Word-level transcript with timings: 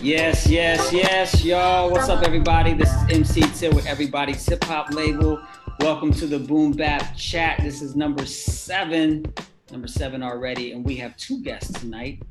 Yes, 0.00 0.46
yes, 0.46 0.92
yes, 0.92 1.44
y'all. 1.44 1.90
What's 1.90 2.08
up, 2.08 2.22
everybody? 2.22 2.72
This 2.72 2.88
is 2.88 3.02
MC 3.10 3.40
Till 3.58 3.72
with 3.72 3.84
Everybody's 3.86 4.46
Hip 4.46 4.62
Hop 4.64 4.92
Label. 4.92 5.42
Welcome 5.80 6.12
to 6.12 6.26
the 6.28 6.38
Boom 6.38 6.70
Bap 6.70 7.16
Chat. 7.16 7.58
This 7.64 7.82
is 7.82 7.96
number 7.96 8.24
seven, 8.24 9.24
number 9.72 9.88
seven 9.88 10.22
already, 10.22 10.70
and 10.70 10.84
we 10.84 10.94
have 10.96 11.16
two 11.16 11.42
guests 11.42 11.72
tonight. 11.80 12.22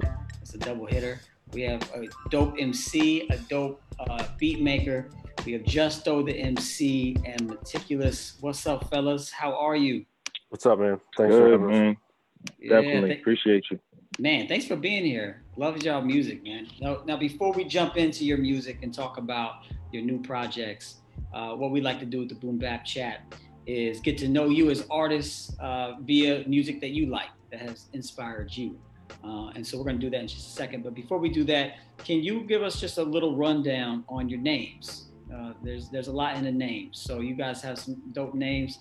It's 0.42 0.54
a 0.54 0.58
double 0.58 0.86
hitter. 0.86 1.20
We 1.52 1.64
have 1.64 1.82
a 1.94 2.08
dope 2.30 2.56
MC, 2.58 3.28
a 3.32 3.38
dope 3.50 3.82
uh, 4.00 4.26
beat 4.38 4.62
maker. 4.62 5.10
We 5.46 5.52
have 5.52 5.66
Justo 5.66 6.24
the 6.24 6.40
MC 6.40 7.18
and 7.26 7.48
maticulous. 7.48 8.38
What's 8.40 8.66
up, 8.66 8.90
fellas? 8.90 9.30
How 9.30 9.54
are 9.54 9.76
you? 9.76 10.06
What's 10.48 10.66
up, 10.66 10.80
man? 10.80 11.02
Thanks 11.18 11.36
Good, 11.36 11.42
for 11.42 11.52
having 11.52 11.68
man. 11.68 11.90
us. 11.90 12.54
Definitely 12.62 13.10
th- 13.10 13.20
appreciate 13.20 13.66
you. 13.70 13.80
Man, 14.20 14.48
thanks 14.48 14.66
for 14.66 14.78
being 14.78 15.04
here. 15.04 15.44
Love 15.58 15.82
y'all 15.82 16.04
music, 16.04 16.44
man. 16.44 16.68
Now, 16.80 17.02
now, 17.08 17.18
before 17.18 17.52
we 17.52 17.64
jump 17.64 17.98
into 17.98 18.24
your 18.24 18.38
music 18.38 18.78
and 18.84 18.94
talk 18.94 19.18
about 19.18 19.64
your 19.92 20.04
new 20.04 20.22
projects, 20.22 20.98
uh, 21.34 21.56
what 21.56 21.72
we 21.72 21.82
like 21.82 22.00
to 22.00 22.06
do 22.06 22.20
with 22.20 22.30
the 22.30 22.36
Boom 22.36 22.60
Bap 22.60 22.86
Chat 22.86 23.22
is 23.66 24.00
get 24.00 24.20
to 24.20 24.28
know 24.28 24.50
you 24.50 24.70
as 24.70 24.86
artists 24.92 25.52
uh, 25.60 25.94
via 26.02 26.48
music 26.48 26.80
that 26.82 26.92
you 26.92 27.08
like 27.08 27.30
that 27.50 27.60
has 27.60 27.88
inspired 27.94 28.56
you. 28.56 28.80
Uh, 29.24 29.48
and 29.56 29.66
so 29.66 29.80
we're 29.80 29.84
going 29.84 30.00
to 30.00 30.06
do 30.06 30.12
that 30.12 30.20
in 30.20 30.28
just 30.28 30.46
a 30.46 30.52
second. 30.52 30.84
But 30.84 30.94
before 30.94 31.18
we 31.18 31.30
do 31.30 31.44
that, 31.46 31.78
can 31.98 32.22
you 32.22 32.42
give 32.42 32.62
us 32.62 32.80
just 32.80 33.00
a 33.00 33.04
little 33.04 33.36
rundown 33.36 34.04
on 34.08 34.30
your 34.30 34.40
names? 34.40 35.08
Uh, 35.34 35.54
there's 35.64 35.90
there's 35.90 36.08
a 36.08 36.14
lot 36.14 36.38
in 36.38 36.44
the 36.44 36.52
names, 36.52 37.00
so 37.00 37.20
you 37.20 37.34
guys 37.34 37.64
have 37.64 37.80
some 37.80 38.00
dope 38.12 38.36
names. 38.36 38.78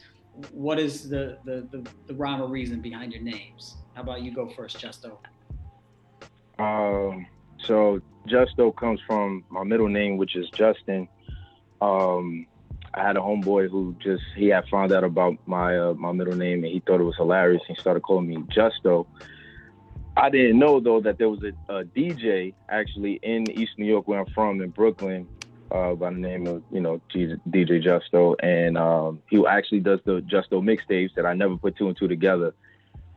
What 0.53 0.79
is 0.79 1.09
the 1.09 1.39
the 1.47 1.67
the, 1.71 1.89
the 2.07 2.15
rhyme 2.15 2.43
or 2.43 2.49
reason 2.49 2.83
behind 2.83 3.15
your 3.15 3.23
names? 3.23 3.77
How 3.95 4.03
about 4.03 4.21
you 4.21 4.31
go 4.31 4.47
first, 4.47 4.79
Justo? 4.79 5.19
Um, 6.59 7.27
so 7.59 8.01
Justo 8.27 8.73
comes 8.73 9.01
from 9.07 9.45
my 9.51 9.65
middle 9.65 9.89
name, 9.89 10.17
which 10.17 10.37
is 10.37 10.49
Justin. 10.51 11.09
Um, 11.81 12.47
I 12.95 13.03
had 13.03 13.17
a 13.17 13.21
homeboy 13.21 13.71
who 13.71 13.95
just 14.03 14.23
he 14.37 14.49
had 14.49 14.67
found 14.69 14.93
out 14.93 15.05
about 15.05 15.37
my 15.47 15.77
uh, 15.77 15.95
my 15.95 16.13
middle 16.13 16.35
name 16.35 16.65
and 16.65 16.73
he 16.73 16.81
thought 16.81 17.01
it 17.01 17.05
was 17.05 17.17
hilarious. 17.17 17.63
He 17.69 17.75
started 17.75 18.01
calling 18.01 18.29
me 18.29 18.43
Justo. 18.49 19.07
I 20.17 20.31
didn't 20.31 20.59
know 20.59 20.81
though 20.81 21.01
that 21.01 21.19
there 21.19 21.29
was 21.29 21.41
a, 21.43 21.73
a 21.73 21.85
DJ 21.85 22.55
actually 22.71 23.21
in 23.23 23.51
East 23.51 23.73
New 23.77 23.85
York, 23.85 24.09
where 24.09 24.21
I'm 24.21 24.27
from, 24.35 24.63
in 24.63 24.71
Brooklyn, 24.71 25.29
uh, 25.71 25.95
by 25.95 26.11
the 26.11 26.17
name 26.17 26.47
of 26.47 26.63
you 26.71 26.81
know 26.81 27.01
DJ 27.13 27.83
Justo, 27.83 28.35
and 28.43 28.79
um, 28.79 29.23
he 29.29 29.45
actually 29.47 29.81
does 29.81 30.01
the 30.05 30.23
Justo 30.23 30.63
mixtapes 30.63 31.15
that 31.17 31.27
I 31.27 31.35
never 31.35 31.57
put 31.57 31.77
two 31.77 31.89
and 31.89 31.97
two 31.97 32.09
together. 32.09 32.55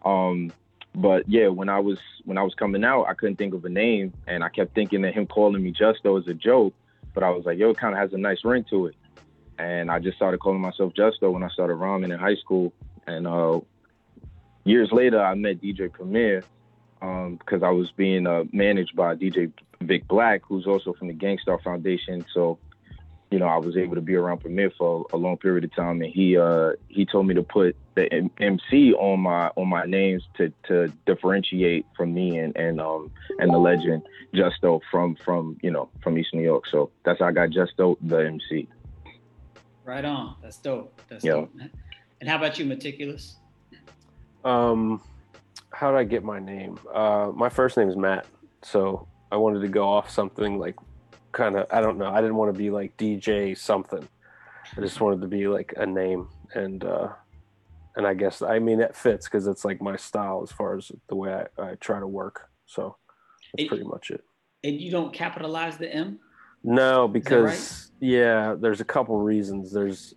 Um, 0.03 0.51
but 0.95 1.29
yeah, 1.29 1.47
when 1.47 1.69
I 1.69 1.79
was 1.79 1.99
when 2.25 2.37
I 2.37 2.43
was 2.43 2.55
coming 2.55 2.83
out, 2.83 3.03
I 3.03 3.13
couldn't 3.13 3.37
think 3.37 3.53
of 3.53 3.63
a 3.65 3.69
name, 3.69 4.13
and 4.27 4.43
I 4.43 4.49
kept 4.49 4.75
thinking 4.75 5.01
that 5.03 5.13
him 5.13 5.27
calling 5.27 5.63
me 5.63 5.71
Justo 5.71 6.17
is 6.17 6.27
a 6.27 6.33
joke. 6.33 6.73
But 7.13 7.23
I 7.23 7.29
was 7.29 7.45
like, 7.45 7.57
yo, 7.57 7.71
it 7.71 7.77
kind 7.77 7.93
of 7.93 7.99
has 7.99 8.13
a 8.13 8.17
nice 8.17 8.43
ring 8.43 8.65
to 8.69 8.87
it, 8.87 8.95
and 9.57 9.89
I 9.91 9.99
just 9.99 10.17
started 10.17 10.39
calling 10.39 10.61
myself 10.61 10.93
Justo 10.93 11.31
when 11.31 11.43
I 11.43 11.49
started 11.49 11.75
rhyming 11.75 12.11
in 12.11 12.19
high 12.19 12.35
school. 12.35 12.73
And 13.07 13.27
uh, 13.27 13.61
years 14.63 14.91
later, 14.91 15.21
I 15.21 15.33
met 15.35 15.61
DJ 15.61 15.91
Premier 15.91 16.43
because 16.99 17.61
um, 17.61 17.63
I 17.63 17.69
was 17.69 17.91
being 17.91 18.27
uh, 18.27 18.43
managed 18.51 18.95
by 18.95 19.15
DJ 19.15 19.51
Vic 19.81 20.07
Black, 20.07 20.41
who's 20.47 20.67
also 20.67 20.93
from 20.93 21.07
the 21.07 21.13
Gang 21.13 21.39
Starr 21.41 21.59
Foundation. 21.59 22.25
So 22.33 22.59
you 23.31 23.37
know, 23.37 23.45
I 23.45 23.57
was 23.57 23.77
able 23.77 23.95
to 23.95 24.01
be 24.01 24.15
around 24.15 24.39
Premier 24.39 24.71
for 24.75 25.05
a 25.13 25.17
long 25.17 25.37
period 25.37 25.63
of 25.63 25.75
time, 25.75 26.01
and 26.01 26.11
he 26.11 26.37
uh, 26.37 26.71
he 26.87 27.05
told 27.05 27.27
me 27.27 27.35
to 27.35 27.43
put 27.43 27.75
the 27.95 28.11
M- 28.11 28.31
MC 28.39 28.93
on 28.93 29.19
my 29.19 29.51
on 29.55 29.67
my 29.67 29.85
names 29.85 30.27
to 30.37 30.51
to 30.67 30.91
differentiate 31.05 31.85
from 31.95 32.13
me 32.13 32.39
and 32.39 32.55
and 32.57 32.81
um 32.81 33.11
and 33.37 33.53
the 33.53 33.57
legend 33.57 34.03
Justo 34.33 34.81
from 34.89 35.15
from 35.15 35.57
you 35.61 35.69
know 35.69 35.89
from 36.01 36.17
East 36.17 36.33
New 36.33 36.41
York. 36.41 36.65
So 36.67 36.89
that's 37.03 37.19
how 37.19 37.27
I 37.27 37.31
got 37.31 37.51
Justo 37.51 37.97
the 38.01 38.17
MC. 38.17 38.67
Right 39.85 40.05
on. 40.05 40.35
That's 40.41 40.57
dope. 40.57 40.99
That's 41.07 41.23
yeah. 41.23 41.33
dope. 41.33 41.53
And 42.21 42.29
how 42.29 42.37
about 42.37 42.57
you, 42.57 42.65
maticulous? 42.65 43.37
Um, 44.43 45.01
how 45.71 45.91
did 45.91 45.97
I 45.97 46.03
get 46.03 46.23
my 46.23 46.39
name? 46.39 46.79
Uh, 46.93 47.31
my 47.35 47.49
first 47.49 47.77
name 47.77 47.89
is 47.89 47.95
Matt, 47.95 48.25
so 48.63 49.07
I 49.31 49.37
wanted 49.37 49.61
to 49.61 49.67
go 49.67 49.87
off 49.87 50.09
something 50.09 50.57
like 50.57 50.75
kind 51.31 51.57
of 51.57 51.67
I 51.71 51.81
don't 51.81 51.97
know. 51.97 52.09
I 52.09 52.21
didn't 52.21 52.35
want 52.35 52.53
to 52.53 52.57
be 52.57 52.69
like 52.69 52.97
DJ 52.97 53.57
something. 53.57 54.07
I 54.77 54.81
just 54.81 55.01
wanted 55.01 55.21
to 55.21 55.27
be 55.27 55.47
like 55.47 55.73
a 55.77 55.85
name 55.85 56.27
and 56.53 56.83
uh 56.83 57.09
and 57.95 58.05
I 58.05 58.13
guess 58.13 58.41
I 58.41 58.59
mean 58.59 58.79
that 58.79 58.95
fits 58.95 59.27
because 59.27 59.47
it's 59.47 59.65
like 59.65 59.81
my 59.81 59.95
style 59.95 60.41
as 60.43 60.51
far 60.51 60.77
as 60.77 60.91
the 61.07 61.15
way 61.15 61.33
I, 61.33 61.61
I 61.61 61.75
try 61.75 61.99
to 61.99 62.07
work. 62.07 62.49
So 62.65 62.95
that's 63.53 63.63
and, 63.63 63.69
pretty 63.69 63.83
much 63.83 64.11
it. 64.11 64.23
And 64.63 64.79
you 64.79 64.91
don't 64.91 65.13
capitalize 65.13 65.77
the 65.77 65.93
M? 65.93 66.19
No, 66.63 67.07
because 67.07 67.91
right? 68.01 68.07
yeah, 68.07 68.55
there's 68.59 68.81
a 68.81 68.85
couple 68.85 69.17
reasons. 69.17 69.71
There's 69.71 70.15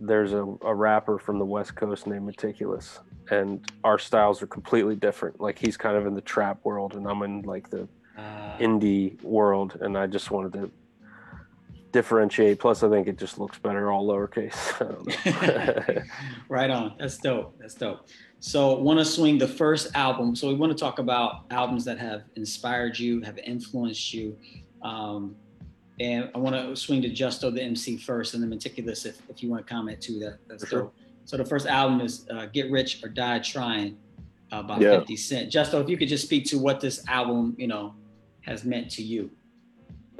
there's 0.00 0.32
a, 0.32 0.44
a 0.62 0.74
rapper 0.74 1.18
from 1.18 1.38
the 1.38 1.44
West 1.44 1.76
Coast 1.76 2.06
named 2.06 2.26
Meticulous, 2.26 3.00
and 3.30 3.64
our 3.84 3.98
styles 3.98 4.42
are 4.42 4.46
completely 4.46 4.96
different. 4.96 5.40
Like 5.40 5.58
he's 5.58 5.76
kind 5.76 5.96
of 5.96 6.06
in 6.06 6.14
the 6.14 6.22
trap 6.22 6.60
world, 6.64 6.94
and 6.94 7.06
I'm 7.06 7.22
in 7.22 7.42
like 7.42 7.70
the 7.70 7.88
uh, 8.16 8.58
indie 8.58 9.22
world, 9.22 9.78
and 9.80 9.96
I 9.96 10.06
just 10.06 10.30
wanted 10.30 10.52
to 10.54 10.70
differentiate. 11.92 12.58
Plus, 12.58 12.82
I 12.82 12.88
think 12.88 13.06
it 13.06 13.18
just 13.18 13.38
looks 13.38 13.58
better 13.58 13.90
all 13.90 14.06
lowercase. 14.06 14.56
right 16.48 16.70
on. 16.70 16.94
That's 16.98 17.18
dope. 17.18 17.56
That's 17.58 17.74
dope. 17.74 18.08
So, 18.40 18.78
want 18.78 18.98
to 18.98 19.04
swing 19.04 19.38
the 19.38 19.48
first 19.48 19.94
album. 19.94 20.34
So, 20.34 20.48
we 20.48 20.54
want 20.54 20.72
to 20.72 20.78
talk 20.78 20.98
about 20.98 21.44
albums 21.50 21.84
that 21.84 21.98
have 21.98 22.24
inspired 22.36 22.98
you, 22.98 23.20
have 23.22 23.38
influenced 23.38 24.12
you. 24.12 24.36
Um, 24.82 25.36
and 26.00 26.30
I 26.34 26.38
want 26.38 26.56
to 26.56 26.74
swing 26.74 27.02
to 27.02 27.08
Justo 27.08 27.50
the 27.50 27.62
MC 27.62 27.96
first, 27.96 28.34
and 28.34 28.42
then 28.42 28.50
maticulous 28.50 29.04
if, 29.04 29.20
if 29.28 29.42
you 29.42 29.50
want 29.50 29.66
to 29.66 29.72
comment 29.72 30.00
too. 30.00 30.18
That 30.18 30.38
that's 30.48 30.68
sure. 30.68 30.82
dope. 30.82 30.94
So 31.24 31.36
the 31.36 31.44
first 31.44 31.66
album 31.66 32.00
is 32.00 32.26
uh, 32.30 32.46
"Get 32.46 32.70
Rich 32.70 33.04
or 33.04 33.08
Die 33.08 33.38
Trying" 33.40 33.96
uh, 34.50 34.62
by 34.62 34.78
yeah. 34.78 34.98
50 34.98 35.16
Cent. 35.16 35.50
Justo, 35.50 35.80
if 35.80 35.88
you 35.88 35.96
could 35.96 36.08
just 36.08 36.24
speak 36.24 36.44
to 36.46 36.58
what 36.58 36.80
this 36.80 37.06
album, 37.08 37.54
you 37.58 37.66
know, 37.66 37.94
has 38.42 38.64
meant 38.64 38.90
to 38.92 39.02
you? 39.02 39.30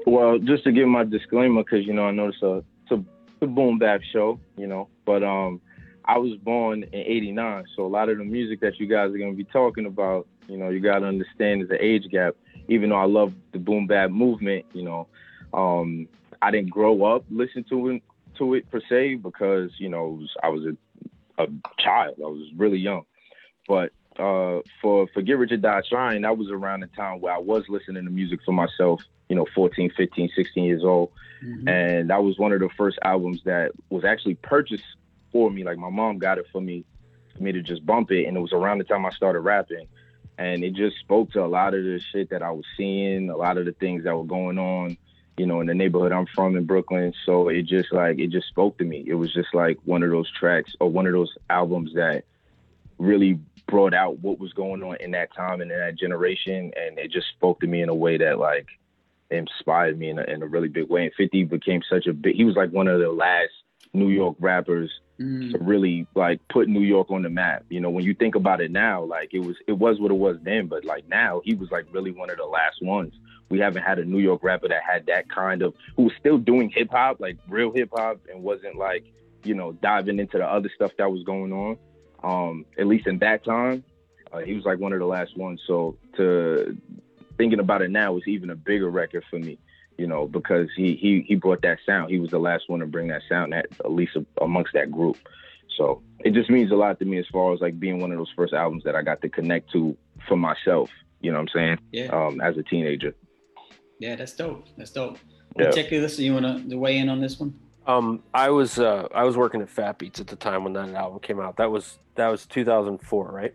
Well, 0.07 0.39
just 0.39 0.65
to 0.65 0.73
give 0.73 0.89
my 0.89 1.05
disclaimer, 1.05 1.63
because 1.63 1.87
you 1.87 1.93
know 1.93 2.07
I 2.07 2.11
know 2.11 2.29
it's 2.29 2.43
a 2.43 2.57
it's 2.83 2.91
a, 2.91 2.95
it's 2.95 3.43
a 3.43 3.47
boom 3.47 3.79
bap 3.79 4.01
show, 4.13 4.41
you 4.57 4.67
know, 4.67 4.89
but 5.05 5.23
um, 5.23 5.61
I 6.05 6.19
was 6.19 6.37
born 6.43 6.83
in 6.83 6.95
'89, 6.95 7.65
so 7.77 7.87
a 7.87 7.89
lot 7.89 8.09
of 8.09 8.19
the 8.19 8.25
music 8.25 8.61
that 8.61 8.81
you 8.81 8.87
guys 8.87 9.11
are 9.11 9.19
gonna 9.19 9.35
be 9.35 9.45
talking 9.45 9.87
about, 9.87 10.27
you 10.49 10.57
know, 10.57 10.71
you 10.71 10.81
gotta 10.81 11.07
understand 11.07 11.63
is 11.63 11.69
the 11.69 11.83
age 11.83 12.05
gap. 12.11 12.35
Even 12.69 12.91
though 12.91 12.97
I 12.97 13.07
love 13.07 13.33
the 13.53 13.59
boom 13.59 13.87
bap 13.87 14.11
movement, 14.11 14.67
you 14.73 14.83
know, 14.83 15.09
um, 15.53 16.09
I 16.41 16.51
didn't 16.51 16.71
grow 16.71 17.05
up 17.05 17.25
listening 17.31 17.65
to 17.71 17.89
it 17.91 18.03
to 18.39 18.55
it 18.55 18.71
per 18.71 18.81
se 18.89 19.17
because 19.17 19.71
you 19.79 19.89
know 19.89 20.21
I 20.43 20.49
was 20.49 20.65
a, 20.65 21.43
a 21.43 21.47
child, 21.79 22.17
I 22.19 22.27
was 22.27 22.49
really 22.57 22.79
young, 22.79 23.05
but 23.69 23.93
uh, 24.23 24.61
for 24.81 25.09
for 25.09 25.21
Get 25.21 25.39
Rich 25.39 25.53
or 25.53 25.57
Die 25.57 25.83
Trying, 25.89 26.23
that 26.23 26.39
was 26.39 26.51
around 26.51 26.81
the 26.81 26.87
time 26.89 27.21
where 27.21 27.35
I 27.35 27.39
was 27.39 27.65
listening 27.69 28.05
to 28.05 28.11
music 28.11 28.41
for 28.45 28.53
myself, 28.53 29.03
you 29.29 29.35
know, 29.35 29.47
14, 29.55 29.91
15, 29.97 30.31
16 30.37 30.65
years 30.65 30.85
old. 30.85 31.11
Mm-hmm. 31.45 31.69
And 31.69 32.11
that 32.11 32.23
was 32.23 32.39
one 32.39 32.53
of 32.53 32.61
the 32.61 32.69
first 32.77 32.99
albums 33.03 33.41
that 33.45 33.73
was 33.91 34.05
actually 34.05 34.37
purchased 34.37 34.85
for 35.33 35.51
me. 35.51 35.65
Like 35.65 35.79
my 35.79 35.91
mom 35.91 36.19
got 36.19 36.39
it 36.39 36.47
for 36.53 36.61
me, 36.61 36.85
for 37.37 37.43
me 37.43 37.51
to 37.51 37.63
just 37.63 37.85
bump 37.85 38.13
it. 38.13 38.27
And 38.27 38.37
it 38.37 38.41
was 38.41 38.53
around 38.53 38.79
the 38.79 38.85
time 38.85 39.05
I 39.05 39.11
started 39.11 39.41
rapping. 39.41 39.89
And 40.39 40.63
it 40.63 40.75
just 40.75 40.99
spoke 40.99 41.33
to 41.33 41.45
a 41.45 41.47
lot 41.47 41.75
of 41.75 41.83
the 41.83 42.01
shit 42.13 42.31
that 42.31 42.43
I 42.43 42.53
was 42.53 42.65
seeing, 42.77 43.29
a 43.29 43.37
lot 43.37 43.59
of 43.59 43.65
the 43.65 43.73
things 43.73 44.05
that 44.05 44.17
were 44.17 44.25
going 44.25 44.59
on, 44.59 44.97
you 45.37 45.47
know, 45.47 45.61
in 45.61 45.67
the 45.67 45.75
neighborhood 45.75 46.13
I'm 46.13 46.27
from 46.27 46.57
in 46.57 46.65
Brooklyn. 46.65 47.13
So 47.27 47.49
it 47.49 47.63
just 47.63 47.93
like, 47.93 48.21
it 48.21 48.29
just 48.29 48.47
spoke 48.47 48.79
to 48.79 48.85
me. 48.85 49.03
It 49.05 49.15
was 49.15 49.35
just 49.35 49.53
like 49.53 49.79
one 49.85 50.05
of 50.05 50.11
those 50.11 50.31
tracks 50.31 50.75
or 50.79 50.89
one 50.89 51.07
of 51.07 51.13
those 51.13 51.35
albums 51.51 51.95
that 51.95 52.25
really 52.99 53.39
brought 53.67 53.95
out 53.95 54.19
what 54.21 54.39
was 54.39 54.53
going 54.53 54.83
on 54.83 54.97
in 55.01 55.13
that 55.13 55.35
time 55.35 55.61
and 55.61 55.71
in 55.71 55.79
that 55.79 55.99
generation, 55.99 56.73
and 56.77 56.99
it 56.99 57.11
just 57.11 57.29
spoke 57.29 57.61
to 57.61 57.67
me 57.67 57.83
in 57.83 57.89
a 57.89 57.95
way 57.95 58.19
that 58.19 58.39
like 58.39 58.67
inspired 59.31 59.99
me 59.99 60.11
in 60.11 60.19
a, 60.19 60.23
in 60.25 60.43
a 60.43 60.47
really 60.47 60.69
big 60.69 60.89
way. 60.89 61.05
And 61.05 61.15
50 61.17 61.45
became 61.45 61.81
such 61.89 62.07
a 62.07 62.13
big. 62.13 62.37
He 62.37 62.45
was 62.45 62.57
like 62.57 62.71
one 62.71 62.89
of 62.89 63.01
the 63.01 63.11
last 63.11 63.53
New 63.95 64.09
York 64.09 64.37
rappers 64.39 64.91
mm. 65.19 65.53
to 65.53 65.59
really 65.59 66.07
like 66.15 66.41
put 66.49 66.69
New 66.69 66.83
York 66.83 67.11
on 67.11 67.23
the 67.23 67.31
map. 67.31 67.65
You 67.69 67.81
know, 67.81 67.91
when 67.91 68.05
you 68.05 68.15
think 68.15 68.35
about 68.35 68.61
it 68.61 68.71
now, 68.71 69.05
like 69.05 69.31
it 69.33 69.41
was 69.41 69.57
it 69.67 69.73
was 69.73 70.01
what 70.01 70.11
it 70.11 70.17
was 70.17 70.37
then, 70.43 70.67
but 70.67 70.85
like 70.85 71.09
now 71.09 71.41
he 71.45 71.55
was 71.55 71.71
like 71.71 71.87
really 71.93 72.13
one 72.13 72.31
of 72.31 72.37
the 72.37 72.45
last 72.45 72.83
ones. 72.83 73.15
We 73.49 73.59
haven't 73.59 73.83
had 73.83 73.99
a 73.99 74.05
New 74.05 74.21
York 74.21 74.43
rapper 74.43 74.69
that 74.69 74.83
had 74.83 75.07
that 75.07 75.29
kind 75.29 75.63
of 75.63 75.75
who 75.97 76.05
was 76.05 76.13
still 76.19 76.39
doing 76.39 76.71
hip 76.71 76.91
hop, 76.91 77.21
like 77.21 77.37
real 77.49 77.73
hip 77.73 77.91
hop, 77.93 78.21
and 78.31 78.43
wasn't 78.43 78.77
like 78.77 79.05
you 79.45 79.55
know 79.55 79.73
diving 79.73 80.19
into 80.19 80.39
the 80.39 80.47
other 80.47 80.71
stuff 80.75 80.93
that 80.99 81.11
was 81.11 81.23
going 81.25 81.53
on. 81.53 81.77
Um, 82.23 82.65
at 82.79 82.87
least 82.87 83.07
in 83.07 83.19
that 83.19 83.45
time, 83.45 83.85
uh, 84.33 84.39
he 84.39 84.55
was 84.55 84.65
like 84.65 84.79
one 84.79 84.93
of 84.93 84.99
the 84.99 85.07
last 85.07 85.37
ones. 85.37 85.61
So 85.67 85.97
to 86.17 86.77
thinking 87.37 87.61
about 87.61 87.83
it 87.83 87.91
now 87.91 88.17
is 88.17 88.23
even 88.27 88.51
a 88.51 88.57
bigger 88.57 88.91
record 88.91 89.25
for 89.29 89.39
me, 89.39 89.59
you 89.99 90.07
know, 90.07 90.27
because 90.27 90.69
he 90.77 90.95
he 90.95 91.25
he 91.27 91.35
brought 91.35 91.63
that 91.63 91.79
sound. 91.85 92.11
He 92.11 92.19
was 92.19 92.31
the 92.31 92.39
last 92.39 92.69
one 92.69 92.81
to 92.81 92.87
bring 92.87 93.09
that 93.09 93.23
sound 93.29 93.55
at, 93.55 93.67
at 93.85 93.93
least 93.93 94.17
amongst 94.41 94.73
that 94.75 94.91
group. 94.91 95.17
So 95.77 96.03
it 96.21 96.35
just 96.35 96.51
means 96.51 96.71
a 96.71 96.77
lot 96.77 96.99
to 96.99 97.05
me 97.05 97.19
as 97.19 97.27
far 97.33 97.53
as 97.53 97.61
like 97.61 97.81
being 97.81 98.01
one 98.01 98.13
of 98.13 98.19
those 98.19 98.33
first 98.37 98.53
albums 98.53 98.85
that 98.85 98.95
I 98.95 99.03
got 99.03 99.21
to 99.23 99.29
connect 99.29 99.73
to 99.73 99.97
for 100.29 100.37
myself. 100.37 100.91
You 101.21 101.33
know 101.33 101.39
what 101.39 101.51
I'm 101.55 101.55
saying? 101.55 101.79
Yeah. 101.93 102.07
Um, 102.07 102.41
as 102.41 102.57
a 102.57 102.63
teenager. 102.63 103.15
Yeah, 103.99 104.17
that's 104.17 104.35
dope. 104.35 104.67
That's 104.77 104.91
dope. 104.91 105.19
Yeah. 105.57 105.67
Particularly, 105.67 106.25
you 106.25 106.35
want 106.35 106.69
to 106.71 106.79
weigh 106.79 106.99
in 106.99 107.09
on 107.09 107.21
this 107.21 107.39
one? 107.39 107.55
Um, 107.87 108.23
I 108.33 108.51
was 108.51 108.79
uh, 108.79 109.09
I 109.15 109.25
was 109.25 109.37
working 109.37 109.61
at 109.61 109.69
Fat 109.69 109.99
Beats 109.99 110.21
at 110.21 110.27
the 110.27 110.37
time 110.37 110.65
when 110.65 110.73
that 110.75 110.91
album 110.91 111.19
came 111.21 111.41
out. 111.41 111.57
That 111.57 111.71
was 111.71 111.99
that 112.15 112.29
was 112.29 112.47
2004, 112.47 113.33
right? 113.33 113.55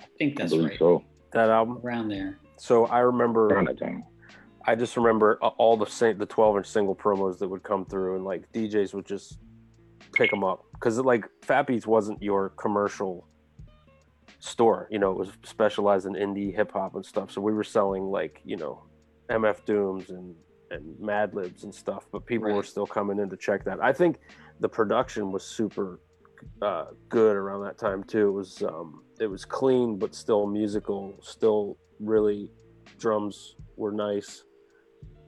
I 0.00 0.06
think 0.18 0.36
that's 0.36 0.52
believe 0.52 0.70
right. 0.70 0.78
so. 0.78 1.04
That 1.32 1.50
album. 1.50 1.80
Around 1.84 2.08
there. 2.08 2.38
So 2.56 2.86
I 2.86 3.00
remember 3.00 3.46
Around 3.48 3.68
that 3.68 3.78
time. 3.78 4.04
I 4.66 4.74
just 4.74 4.96
remember 4.96 5.36
all 5.36 5.76
the 5.78 5.86
sing- 5.86 6.18
the 6.18 6.26
12 6.26 6.58
inch 6.58 6.66
single 6.66 6.94
promos 6.94 7.38
that 7.38 7.48
would 7.48 7.62
come 7.62 7.86
through, 7.86 8.16
and 8.16 8.24
like 8.24 8.50
DJs 8.52 8.92
would 8.92 9.06
just 9.06 9.38
pick 10.12 10.30
them 10.30 10.44
up 10.44 10.64
because 10.74 10.98
like 10.98 11.24
Fat 11.42 11.66
Beats 11.66 11.86
wasn't 11.86 12.22
your 12.22 12.50
commercial 12.50 13.26
store. 14.40 14.88
You 14.90 14.98
know, 14.98 15.10
it 15.12 15.16
was 15.16 15.30
specialized 15.44 16.06
in 16.06 16.12
indie 16.12 16.54
hip 16.54 16.72
hop 16.72 16.96
and 16.96 17.04
stuff. 17.04 17.30
So 17.30 17.40
we 17.40 17.54
were 17.54 17.64
selling 17.64 18.04
like 18.04 18.40
you 18.44 18.56
know 18.56 18.84
MF 19.30 19.64
Dooms 19.64 20.10
and 20.10 20.34
and 20.70 20.98
Mad 21.00 21.34
Libs 21.34 21.64
and 21.64 21.74
stuff, 21.74 22.06
but 22.12 22.26
people 22.26 22.52
were 22.52 22.62
still 22.62 22.86
coming 22.86 23.18
in 23.18 23.28
to 23.30 23.36
check 23.36 23.64
that. 23.64 23.78
I 23.82 23.92
think 23.92 24.18
the 24.60 24.68
production 24.68 25.32
was 25.32 25.42
super 25.44 26.00
uh, 26.62 26.86
good 27.08 27.36
around 27.36 27.62
that 27.64 27.78
time 27.78 28.04
too. 28.04 28.28
It 28.28 28.32
was 28.32 28.62
um, 28.62 29.02
it 29.20 29.26
was 29.26 29.44
clean 29.44 29.98
but 29.98 30.14
still 30.14 30.46
musical, 30.46 31.14
still 31.22 31.76
really 32.00 32.52
drums 32.98 33.56
were 33.76 33.92
nice. 33.92 34.44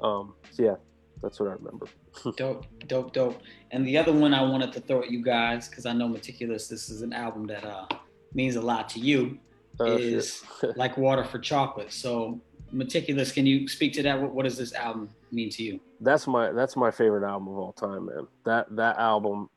Um, 0.02 0.34
so 0.50 0.62
yeah, 0.62 0.74
that's 1.22 1.40
what 1.40 1.48
I 1.48 1.52
remember. 1.52 1.86
Dope, 2.36 2.66
dope, 2.88 3.12
dope. 3.12 3.40
And 3.70 3.86
the 3.86 3.96
other 3.96 4.12
one 4.12 4.34
I 4.34 4.42
wanted 4.42 4.72
to 4.72 4.80
throw 4.80 5.00
at 5.02 5.10
you 5.12 5.22
guys, 5.22 5.68
because 5.68 5.86
I 5.86 5.92
know 5.92 6.08
maticulous, 6.08 6.66
this 6.66 6.90
is 6.90 7.02
an 7.02 7.12
album 7.12 7.46
that 7.46 7.64
uh, 7.64 7.86
means 8.34 8.56
a 8.56 8.60
lot 8.60 8.88
to 8.90 8.98
you, 9.00 9.38
Oh, 9.78 9.96
shit. 9.96 10.12
is 10.12 10.42
Like 10.76 10.96
Water 10.96 11.22
for 11.22 11.38
Chocolate. 11.38 11.92
So, 11.92 12.40
maticulous, 12.72 13.32
can 13.32 13.46
you 13.46 13.68
speak 13.68 13.92
to 13.94 14.02
that? 14.02 14.20
What, 14.20 14.34
what 14.34 14.44
does 14.44 14.56
this 14.56 14.74
album 14.74 15.10
mean 15.30 15.50
to 15.50 15.62
you? 15.62 15.80
that's 16.00 16.26
my 16.26 16.50
that's 16.52 16.76
my 16.76 16.90
favorite 16.90 17.26
album 17.28 17.48
of 17.48 17.58
all 17.58 17.72
time, 17.72 18.06
man. 18.06 18.26
That 18.44 18.74
that 18.76 18.98
album 18.98 19.50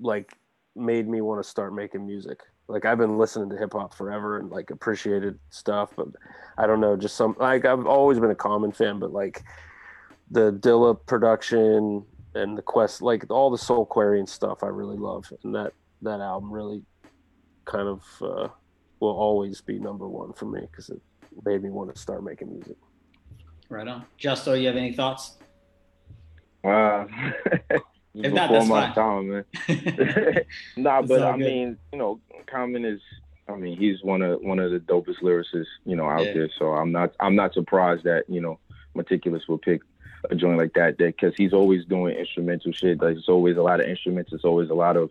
like 0.00 0.32
made 0.74 1.08
me 1.08 1.20
want 1.20 1.42
to 1.42 1.48
start 1.48 1.74
making 1.74 2.06
music. 2.06 2.40
Like 2.68 2.84
I've 2.84 2.98
been 2.98 3.18
listening 3.18 3.50
to 3.50 3.56
hip 3.56 3.74
hop 3.74 3.94
forever 3.94 4.38
and 4.38 4.50
like 4.50 4.70
appreciated 4.70 5.38
stuff, 5.50 5.90
but 5.96 6.08
I 6.58 6.66
don't 6.66 6.80
know, 6.80 6.96
just 6.96 7.16
some 7.16 7.36
like 7.38 7.64
I've 7.64 7.86
always 7.86 8.18
been 8.18 8.30
a 8.30 8.36
Common 8.36 8.72
fan, 8.72 8.98
but 8.98 9.12
like 9.12 9.42
the 10.30 10.52
Dilla 10.52 10.98
production 11.06 12.04
and 12.34 12.56
the 12.56 12.62
Quest, 12.62 13.02
like 13.02 13.30
all 13.30 13.50
the 13.50 13.56
Soulquarian 13.56 14.28
stuff, 14.28 14.62
I 14.62 14.68
really 14.68 14.96
love, 14.96 15.30
and 15.44 15.54
that 15.54 15.72
that 16.02 16.20
album 16.20 16.50
really 16.50 16.82
kind 17.66 17.88
of 17.88 18.02
uh, 18.22 18.48
will 19.00 19.16
always 19.16 19.60
be 19.60 19.78
number 19.78 20.08
one 20.08 20.32
for 20.32 20.46
me 20.46 20.60
because 20.70 20.88
it 20.88 21.00
made 21.44 21.62
me 21.62 21.70
want 21.70 21.94
to 21.94 22.00
start 22.00 22.22
making 22.24 22.50
music. 22.52 22.76
Right 23.68 23.86
on. 23.86 24.04
Justo, 24.16 24.54
you 24.54 24.66
have 24.68 24.76
any 24.76 24.92
thoughts? 24.92 25.36
Wow. 26.64 27.06
If 28.18 28.32
not, 28.32 28.48
Before 28.48 28.60
that's 28.60 28.68
my 28.70 28.86
fine. 28.86 28.94
time, 28.94 29.28
man. 29.28 29.44
nah, 30.78 31.00
It's 31.00 31.08
but 31.08 31.22
I 31.22 31.32
good. 31.36 31.38
mean, 31.44 31.78
you 31.92 31.98
know, 31.98 32.18
Common 32.46 32.86
is. 32.86 32.98
I 33.46 33.56
mean, 33.56 33.76
he's 33.76 34.02
one 34.02 34.22
of 34.22 34.40
one 34.40 34.58
of 34.58 34.70
the 34.70 34.78
dopest 34.78 35.20
lyricists, 35.22 35.66
you 35.84 35.96
know, 35.96 36.08
out 36.08 36.24
Yeah. 36.24 36.32
there. 36.32 36.50
So 36.58 36.70
I'm 36.72 36.90
not 36.92 37.12
I'm 37.20 37.36
not 37.36 37.52
surprised 37.52 38.04
that 38.04 38.24
you 38.26 38.40
know, 38.40 38.58
maticulous 38.94 39.42
will 39.48 39.58
pick 39.58 39.82
a 40.30 40.34
joint 40.34 40.56
like 40.56 40.72
that 40.76 40.96
because 40.96 41.34
he's 41.36 41.52
always 41.52 41.84
doing 41.84 42.16
instrumental 42.16 42.72
shit. 42.72 43.02
Like, 43.02 43.16
There's 43.16 43.28
always 43.28 43.58
a 43.58 43.62
lot 43.62 43.80
of 43.80 43.86
instruments. 43.86 44.32
It's 44.32 44.44
always 44.46 44.70
a 44.70 44.74
lot 44.74 44.96
of 44.96 45.10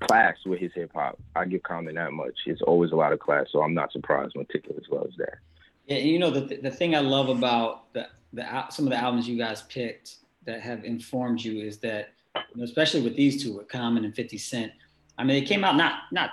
class 0.00 0.36
with 0.46 0.60
his 0.60 0.72
hip 0.74 0.90
hop. 0.94 1.18
I 1.34 1.44
give 1.44 1.62
Common 1.62 1.94
that 1.96 2.12
much. 2.12 2.34
It's 2.46 2.62
always 2.62 2.92
a 2.92 2.96
lot 2.96 3.12
of 3.12 3.20
class. 3.20 3.46
So 3.50 3.62
I'm 3.62 3.74
not 3.74 3.92
surprised 3.92 4.36
maticulous 4.36 4.84
loves 4.90 5.16
that. 5.18 5.38
Yeah, 5.86 5.96
and 5.96 6.08
you 6.08 6.18
know 6.18 6.30
the 6.30 6.56
the 6.56 6.70
thing 6.70 6.94
I 6.94 7.00
love 7.00 7.28
about 7.28 7.92
the 7.94 8.08
the 8.32 8.68
some 8.70 8.86
of 8.86 8.90
the 8.90 8.96
albums 8.96 9.28
you 9.28 9.38
guys 9.38 9.62
picked 9.62 10.16
that 10.44 10.60
have 10.60 10.84
informed 10.84 11.42
you 11.42 11.62
is 11.62 11.78
that 11.78 12.10
you 12.34 12.56
know, 12.56 12.64
especially 12.64 13.02
with 13.02 13.16
these 13.16 13.42
two, 13.42 13.56
with 13.56 13.68
Common 13.68 14.04
and 14.04 14.14
Fifty 14.14 14.38
Cent. 14.38 14.72
I 15.16 15.24
mean, 15.24 15.40
they 15.40 15.46
came 15.46 15.64
out 15.64 15.76
not 15.76 16.02
not. 16.12 16.30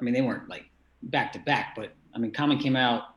I 0.00 0.04
mean, 0.04 0.12
they 0.12 0.22
weren't 0.22 0.48
like 0.48 0.70
back 1.02 1.32
to 1.34 1.38
back, 1.38 1.74
but 1.76 1.92
I 2.14 2.18
mean, 2.18 2.32
Common 2.32 2.58
came 2.58 2.76
out 2.76 3.16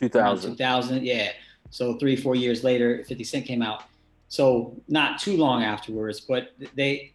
Two 0.00 0.06
around 0.06 0.36
thousand. 0.36 0.52
2000, 0.52 1.04
yeah. 1.04 1.32
So 1.70 1.98
three 1.98 2.16
four 2.16 2.34
years 2.34 2.64
later, 2.64 3.04
Fifty 3.04 3.24
Cent 3.24 3.46
came 3.46 3.62
out. 3.62 3.84
So 4.28 4.74
not 4.88 5.20
too 5.20 5.36
long 5.36 5.62
afterwards, 5.62 6.20
but 6.20 6.52
they. 6.74 7.12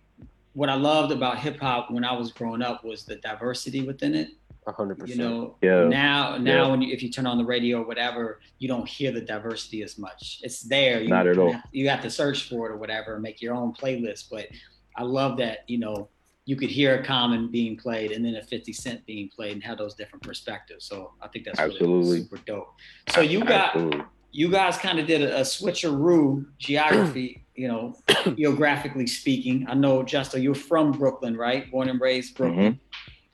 What 0.53 0.69
I 0.69 0.75
loved 0.75 1.12
about 1.12 1.39
hip 1.39 1.59
hop 1.59 1.89
when 1.92 2.03
I 2.03 2.13
was 2.13 2.31
growing 2.31 2.62
up 2.62 2.83
was 2.83 3.03
the 3.06 3.15
diversity 3.18 3.81
within 3.86 4.15
it 4.15 4.30
hundred 4.68 5.00
percent. 5.00 5.19
you 5.19 5.25
percent. 5.25 5.39
know 5.42 5.56
Yeah. 5.62 5.88
now 5.89 6.38
now 6.38 6.63
Yeah. 6.65 6.68
when 6.69 6.81
you, 6.81 6.94
if 6.94 7.01
you 7.03 7.09
turn 7.09 7.25
on 7.25 7.38
the 7.38 7.44
radio 7.44 7.81
or 7.81 7.86
whatever 7.86 8.39
you 8.59 8.68
don't 8.69 8.88
hear 8.88 9.12
the 9.12 9.19
diversity 9.19 9.81
as 9.83 9.98
much 9.98 10.39
it's 10.44 10.62
there 10.62 11.01
you, 11.01 11.09
Not 11.09 11.27
at 11.27 11.38
all. 11.38 11.51
have, 11.51 11.63
you 11.74 11.89
have 11.89 12.01
to 12.03 12.09
search 12.09 12.48
for 12.48 12.68
it 12.69 12.71
or 12.74 12.77
whatever 12.77 13.19
make 13.19 13.42
your 13.42 13.53
own 13.53 13.74
playlist 13.74 14.30
but 14.31 14.48
i 14.95 15.03
love 15.03 15.36
that 15.39 15.65
you 15.68 15.77
know 15.80 16.07
you 16.45 16.56
could 16.56 16.69
hear 16.69 17.00
a 17.00 17.03
common 17.03 17.50
being 17.51 17.75
played 17.75 18.12
and 18.12 18.24
then 18.24 18.36
a 18.36 18.44
50 18.44 18.71
cent 18.71 19.06
being 19.06 19.30
played 19.36 19.53
and 19.53 19.63
have 19.63 19.77
those 19.80 19.95
different 19.95 20.24
perspectives 20.24 20.86
so 20.86 21.12
i 21.21 21.27
think 21.27 21.44
that's 21.44 21.59
really 21.59 21.71
Absolutely. 21.74 22.19
super 22.21 22.38
dope 22.45 22.74
so 23.09 23.19
you 23.19 23.44
got 23.44 23.75
Absolutely. 23.75 24.03
you 24.31 24.50
guys 24.50 24.77
kind 24.77 25.00
of 25.00 25.07
did 25.07 25.21
a, 25.24 25.39
a 25.39 25.42
switcheroo 25.42 26.45
geography, 26.59 27.44
you 27.56 27.68
know, 27.68 27.95
geographically 28.38 29.07
speaking. 29.07 29.65
I 29.68 29.74
know, 29.74 30.03
Justo, 30.03 30.38
you're 30.38 30.56
from 30.56 30.92
Brooklyn, 30.92 31.36
right? 31.36 31.69
Born 31.71 31.89
and 31.89 32.00
raised 32.00 32.36
Brooklyn. 32.36 32.80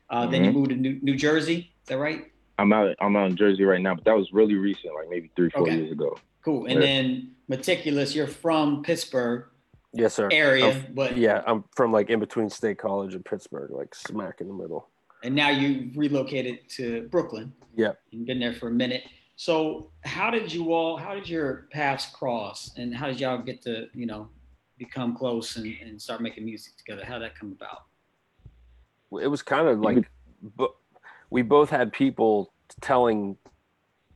Uh, 0.09 0.25
then 0.27 0.43
you 0.45 0.51
Mhm. 0.51 0.53
moved 0.53 0.69
to 0.69 0.75
New, 0.75 0.99
New 1.01 1.15
Jersey. 1.15 1.71
Is 1.83 1.87
that 1.89 1.97
right? 1.97 2.31
I'm 2.59 2.73
out. 2.73 2.95
I'm 3.01 3.15
out 3.15 3.29
in 3.29 3.35
Jersey 3.35 3.63
right 3.63 3.81
now, 3.81 3.93
but 3.95 4.05
that 4.05 4.15
was 4.17 4.31
really 4.33 4.55
recent, 4.55 4.95
like 4.95 5.09
maybe 5.09 5.29
three, 5.35 5.49
four 5.51 5.63
Okay. 5.63 5.75
years 5.77 5.91
ago. 5.91 6.17
Cool. 6.43 6.65
And 6.65 6.75
Yeah. 6.75 6.79
then 6.79 7.31
maticulous, 7.47 8.15
you're 8.15 8.25
from 8.27 8.81
Pittsburgh 8.83 9.45
Yes, 9.93 10.13
sir. 10.15 10.29
area, 10.31 10.65
I'm- 10.65 10.85
but 10.95 11.17
yeah, 11.17 11.43
I'm 11.45 11.65
from 11.75 11.91
like 11.91 12.09
in 12.09 12.19
between 12.19 12.49
State 12.49 12.77
College 12.79 13.13
and 13.15 13.23
Pittsburgh, 13.23 13.69
like 13.71 13.93
smack 13.93 14.41
in 14.41 14.47
the 14.47 14.53
middle. 14.53 14.89
and 15.23 15.33
now 15.33 15.49
you 15.49 15.89
relocated 15.95 16.59
to 16.69 17.07
Brooklyn. 17.09 17.51
Yeah. 17.75 17.93
You've 18.11 18.27
been 18.27 18.39
there 18.39 18.53
for 18.53 18.67
a 18.67 18.71
minute. 18.71 19.01
So 19.37 19.91
how 20.03 20.31
did 20.31 20.51
you 20.51 20.73
all? 20.73 20.97
How 20.97 21.13
did 21.13 21.29
your 21.29 21.67
paths 21.71 22.07
cross? 22.07 22.71
And 22.75 22.93
how 22.93 23.05
did 23.05 23.19
y'all 23.19 23.37
get 23.37 23.61
to 23.61 23.87
you 23.93 24.07
know 24.07 24.29
become 24.77 25.15
close 25.15 25.55
and, 25.55 25.73
and 25.81 26.01
start 26.01 26.21
making 26.21 26.43
music 26.43 26.75
together? 26.75 27.05
How 27.05 27.13
did 27.19 27.29
that 27.29 27.39
come 27.39 27.51
about? 27.51 27.83
It 29.21 29.27
was 29.27 29.41
kind 29.43 29.67
of 29.67 29.79
like, 29.79 30.09
but 30.57 30.71
we 31.29 31.43
both 31.43 31.69
had 31.69 31.93
people 31.93 32.51
telling 32.81 33.37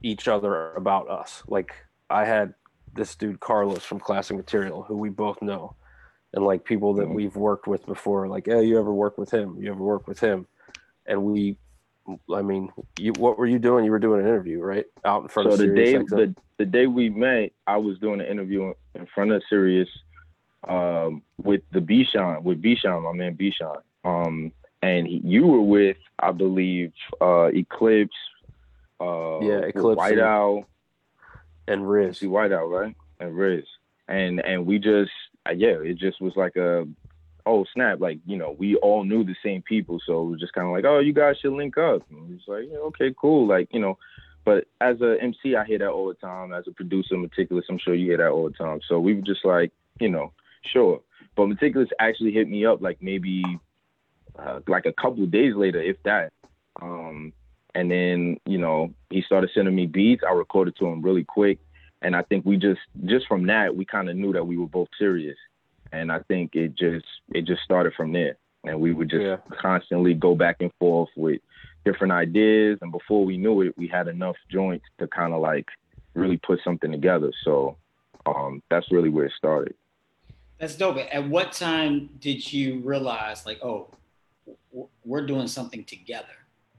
each 0.01 0.27
other 0.27 0.73
about 0.73 1.07
us. 1.07 1.43
Like 1.47 1.71
I 2.09 2.25
had 2.25 2.55
this 2.93 3.15
dude 3.15 3.39
Carlos 3.39 3.83
from 3.83 3.99
Classic 3.99 4.35
Material, 4.35 4.81
who 4.81 4.97
we 4.97 5.09
both 5.09 5.39
know, 5.43 5.75
and 6.33 6.43
like 6.43 6.65
people 6.65 6.95
that 6.95 7.07
Mhm. 7.07 7.13
we've 7.13 7.35
worked 7.35 7.67
with 7.67 7.85
before. 7.85 8.27
Like, 8.27 8.47
hey, 8.47 8.63
you 8.63 8.79
ever 8.79 8.91
work 8.93 9.19
with 9.19 9.31
him? 9.31 9.55
You 9.61 9.71
ever 9.71 9.83
work 9.83 10.07
with 10.07 10.19
him? 10.19 10.47
And 11.05 11.23
we, 11.23 11.57
I 12.33 12.41
mean, 12.41 12.69
you 12.99 13.13
what 13.13 13.37
were 13.37 13.45
you 13.47 13.59
doing? 13.59 13.85
You 13.85 13.91
were 13.91 13.99
doing 13.99 14.21
an 14.21 14.27
interview, 14.27 14.61
right? 14.61 14.85
Out 15.05 15.23
in 15.23 15.27
front 15.29 15.49
So 15.49 15.53
of 15.53 15.59
the 15.59 15.65
Sirius 15.65 15.89
day 15.91 15.97
XM. 15.99 16.09
the, 16.09 16.35
the 16.57 16.65
day 16.65 16.87
we 16.87 17.09
met, 17.09 17.51
I 17.67 17.77
was 17.77 17.99
doing 17.99 18.19
an 18.21 18.27
interview 18.27 18.73
in 18.95 19.05
front 19.13 19.31
of 19.31 19.41
Sirius 19.49 19.89
um, 20.67 21.21
with 21.41 21.61
the 21.71 21.79
Bishan, 21.79 22.43
with 22.43 22.61
Bishan, 22.61 23.03
my 23.03 23.13
man 23.13 23.35
Bishan. 23.37 23.81
Um, 24.03 24.51
and 24.81 25.07
he, 25.07 25.21
you 25.23 25.45
were 25.45 25.61
with, 25.61 25.97
I 26.19 26.31
believe, 26.31 26.91
uh, 27.21 27.45
Eclipse. 27.53 28.15
Uh, 28.99 29.39
Yeah, 29.41 29.59
Eclipse 29.59 29.97
White 29.97 30.13
and- 30.13 30.21
Owl. 30.21 30.65
and 31.67 31.89
Riz. 31.89 32.19
See 32.19 32.27
White 32.27 32.51
Owl, 32.51 32.67
right? 32.67 32.95
And 33.19 33.35
Riz. 33.37 33.63
And 34.07 34.39
and 34.41 34.65
we 34.65 34.77
just 34.79 35.11
uh, 35.47 35.53
yeah, 35.53 35.77
it 35.81 35.97
just 35.97 36.19
was 36.21 36.35
like 36.35 36.55
a 36.57 36.85
oh 37.45 37.65
snap, 37.73 37.99
like, 37.99 38.19
you 38.25 38.37
know, 38.37 38.55
we 38.57 38.75
all 38.77 39.03
knew 39.03 39.23
the 39.23 39.35
same 39.43 39.61
people, 39.61 39.99
so 40.05 40.21
it 40.23 40.25
was 40.31 40.39
just 40.39 40.53
kinda 40.53 40.69
like, 40.69 40.85
Oh, 40.85 40.99
you 40.99 41.13
guys 41.13 41.37
should 41.41 41.53
link 41.53 41.77
up. 41.77 42.01
And 42.09 42.27
we 42.27 42.35
was 42.35 42.43
like, 42.47 42.65
Yeah, 42.69 42.79
okay, 42.79 43.13
cool. 43.19 43.47
Like, 43.47 43.67
you 43.71 43.79
know, 43.79 43.97
but 44.43 44.65
as 44.79 44.99
a 45.01 45.17
MC 45.21 45.55
I 45.55 45.65
hear 45.65 45.79
that 45.79 45.89
all 45.89 46.07
the 46.07 46.15
time. 46.15 46.53
As 46.53 46.65
a 46.67 46.71
producer, 46.71 47.17
maticulous, 47.17 47.65
I'm 47.69 47.79
sure 47.79 47.93
you 47.93 48.07
hear 48.07 48.17
that 48.17 48.29
all 48.29 48.49
the 48.49 48.57
time. 48.57 48.79
So 48.87 48.99
we 48.99 49.13
were 49.13 49.21
just 49.21 49.45
like, 49.45 49.71
you 49.99 50.09
know, 50.09 50.33
sure. 50.73 51.01
But 51.35 51.47
maticulous 51.47 51.89
actually 51.99 52.31
hit 52.31 52.49
me 52.49 52.65
up 52.65 52.81
like 52.81 52.97
maybe 53.01 53.43
uh, 54.37 54.59
like 54.67 54.85
a 54.85 54.93
couple 54.93 55.23
of 55.23 55.31
days 55.31 55.53
later, 55.55 55.81
if 55.81 55.97
that. 56.03 56.31
Um, 56.81 57.33
and 57.75 57.89
then 57.89 58.37
you 58.45 58.57
know 58.57 58.93
he 59.09 59.21
started 59.21 59.49
sending 59.53 59.75
me 59.75 59.85
beats. 59.85 60.23
I 60.27 60.33
recorded 60.33 60.75
to 60.77 60.87
him 60.87 61.01
really 61.01 61.23
quick, 61.23 61.59
and 62.01 62.15
I 62.15 62.23
think 62.23 62.45
we 62.45 62.57
just 62.57 62.81
just 63.05 63.27
from 63.27 63.47
that 63.47 63.75
we 63.75 63.85
kind 63.85 64.09
of 64.09 64.15
knew 64.15 64.33
that 64.33 64.45
we 64.45 64.57
were 64.57 64.67
both 64.67 64.89
serious, 64.97 65.37
and 65.91 66.11
I 66.11 66.19
think 66.27 66.55
it 66.55 66.75
just 66.75 67.05
it 67.33 67.45
just 67.45 67.61
started 67.63 67.93
from 67.95 68.11
there, 68.11 68.37
and 68.63 68.79
we 68.79 68.93
would 68.93 69.09
just 69.09 69.21
Yeah. 69.23 69.37
constantly 69.59 70.13
go 70.13 70.35
back 70.35 70.57
and 70.59 70.71
forth 70.79 71.09
with 71.15 71.41
different 71.85 72.13
ideas, 72.13 72.79
and 72.81 72.91
before 72.91 73.25
we 73.25 73.37
knew 73.37 73.61
it, 73.61 73.77
we 73.77 73.87
had 73.87 74.07
enough 74.07 74.37
joints 74.49 74.85
to 74.99 75.07
kind 75.07 75.33
of 75.33 75.41
like 75.41 75.67
really 76.13 76.37
put 76.37 76.59
something 76.63 76.91
together. 76.91 77.31
So 77.43 77.77
um, 78.25 78.61
that's 78.69 78.91
really 78.91 79.09
where 79.09 79.25
it 79.25 79.33
started. 79.37 79.73
That's 80.59 80.75
dope. 80.75 80.97
At 81.11 81.27
what 81.27 81.53
time 81.53 82.09
did 82.19 82.53
you 82.53 82.81
realize, 82.81 83.45
like, 83.45 83.63
oh, 83.63 83.87
we're 85.03 85.25
doing 85.25 85.47
something 85.47 85.83
together? 85.85 86.27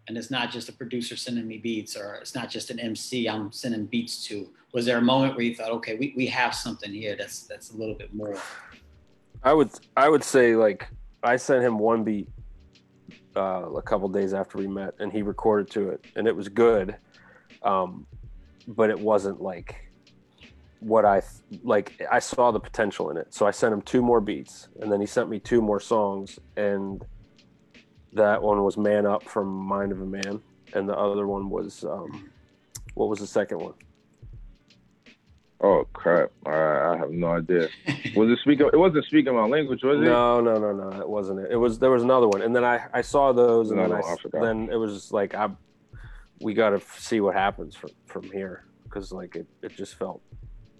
and 0.09 0.19
it's 0.19 0.31
not 0.31 0.51
just 0.51 0.69
a 0.69 0.73
producer 0.73 1.17
sending 1.17 1.47
me 1.47 1.59
beats 1.59 1.97
or 1.97 2.17
it's 2.17 2.35
not 2.35 2.51
just 2.51 2.71
an 2.71 2.81
MC 2.81 3.29
I'm 3.29 3.53
sending 3.53 3.87
beats 3.87 4.25
to? 4.27 4.49
Was 4.73 4.87
there 4.87 4.99
a 4.99 5.03
moment 5.03 5.37
where 5.37 5.45
you 5.45 5.55
thought, 5.55 5.71
okay, 5.71 5.97
we, 5.97 6.13
we 6.17 6.27
have 6.27 6.55
something 6.55 6.93
here 6.93 7.15
that's 7.17 7.43
that's 7.43 7.71
a 7.73 7.77
little 7.77 7.95
bit 7.95 8.15
more? 8.15 8.37
I 9.45 9.53
would 9.53 9.71
I 9.97 10.09
would 10.09 10.23
say 10.23 10.55
like 10.55 10.89
I 11.23 11.37
sent 11.37 11.65
him 11.65 11.79
one 11.79 12.05
beat 12.05 12.29
uh, 13.37 13.71
a 13.75 13.83
couple 13.83 14.09
days 14.09 14.35
after 14.35 14.59
we 14.59 14.67
met, 14.67 14.95
and 14.99 15.13
he 15.13 15.23
recorded 15.23 15.71
to 15.71 15.91
it, 15.91 16.05
and 16.17 16.27
it 16.27 16.37
was 16.37 16.49
good, 16.49 16.97
um, 17.63 18.07
but 18.69 18.91
it 18.91 18.99
wasn't 18.99 19.41
like 19.41 19.91
what 20.81 21.05
I 21.05 21.23
like. 21.63 22.01
I 22.11 22.19
saw 22.19 22.51
the 22.51 22.61
potential 22.61 23.11
in 23.11 23.17
it, 23.17 23.35
so 23.35 23.47
I 23.47 23.51
sent 23.51 23.73
him 23.73 23.83
two 23.83 24.03
more 24.03 24.21
beats, 24.21 24.69
and 24.81 24.93
then 24.93 25.01
he 25.01 25.07
sent 25.07 25.29
me 25.29 25.41
two 25.41 25.61
more 25.61 25.81
songs, 25.81 26.39
and 26.57 27.05
that 28.13 28.43
one 28.43 28.63
was 28.63 28.77
"Man 28.77 29.07
Up" 29.07 29.25
from 29.25 29.49
Mind 29.49 29.93
of 29.93 30.01
a 30.01 30.07
Man, 30.07 30.41
and 30.75 30.89
the 30.89 30.97
other 30.97 31.27
one 31.27 31.51
was 31.51 31.85
um, 31.85 32.31
what 32.95 33.09
was 33.09 33.19
the 33.19 33.27
second 33.27 33.59
one? 33.59 33.75
Oh 35.65 35.87
crap! 35.93 36.31
I, 36.45 36.51
I 36.51 36.97
have 36.99 37.11
no 37.13 37.29
idea. 37.29 37.69
Was 38.17 38.31
it 38.31 38.39
speaking? 38.41 38.69
It 38.73 38.77
wasn't 38.77 39.05
speaking 39.05 39.33
my 39.35 39.47
language, 39.47 39.83
was 39.85 39.99
it? 40.01 40.05
No, 40.05 40.41
no, 40.41 40.55
no, 40.59 40.73
no. 40.73 41.01
It 41.01 41.09
wasn't. 41.09 41.39
It. 41.41 41.53
It 41.53 41.57
was. 41.57 41.79
There 41.79 41.91
was 41.91 42.03
another 42.03 42.27
one, 42.27 42.43
and 42.43 42.55
then 42.55 42.65
I 42.65 42.85
I 42.93 43.03
saw 43.03 43.33
those, 43.33 43.71
and 43.71 43.77
No, 43.79 43.89
then 43.89 44.01
no, 44.01 44.05
I, 44.05 44.39
I 44.39 44.41
then 44.45 44.69
it 44.73 44.77
was 44.77 44.93
just 44.93 45.13
like 45.13 45.35
I 45.35 45.51
we 46.41 46.53
got 46.55 46.71
to 46.71 46.81
see 46.99 47.21
what 47.21 47.35
happens 47.35 47.77
from 47.77 47.91
from 48.07 48.25
here 48.25 48.65
because 48.85 49.13
like 49.13 49.37
it 49.37 49.47
it 49.63 49.77
just 49.77 49.95
felt 49.95 50.21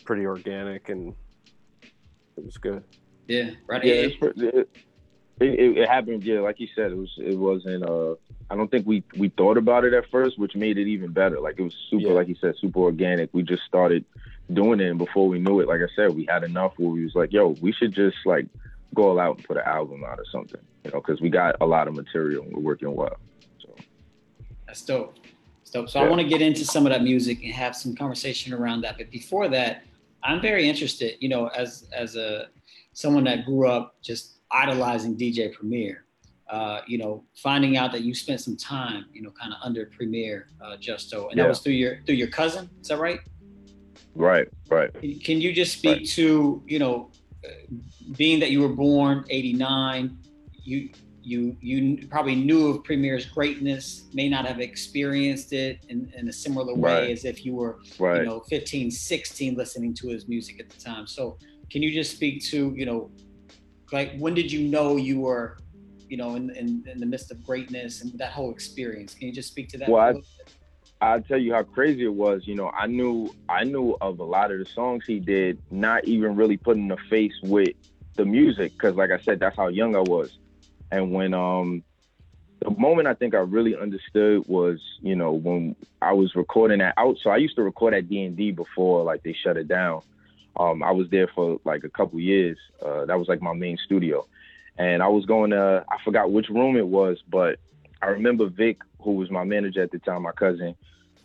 pretty 0.05 0.27
organic 0.27 0.89
and 0.89 1.15
it 2.37 2.45
was 2.45 2.57
good. 2.57 2.83
Yeah, 3.29 3.51
right. 3.69 3.85
Yeah, 3.85 3.93
It- 3.95 4.05
it's, 4.07 4.17
pre- 4.17 4.49
it, 4.49 4.69
it, 5.41 5.79
it 5.79 5.89
happened. 5.89 6.25
Yeah, 6.25 6.41
like 6.41 6.59
you 6.59 6.67
said, 6.75 6.91
it 6.91 6.97
was. 6.99 7.13
It 7.19 7.39
wasn't. 7.39 7.85
Uh, 7.89 8.15
I 8.51 8.57
don't 8.57 8.69
think 8.71 8.85
we 8.85 9.05
we 9.17 9.29
thought 9.29 9.59
about 9.59 9.85
it 9.85 9.93
at 9.95 10.11
first, 10.11 10.41
which 10.41 10.57
made 10.57 10.77
it 10.77 10.89
even 10.89 11.13
better. 11.13 11.39
Like 11.41 11.55
it 11.59 11.63
was 11.63 11.75
super, 11.89 12.09
Yeah. 12.09 12.13
like 12.15 12.27
you 12.27 12.35
said, 12.41 12.55
super 12.61 12.81
organic. 12.81 13.31
We 13.33 13.43
just 13.45 13.63
started 13.63 14.05
doing 14.53 14.81
it, 14.81 14.89
and 14.89 14.99
before 14.99 15.29
we 15.29 15.39
knew 15.39 15.61
it, 15.61 15.69
like 15.69 15.81
I 15.81 15.95
said, 15.95 16.15
we 16.15 16.27
had 16.29 16.45
enough 16.45 16.73
where 16.77 16.91
we 16.91 17.05
was 17.05 17.15
like, 17.15 17.33
"Yo, 17.33 17.57
we 17.61 17.73
should 17.73 17.93
just 17.93 18.17
like 18.25 18.47
go 18.95 19.09
all 19.09 19.21
out 19.21 19.37
and 19.37 19.47
put 19.47 19.57
an 19.57 19.65
album 19.67 20.05
out 20.05 20.19
or 20.19 20.25
something," 20.31 20.61
you 20.85 20.91
know, 20.91 21.01
because 21.01 21.21
we 21.21 21.31
got 21.31 21.57
a 21.61 21.67
lot 21.67 21.89
of 21.89 21.95
material 21.95 22.45
and 22.45 22.55
we're 22.55 22.63
working 22.63 22.95
well. 22.95 23.17
So 23.61 23.75
That's 24.67 24.83
dope. 24.83 25.15
That's 25.61 25.71
dope. 25.71 25.91
So 25.91 26.01
I 26.01 26.09
want 26.09 26.21
to 26.21 26.27
get 26.27 26.43
into 26.43 26.65
some 26.65 26.87
of 26.87 26.93
that 26.93 27.03
music 27.03 27.43
and 27.43 27.53
have 27.53 27.77
some 27.77 27.95
conversation 27.95 28.53
around 28.53 28.83
that. 28.83 28.99
But 28.99 29.11
before 29.11 29.49
that, 29.49 29.85
I'm 30.23 30.41
very 30.41 30.69
interested, 30.69 31.17
you 31.21 31.29
know, 31.29 31.49
as 31.49 31.89
as 31.93 32.17
a 32.17 32.49
someone 32.93 33.25
that 33.25 33.45
grew 33.45 33.69
up 33.69 33.97
just 34.03 34.39
idolizing 34.51 35.17
DJ 35.17 35.53
Premier, 35.53 36.05
uh, 36.49 36.83
you 36.87 36.99
know, 36.99 37.25
finding 37.35 37.77
out 37.77 37.93
that 37.93 38.03
you 38.03 38.15
spent 38.15 38.41
some 38.41 38.57
time, 38.57 39.07
you 39.13 39.23
know, 39.23 39.31
kind 39.31 39.53
of 39.53 39.59
under 39.63 39.87
Premier 39.87 40.49
uh, 40.61 40.77
Justo, 40.77 41.29
and 41.29 41.39
that 41.39 41.49
was 41.49 41.61
through 41.61 41.73
your 41.73 42.01
through 42.05 42.17
your 42.17 42.29
cousin. 42.29 42.69
Is 42.81 42.89
that 42.89 42.99
right? 42.99 43.21
Right, 44.15 44.49
right. 44.71 44.91
Can- 45.25 45.41
you 45.41 45.53
just 45.53 45.79
speak 45.79 45.99
Right. 45.99 46.09
to, 46.11 46.63
you 46.67 46.79
know, 46.79 47.11
being 48.17 48.41
that 48.41 48.51
you 48.51 48.61
were 48.61 48.75
born 48.75 49.25
89, 49.31 50.19
you 50.65 50.91
you 51.25 51.57
you 51.61 52.05
probably 52.09 52.35
knew 52.35 52.67
of 52.67 52.83
Premier's 52.83 53.27
greatness, 53.27 54.09
may 54.13 54.29
not 54.29 54.45
have 54.45 54.59
experienced 54.61 55.53
it 55.53 55.79
in, 55.89 56.13
in 56.17 56.29
a 56.29 56.33
similar 56.33 56.75
way 56.75 57.03
Right. 57.03 57.11
as 57.11 57.25
if 57.25 57.45
you 57.45 57.55
were, 57.55 57.79
Right. 58.01 58.19
you 58.23 58.27
know, 58.27 58.41
15, 58.41 58.91
16 58.91 59.55
listening 59.55 59.95
to 59.95 60.09
his 60.09 60.27
music 60.27 60.59
at 60.59 60.69
the 60.69 60.81
time. 60.81 61.07
So 61.07 61.39
can 61.71 61.81
you 61.81 61.93
just 61.93 62.11
speak 62.11 62.43
to, 62.47 62.75
you 62.77 62.87
know, 62.87 63.11
like 63.93 64.17
when 64.19 64.35
did 64.35 64.51
you 64.51 64.67
know 64.67 64.97
you 64.97 65.21
were, 65.21 65.59
you 66.09 66.17
know, 66.17 66.35
in, 66.35 66.51
in, 66.57 66.85
in 66.91 66.99
the 66.99 67.07
midst 67.07 67.31
of 67.31 67.45
greatness 67.45 68.03
and 68.03 68.13
that 68.19 68.33
whole 68.33 68.51
experience? 68.51 69.15
Can 69.15 69.29
you 69.29 69.33
just 69.33 69.49
speak 69.49 69.69
to 69.69 69.79
that? 69.79 69.89
Well, 69.89 70.03
I-? 70.19 70.21
I'll 71.03 71.21
tell 71.21 71.39
you 71.39 71.53
how 71.53 71.65
crazy 71.65 72.05
it 72.05 72.15
was. 72.15 72.43
You 72.47 72.55
know, 72.55 72.71
I 72.71 72.87
knew 72.87 73.35
I 73.49 73.65
knew 73.65 73.97
of 74.01 74.21
a 74.21 74.25
lot 74.25 74.53
of 74.53 74.61
the 74.61 74.67
songs 74.73 75.03
he 75.05 75.19
did, 75.19 75.59
not 75.71 76.05
even 76.05 76.37
really 76.37 76.57
putting 76.57 76.91
a 76.93 76.97
face 77.11 77.35
with 77.43 77.75
the 78.17 78.25
music, 78.25 78.73
because 78.79 78.97
like 78.97 79.11
I 79.11 79.19
said, 79.25 79.41
that's 79.41 79.57
how 79.57 79.67
young 79.67 79.97
I 79.97 80.01
was. 80.01 80.31
And 80.93 81.13
when 81.13 81.35
um 81.35 81.83
the 82.61 82.71
moment 82.71 83.09
I 83.09 83.15
think 83.15 83.35
I 83.35 83.39
really 83.39 83.77
understood 83.77 84.45
was, 84.47 84.81
you 85.01 85.17
know, 85.17 85.33
when 85.33 85.75
I 86.01 86.13
was 86.13 86.37
recording 86.37 86.79
that 86.79 86.95
out. 86.97 87.17
So 87.21 87.31
I 87.31 87.39
used 87.39 87.57
to 87.57 87.63
record 87.65 87.95
at 87.95 88.09
D 88.09 88.23
and 88.23 88.37
D 88.37 88.53
before 88.53 89.03
like 89.03 89.25
they 89.25 89.35
shut 89.43 89.57
it 89.57 89.67
down. 89.67 90.03
Um, 90.57 90.85
I 90.85 90.93
was 90.93 91.09
there 91.11 91.29
for 91.35 91.59
like 91.65 91.83
a 91.83 91.91
couple 91.91 92.21
years. 92.21 92.59
Uh, 92.81 93.07
that 93.07 93.19
was 93.19 93.27
like 93.27 93.43
my 93.43 93.55
main 93.55 93.77
studio, 93.85 94.29
and 94.79 95.03
I 95.03 95.09
was 95.09 95.27
going 95.27 95.51
to 95.51 95.85
I 95.91 95.97
forgot 96.05 96.31
which 96.31 96.49
room 96.49 96.77
it 96.77 96.87
was, 96.87 97.19
but 97.29 97.59
I 98.01 98.07
remember 98.07 98.49
Vic, 98.49 98.79
who 99.01 99.13
was 99.13 99.31
my 99.31 99.43
manager 99.45 99.83
at 99.83 99.91
the 99.91 99.99
time, 99.99 100.23
my 100.23 100.33
cousin, 100.33 100.77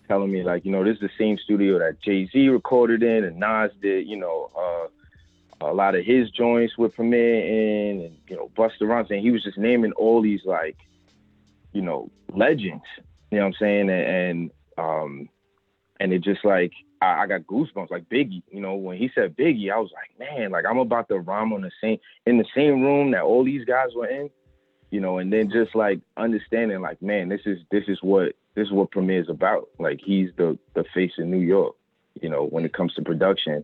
telling 0.07 0.31
me 0.31 0.43
like, 0.43 0.65
you 0.65 0.71
know, 0.71 0.83
this 0.83 0.95
is 0.95 1.01
the 1.01 1.09
same 1.17 1.37
studio 1.37 1.79
that 1.79 2.01
Jay 2.01 2.27
Z 2.27 2.47
recorded 2.49 3.03
in 3.03 3.23
and 3.23 3.39
Nas 3.39 3.71
did, 3.81 4.07
you 4.07 4.17
know, 4.17 4.49
uh, 4.57 5.67
a 5.69 5.73
lot 5.73 5.95
of 5.95 6.05
his 6.05 6.29
joints 6.29 6.77
with 6.77 6.95
Premier 6.95 7.39
in, 7.39 8.01
and 8.01 8.17
you 8.27 8.35
know, 8.35 8.51
Busta 8.55 8.81
Rhymes, 8.81 9.09
and 9.09 9.21
he 9.21 9.31
was 9.31 9.43
just 9.43 9.57
naming 9.57 9.91
all 9.93 10.21
these 10.21 10.41
like, 10.45 10.77
you 11.73 11.81
know, 11.81 12.11
legends. 12.33 12.83
You 13.31 13.39
know 13.39 13.45
what 13.45 13.47
I'm 13.47 13.53
saying? 13.59 13.89
And, 13.89 13.91
and 13.91 14.51
um, 14.77 15.29
and 15.99 16.13
it 16.13 16.23
just 16.23 16.45
like 16.45 16.73
I, 17.01 17.23
I 17.23 17.27
got 17.27 17.41
goosebumps, 17.41 17.89
like 17.89 18.07
Biggie. 18.07 18.43
You 18.51 18.61
know, 18.61 18.75
when 18.75 18.97
he 18.97 19.09
said 19.15 19.35
Biggie, 19.35 19.71
I 19.71 19.79
was 19.79 19.91
like, 19.93 20.17
man, 20.19 20.51
like 20.51 20.65
I'm 20.69 20.77
about 20.77 21.09
to 21.09 21.19
rhyme 21.19 21.53
on 21.53 21.61
the 21.61 21.71
same 21.81 21.97
in 22.27 22.37
the 22.37 22.45
same 22.55 22.81
room 22.81 23.11
that 23.11 23.23
all 23.23 23.43
these 23.43 23.65
guys 23.65 23.89
were 23.95 24.07
in 24.07 24.29
you 24.89 25.01
know, 25.01 25.17
and 25.17 25.31
then 25.31 25.49
just 25.51 25.75
like 25.75 25.99
understanding 26.15 26.81
like, 26.81 27.01
man, 27.01 27.29
this 27.29 27.41
is 27.45 27.59
this 27.71 27.83
is 27.87 27.99
what 28.01 28.33
this 28.57 28.65
is 28.65 28.73
what 28.73 28.89
Premier 28.89 29.21
is 29.21 29.29
about. 29.29 29.69
Like 29.77 29.99
he's 30.03 30.29
the 30.35 30.57
the 30.73 30.83
face 30.91 31.11
of 31.19 31.27
New 31.27 31.39
York, 31.39 31.75
you 32.19 32.27
know, 32.27 32.47
when 32.47 32.65
it 32.65 32.73
comes 32.73 32.93
to 32.95 33.03
production. 33.03 33.63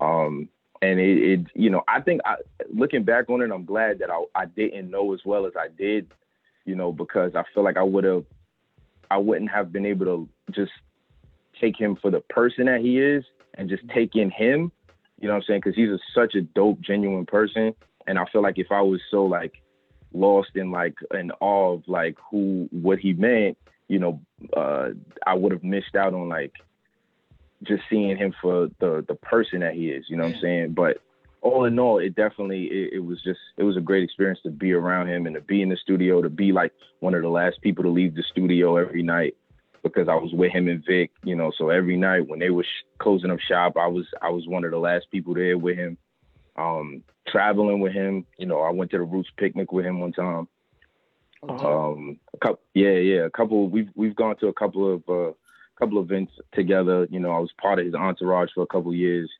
Um 0.00 0.48
and 0.80 1.00
it, 1.00 1.18
it 1.18 1.46
you 1.54 1.70
know, 1.70 1.82
I 1.88 2.00
think 2.00 2.20
I 2.24 2.36
looking 2.72 3.02
back 3.02 3.28
on 3.28 3.42
it, 3.42 3.50
I'm 3.50 3.64
glad 3.64 3.98
that 3.98 4.10
I, 4.10 4.24
I 4.36 4.46
didn't 4.46 4.90
know 4.90 5.12
as 5.12 5.20
well 5.24 5.44
as 5.44 5.54
I 5.58 5.66
did, 5.76 6.12
you 6.64 6.76
know, 6.76 6.92
because 6.92 7.34
I 7.34 7.42
feel 7.52 7.64
like 7.64 7.76
I 7.76 7.82
would 7.82 8.04
have 8.04 8.24
I 9.10 9.16
wouldn't 9.16 9.50
have 9.50 9.72
been 9.72 9.84
able 9.84 10.06
to 10.06 10.28
just 10.52 10.72
take 11.60 11.76
him 11.76 11.96
for 12.00 12.12
the 12.12 12.20
person 12.20 12.66
that 12.66 12.80
he 12.80 13.00
is 13.00 13.24
and 13.54 13.68
just 13.68 13.82
take 13.92 14.14
in 14.14 14.30
him, 14.30 14.70
you 15.20 15.26
know 15.26 15.34
what 15.34 15.38
I'm 15.38 15.44
saying? 15.48 15.60
Because 15.64 15.74
he's 15.74 15.90
a, 15.90 15.98
such 16.14 16.36
a 16.36 16.42
dope, 16.42 16.80
genuine 16.80 17.26
person. 17.26 17.74
And 18.06 18.20
I 18.20 18.24
feel 18.30 18.42
like 18.42 18.58
if 18.58 18.70
I 18.70 18.82
was 18.82 19.00
so 19.10 19.24
like 19.24 19.60
lost 20.12 20.50
in 20.54 20.70
like 20.70 20.94
in 21.12 21.32
awe 21.40 21.74
of 21.74 21.82
like 21.88 22.16
who 22.30 22.68
what 22.70 23.00
he 23.00 23.14
meant, 23.14 23.58
you 23.88 23.98
know, 23.98 24.20
uh, 24.56 24.90
I 25.26 25.34
would 25.34 25.52
have 25.52 25.64
missed 25.64 25.96
out 25.96 26.14
on 26.14 26.28
like 26.28 26.52
just 27.62 27.82
seeing 27.90 28.16
him 28.16 28.34
for 28.40 28.68
the 28.78 29.04
the 29.06 29.14
person 29.14 29.60
that 29.60 29.74
he 29.74 29.90
is. 29.90 30.04
You 30.08 30.16
know 30.16 30.24
what 30.24 30.36
I'm 30.36 30.40
saying? 30.40 30.72
But 30.74 30.98
all 31.40 31.64
in 31.64 31.78
all, 31.78 31.98
it 31.98 32.14
definitely 32.14 32.64
it, 32.66 32.94
it 32.94 32.98
was 33.00 33.22
just 33.22 33.40
it 33.56 33.64
was 33.64 33.76
a 33.76 33.80
great 33.80 34.04
experience 34.04 34.40
to 34.42 34.50
be 34.50 34.72
around 34.72 35.08
him 35.08 35.26
and 35.26 35.34
to 35.34 35.40
be 35.40 35.62
in 35.62 35.68
the 35.68 35.76
studio, 35.76 36.22
to 36.22 36.30
be 36.30 36.52
like 36.52 36.72
one 37.00 37.14
of 37.14 37.22
the 37.22 37.28
last 37.28 37.60
people 37.62 37.84
to 37.84 37.90
leave 37.90 38.14
the 38.14 38.24
studio 38.30 38.76
every 38.76 39.02
night 39.02 39.36
because 39.82 40.08
I 40.08 40.14
was 40.14 40.32
with 40.32 40.52
him 40.52 40.68
and 40.68 40.84
Vic. 40.84 41.10
You 41.24 41.36
know, 41.36 41.52
so 41.56 41.70
every 41.70 41.96
night 41.96 42.28
when 42.28 42.38
they 42.38 42.50
were 42.50 42.64
sh- 42.64 42.84
closing 42.98 43.30
up 43.30 43.40
shop, 43.40 43.76
I 43.76 43.86
was 43.86 44.06
I 44.20 44.30
was 44.30 44.46
one 44.46 44.64
of 44.64 44.70
the 44.70 44.78
last 44.78 45.06
people 45.10 45.34
there 45.34 45.58
with 45.58 45.76
him. 45.76 45.96
Um, 46.56 47.04
traveling 47.28 47.78
with 47.78 47.92
him, 47.92 48.26
you 48.36 48.46
know, 48.46 48.60
I 48.60 48.70
went 48.70 48.90
to 48.90 48.98
the 48.98 49.04
Roots 49.04 49.30
picnic 49.36 49.70
with 49.70 49.84
him 49.84 50.00
one 50.00 50.12
time. 50.12 50.48
Um, 51.42 52.18
a 52.34 52.38
couple, 52.38 52.60
yeah, 52.74 52.90
yeah, 52.90 53.24
a 53.24 53.30
couple. 53.30 53.68
We've 53.68 53.90
we've 53.94 54.16
gone 54.16 54.36
to 54.36 54.48
a 54.48 54.52
couple 54.52 54.92
of 54.92 55.08
uh, 55.08 55.32
couple 55.78 56.00
events 56.00 56.32
together. 56.52 57.06
You 57.10 57.20
know, 57.20 57.30
I 57.30 57.38
was 57.38 57.52
part 57.60 57.78
of 57.78 57.86
his 57.86 57.94
entourage 57.94 58.50
for 58.54 58.62
a 58.62 58.66
couple 58.66 58.92
years, 58.94 59.30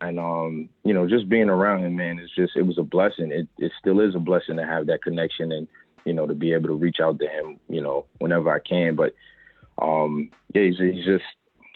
and 0.00 0.18
um, 0.18 0.68
you 0.84 0.94
know, 0.94 1.08
just 1.08 1.28
being 1.28 1.48
around 1.48 1.84
him, 1.84 1.96
man, 1.96 2.18
it's 2.18 2.34
just 2.34 2.56
it 2.56 2.62
was 2.62 2.78
a 2.78 2.82
blessing. 2.82 3.32
It 3.32 3.48
it 3.58 3.72
still 3.78 4.00
is 4.00 4.14
a 4.14 4.20
blessing 4.20 4.56
to 4.56 4.66
have 4.66 4.86
that 4.86 5.02
connection 5.02 5.52
and 5.52 5.66
you 6.04 6.12
know 6.12 6.26
to 6.26 6.34
be 6.34 6.52
able 6.52 6.68
to 6.68 6.74
reach 6.74 7.00
out 7.00 7.18
to 7.18 7.26
him, 7.26 7.58
you 7.68 7.80
know, 7.80 8.06
whenever 8.18 8.50
I 8.50 8.60
can. 8.60 8.94
But 8.94 9.14
um, 9.80 10.30
yeah, 10.54 10.62
he's 10.62 10.78
he's 10.78 11.04
just, 11.04 11.24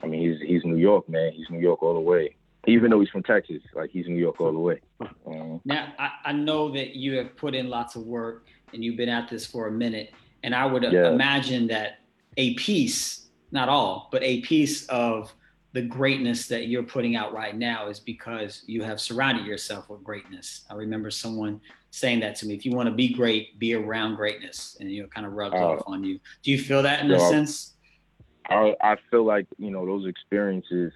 I 0.02 0.06
mean, 0.06 0.22
he's 0.30 0.48
he's 0.48 0.64
New 0.64 0.76
York, 0.76 1.08
man. 1.08 1.32
He's 1.32 1.50
New 1.50 1.60
York 1.60 1.82
all 1.82 1.94
the 1.94 2.00
way. 2.00 2.36
Even 2.68 2.90
though 2.90 2.98
he's 2.98 3.10
from 3.10 3.22
Texas, 3.22 3.62
like 3.74 3.90
he's 3.90 4.08
New 4.08 4.18
York 4.18 4.40
all 4.40 4.52
the 4.52 4.58
way. 4.58 4.80
Um, 5.24 5.60
Now, 5.64 5.92
I, 6.00 6.10
I 6.24 6.32
know 6.32 6.72
that 6.72 6.96
you 6.96 7.16
have 7.18 7.36
put 7.36 7.54
in 7.54 7.68
lots 7.68 7.94
of 7.94 8.02
work 8.02 8.48
and 8.72 8.84
you've 8.84 8.96
been 8.96 9.08
at 9.08 9.28
this 9.28 9.46
for 9.46 9.68
a 9.68 9.72
minute. 9.72 10.12
And 10.42 10.54
I 10.54 10.66
would 10.66 10.84
uh, 10.84 10.90
Yeah. 10.90 11.10
imagine 11.12 11.66
that 11.68 12.00
a 12.36 12.54
piece, 12.54 13.28
not 13.50 13.68
all, 13.68 14.08
but 14.12 14.22
a 14.22 14.40
piece 14.42 14.86
of 14.86 15.32
the 15.72 15.82
greatness 15.82 16.46
that 16.48 16.68
you're 16.68 16.82
putting 16.82 17.16
out 17.16 17.32
right 17.34 17.56
now 17.56 17.88
is 17.88 18.00
because 18.00 18.62
you 18.66 18.82
have 18.82 19.00
surrounded 19.00 19.44
yourself 19.44 19.90
with 19.90 20.02
greatness. 20.02 20.64
I 20.70 20.74
remember 20.74 21.10
someone 21.10 21.60
saying 21.90 22.20
that 22.20 22.36
to 22.36 22.46
me. 22.46 22.54
If 22.54 22.64
you 22.64 22.72
want 22.72 22.88
to 22.88 22.94
be 22.94 23.12
great, 23.12 23.58
be 23.58 23.74
around 23.74 24.16
greatness. 24.16 24.76
And 24.80 24.90
you 24.90 25.02
know, 25.02 25.08
kind 25.08 25.26
of 25.26 25.32
rubs 25.32 25.54
Oh. 25.56 25.58
Uh, 25.58 25.66
off 25.74 25.82
on 25.86 26.04
you. 26.04 26.18
Do 26.42 26.50
you 26.50 26.58
feel 26.58 26.82
that 26.82 27.00
in 27.04 27.10
a 27.10 27.14
Yeah. 27.18 27.28
sense? 27.30 27.74
I 28.48 28.76
I 28.80 28.96
feel 29.10 29.24
like 29.24 29.46
you 29.58 29.70
know 29.70 29.84
those 29.84 30.06
experiences 30.06 30.92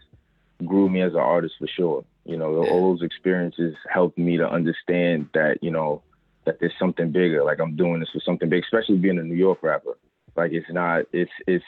grew 0.64 0.88
me 0.88 1.00
as 1.00 1.14
an 1.14 1.20
artist 1.20 1.54
for 1.58 1.66
sure. 1.66 2.04
You 2.24 2.36
know, 2.36 2.52
Yeah. 2.62 2.70
all 2.70 2.92
those 2.94 3.02
experiences 3.02 3.74
helped 3.88 4.18
me 4.18 4.36
to 4.36 4.48
understand 4.48 5.28
that 5.34 5.62
you 5.62 5.70
know 5.70 6.02
that 6.50 6.58
there's 6.58 6.72
something 6.78 7.12
bigger. 7.12 7.44
Like 7.44 7.60
I'm 7.60 7.76
doing 7.76 8.00
this 8.00 8.08
for 8.12 8.20
something 8.20 8.48
big, 8.48 8.64
especially 8.64 8.96
being 8.96 9.18
a 9.18 9.22
New 9.22 9.36
York 9.36 9.62
rapper. 9.62 9.96
Like 10.36 10.52
it's 10.52 10.70
not. 10.70 11.04
It's 11.12 11.30
it's 11.46 11.64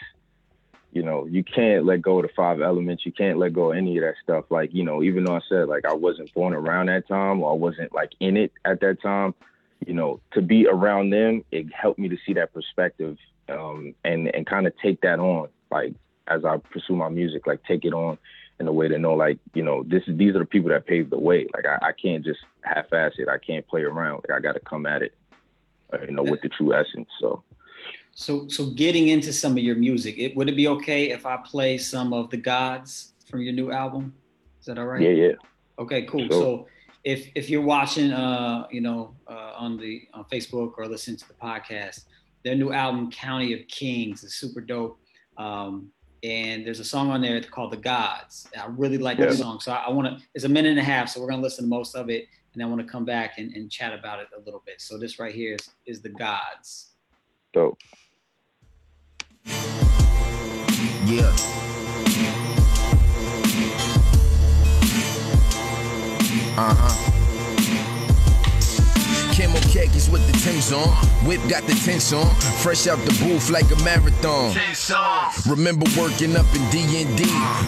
you 0.92 1.02
know 1.02 1.26
you 1.26 1.44
can't 1.44 1.86
let 1.86 2.02
go 2.02 2.18
of 2.18 2.22
the 2.24 2.32
five 2.34 2.60
elements. 2.60 3.06
You 3.06 3.12
can't 3.12 3.38
let 3.38 3.52
go 3.52 3.70
of 3.70 3.78
any 3.78 3.96
of 3.98 4.02
that 4.02 4.14
stuff. 4.22 4.46
Like 4.50 4.70
you 4.72 4.82
know 4.82 5.02
even 5.02 5.24
though 5.24 5.36
I 5.36 5.40
said 5.48 5.68
like 5.68 5.84
I 5.84 5.94
wasn't 5.94 6.34
born 6.34 6.52
around 6.52 6.86
that 6.86 7.06
time 7.06 7.42
or 7.42 7.52
I 7.52 7.54
wasn't 7.54 7.94
like 7.94 8.10
in 8.18 8.36
it 8.36 8.52
at 8.64 8.80
that 8.80 9.00
time. 9.00 9.34
You 9.86 9.94
know 9.94 10.20
to 10.32 10.42
be 10.42 10.66
around 10.66 11.10
them, 11.10 11.44
it 11.52 11.72
helped 11.72 11.98
me 11.98 12.08
to 12.08 12.16
see 12.26 12.34
that 12.34 12.52
perspective 12.52 13.16
um, 13.48 13.94
and 14.04 14.34
and 14.34 14.46
kind 14.46 14.66
of 14.66 14.72
take 14.82 15.00
that 15.02 15.20
on 15.20 15.48
like 15.70 15.94
as 16.28 16.44
I 16.44 16.56
pursue 16.56 16.96
my 16.96 17.08
music, 17.08 17.46
like 17.46 17.62
take 17.64 17.84
it 17.84 17.92
on 17.92 18.18
in 18.62 18.68
a 18.68 18.72
way 18.72 18.86
to 18.86 18.96
know 18.96 19.14
like 19.14 19.38
you 19.54 19.62
know 19.62 19.82
this 19.82 20.04
is 20.06 20.16
these 20.16 20.34
are 20.36 20.38
the 20.38 20.46
people 20.46 20.70
that 20.70 20.86
paved 20.86 21.10
the 21.10 21.18
way. 21.18 21.46
Like 21.52 21.66
i, 21.66 21.88
I 21.88 21.92
can't 21.92 22.24
just 22.24 22.38
half-ass 22.62 23.12
it. 23.18 23.28
I 23.28 23.36
can't 23.36 23.66
play 23.66 23.82
around. 23.82 24.22
Like 24.22 24.38
i 24.38 24.40
got 24.40 24.52
to 24.52 24.60
come 24.60 24.86
at 24.86 25.02
it 25.02 25.14
uh, 25.92 25.98
you 26.02 26.12
know 26.12 26.22
with 26.22 26.40
the 26.40 26.48
true 26.48 26.72
essence 26.72 27.08
so. 27.20 27.42
So 28.14 28.46
so 28.48 28.70
getting 28.70 29.08
into 29.08 29.32
some 29.32 29.52
of 29.52 29.64
your 29.64 29.74
music 29.74 30.14
it 30.16 30.36
would 30.36 30.48
it 30.48 30.56
be 30.56 30.68
okay 30.68 31.10
if 31.10 31.26
i 31.26 31.36
play 31.38 31.78
some 31.78 32.12
of 32.12 32.30
the 32.30 32.36
gods 32.36 33.14
from 33.28 33.40
your 33.40 33.52
new 33.52 33.72
album? 33.72 34.14
Is 34.60 34.66
that 34.66 34.78
all 34.78 34.86
right? 34.86 35.02
Yeah 35.02 35.16
yeah. 35.24 35.32
Okay 35.78 36.02
cool. 36.02 36.26
Sure. 36.28 36.42
so 36.42 36.66
if 37.04 37.28
if 37.34 37.50
you're 37.50 37.68
watching 37.76 38.12
uh 38.12 38.66
you 38.70 38.80
know 38.80 39.14
uh, 39.26 39.52
on 39.56 39.76
the 39.76 40.02
on 40.14 40.24
facebook 40.26 40.74
or 40.78 40.86
listening 40.86 41.16
to 41.16 41.26
the 41.26 41.34
podcast 41.34 42.04
their 42.44 42.54
new 42.54 42.72
album 42.72 43.10
county 43.10 43.52
of 43.54 43.66
kings 43.66 44.22
is 44.22 44.34
super 44.34 44.60
dope. 44.60 45.00
Um 45.36 45.90
and 46.22 46.64
there's 46.64 46.80
a 46.80 46.84
song 46.84 47.10
on 47.10 47.20
there 47.20 47.40
called 47.42 47.72
"The 47.72 47.78
Gods." 47.78 48.48
I 48.58 48.66
really 48.66 48.98
like 48.98 49.18
yeah. 49.18 49.26
that 49.26 49.34
song, 49.34 49.60
so 49.60 49.72
I, 49.72 49.84
I 49.86 49.90
want 49.90 50.08
to. 50.08 50.24
It's 50.34 50.44
a 50.44 50.48
minute 50.48 50.70
and 50.70 50.78
a 50.78 50.84
half, 50.84 51.08
so 51.08 51.20
we're 51.20 51.28
gonna 51.28 51.42
listen 51.42 51.64
to 51.64 51.68
most 51.68 51.94
of 51.94 52.10
it, 52.10 52.26
and 52.54 52.62
I 52.62 52.66
want 52.66 52.80
to 52.80 52.86
come 52.86 53.04
back 53.04 53.38
and, 53.38 53.52
and 53.54 53.70
chat 53.70 53.96
about 53.98 54.20
it 54.20 54.28
a 54.36 54.40
little 54.40 54.62
bit. 54.64 54.80
So 54.80 54.98
this 54.98 55.18
right 55.18 55.34
here 55.34 55.54
is 55.54 55.70
is 55.86 56.00
"The 56.02 56.10
Gods." 56.10 56.90
Dope. 57.52 57.78
Yeah. 61.04 61.34
Uh 66.54 66.74
huh. 66.74 67.11
Camo 69.42 69.58
khakis 69.74 70.08
with 70.08 70.24
the 70.30 70.38
Tim's 70.38 70.70
on. 70.70 70.86
Whip 71.26 71.40
got 71.48 71.64
the 71.64 71.74
tints 71.74 72.12
on. 72.12 72.30
Fresh 72.62 72.86
out 72.86 72.98
the 72.98 73.10
booth 73.18 73.50
like 73.50 73.66
a 73.72 73.78
marathon. 73.82 74.54
Remember 75.50 75.86
working 75.98 76.36
up 76.36 76.46
in 76.54 76.62
D&D. 76.70 77.26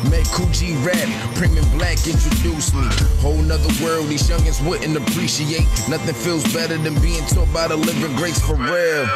Met 0.08 0.22
Kool 0.30 0.46
G 0.54 0.76
Rap. 0.86 1.08
Premium 1.34 1.66
Black 1.76 1.98
introduced 2.06 2.74
me. 2.74 2.86
Whole 3.18 3.42
nother 3.42 3.70
world 3.82 4.06
these 4.06 4.30
youngins 4.30 4.62
wouldn't 4.62 4.96
appreciate. 4.96 5.66
Nothing 5.90 6.14
feels 6.14 6.44
better 6.54 6.76
than 6.78 6.94
being 7.02 7.26
taught 7.26 7.52
by 7.52 7.66
the 7.66 7.76
living 7.76 8.14
greats 8.14 8.38
for 8.38 8.54
real. 8.54 9.08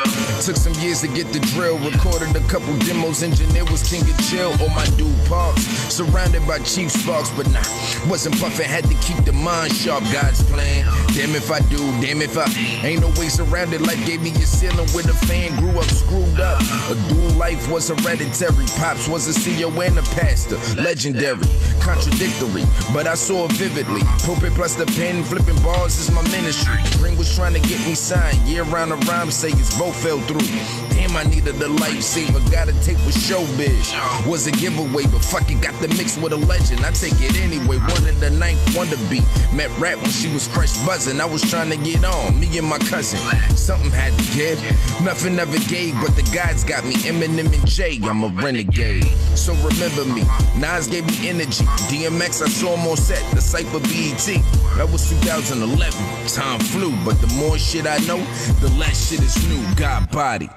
Took 0.42 0.56
some 0.56 0.74
years 0.82 1.02
to 1.02 1.08
get 1.08 1.30
the 1.32 1.38
drill. 1.54 1.78
Recorded 1.78 2.34
a 2.34 2.42
couple 2.48 2.74
demos. 2.78 3.22
Engineer 3.22 3.66
was 3.70 3.86
king 3.88 4.02
of 4.02 4.18
chill. 4.26 4.50
On 4.66 4.74
my 4.74 4.86
dude 4.98 5.14
parks. 5.30 5.62
Surrounded 5.94 6.44
by 6.44 6.58
cheap 6.66 6.90
sparks. 6.90 7.30
But 7.30 7.46
nah, 7.52 7.62
wasn't 8.10 8.34
buffing. 8.36 8.66
Had 8.66 8.82
to 8.90 8.94
keep 9.06 9.24
the 9.24 9.32
mind 9.32 9.72
sharp. 9.74 10.02
God's 10.12 10.42
plan. 10.50 10.86
Damn 11.14 11.36
if 11.36 11.52
I 11.52 11.60
do. 11.70 11.78
Damn 12.00 12.22
if 12.22 12.36
Ain't 12.82 13.00
no 13.00 13.08
way 13.20 13.28
surrounded. 13.28 13.82
Life 13.82 14.04
gave 14.06 14.22
me 14.22 14.30
a 14.30 14.46
ceiling 14.46 14.88
with 14.94 15.08
a 15.08 15.26
fan. 15.26 15.58
Grew 15.58 15.78
up 15.78 15.84
screwed 15.84 16.40
up. 16.40 16.60
A 16.90 16.94
dual 17.08 17.30
life 17.36 17.70
was 17.70 17.88
hereditary. 17.88 18.66
Pops 18.78 19.08
was 19.08 19.28
a 19.28 19.38
CEO 19.38 19.68
and 19.84 19.98
a 19.98 20.02
pastor. 20.16 20.56
Legendary, 20.80 21.46
contradictory, 21.80 22.64
but 22.92 23.06
I 23.06 23.14
saw 23.14 23.46
it 23.46 23.52
vividly. 23.52 24.02
Pulpit 24.24 24.54
plus 24.54 24.74
the 24.74 24.86
pen, 24.86 25.24
flipping 25.24 25.60
balls 25.62 25.98
is 25.98 26.10
my 26.10 26.22
ministry. 26.30 26.78
Ring 27.02 27.16
was 27.16 27.34
trying 27.34 27.54
to 27.54 27.60
get 27.60 27.80
me 27.86 27.94
signed. 27.94 28.38
Year 28.48 28.64
round 28.64 28.92
of 28.92 29.00
Rhymesayers 29.00 29.78
both 29.78 29.96
fell 30.02 30.20
through. 30.20 30.46
Damn, 30.90 31.16
I 31.16 31.24
needed 31.24 31.56
a 31.56 31.68
lifesaver. 31.68 32.40
Gotta 32.50 32.72
take 32.82 32.98
with 33.06 33.14
showbiz. 33.14 34.26
Was 34.26 34.46
a 34.46 34.52
giveaway, 34.52 35.04
but 35.06 35.24
fuck 35.24 35.50
it, 35.50 35.60
got 35.60 35.74
the 35.80 35.88
mix 35.88 36.16
with 36.16 36.32
a 36.32 36.36
legend. 36.36 36.84
I 36.84 36.90
take 36.92 37.20
it 37.20 37.36
anyway. 37.40 37.78
One 37.78 38.06
in 38.06 38.18
the 38.20 38.30
ninth 38.30 38.76
wonder 38.76 38.96
beat. 39.10 39.24
Met 39.52 39.70
rap 39.78 39.96
when 39.98 40.10
she 40.10 40.32
was 40.32 40.46
fresh 40.46 40.76
buzzing. 40.86 41.20
I 41.20 41.26
was 41.26 41.42
trying 41.42 41.70
to 41.70 41.76
get 41.76 42.04
on 42.04 42.37
me 42.38 42.58
and 42.58 42.66
my 42.66 42.78
cousin. 42.78 43.18
Something 43.56 43.90
had 43.90 44.12
to 44.18 44.36
give, 44.36 44.60
nothing 45.02 45.38
ever 45.38 45.58
gave, 45.68 45.94
but 46.00 46.14
the 46.16 46.22
gods 46.34 46.64
got 46.64 46.84
me. 46.84 46.94
Eminem 47.06 47.52
and 47.52 47.66
Jay, 47.66 47.98
I'm 48.02 48.22
a 48.24 48.28
renegade. 48.28 49.04
So 49.36 49.54
remember 49.54 50.04
me, 50.04 50.22
Nas 50.56 50.86
gave 50.88 51.06
me 51.06 51.28
energy. 51.28 51.64
DMX, 51.90 52.42
I 52.42 52.48
saw 52.48 52.76
him 52.76 52.86
on 52.88 52.96
set, 52.96 53.22
the 53.34 53.40
Cypher 53.40 53.80
BET. 53.80 54.42
That 54.76 54.88
was 54.90 55.08
2011. 55.10 56.28
Time 56.28 56.60
flew, 56.60 56.94
but 57.04 57.20
the 57.20 57.32
more 57.34 57.58
shit 57.58 57.86
I 57.86 57.98
know, 58.06 58.18
the 58.60 58.72
less 58.78 59.10
shit 59.10 59.20
is 59.20 59.48
new. 59.48 59.74
God 59.74 60.10
body. 60.10 60.48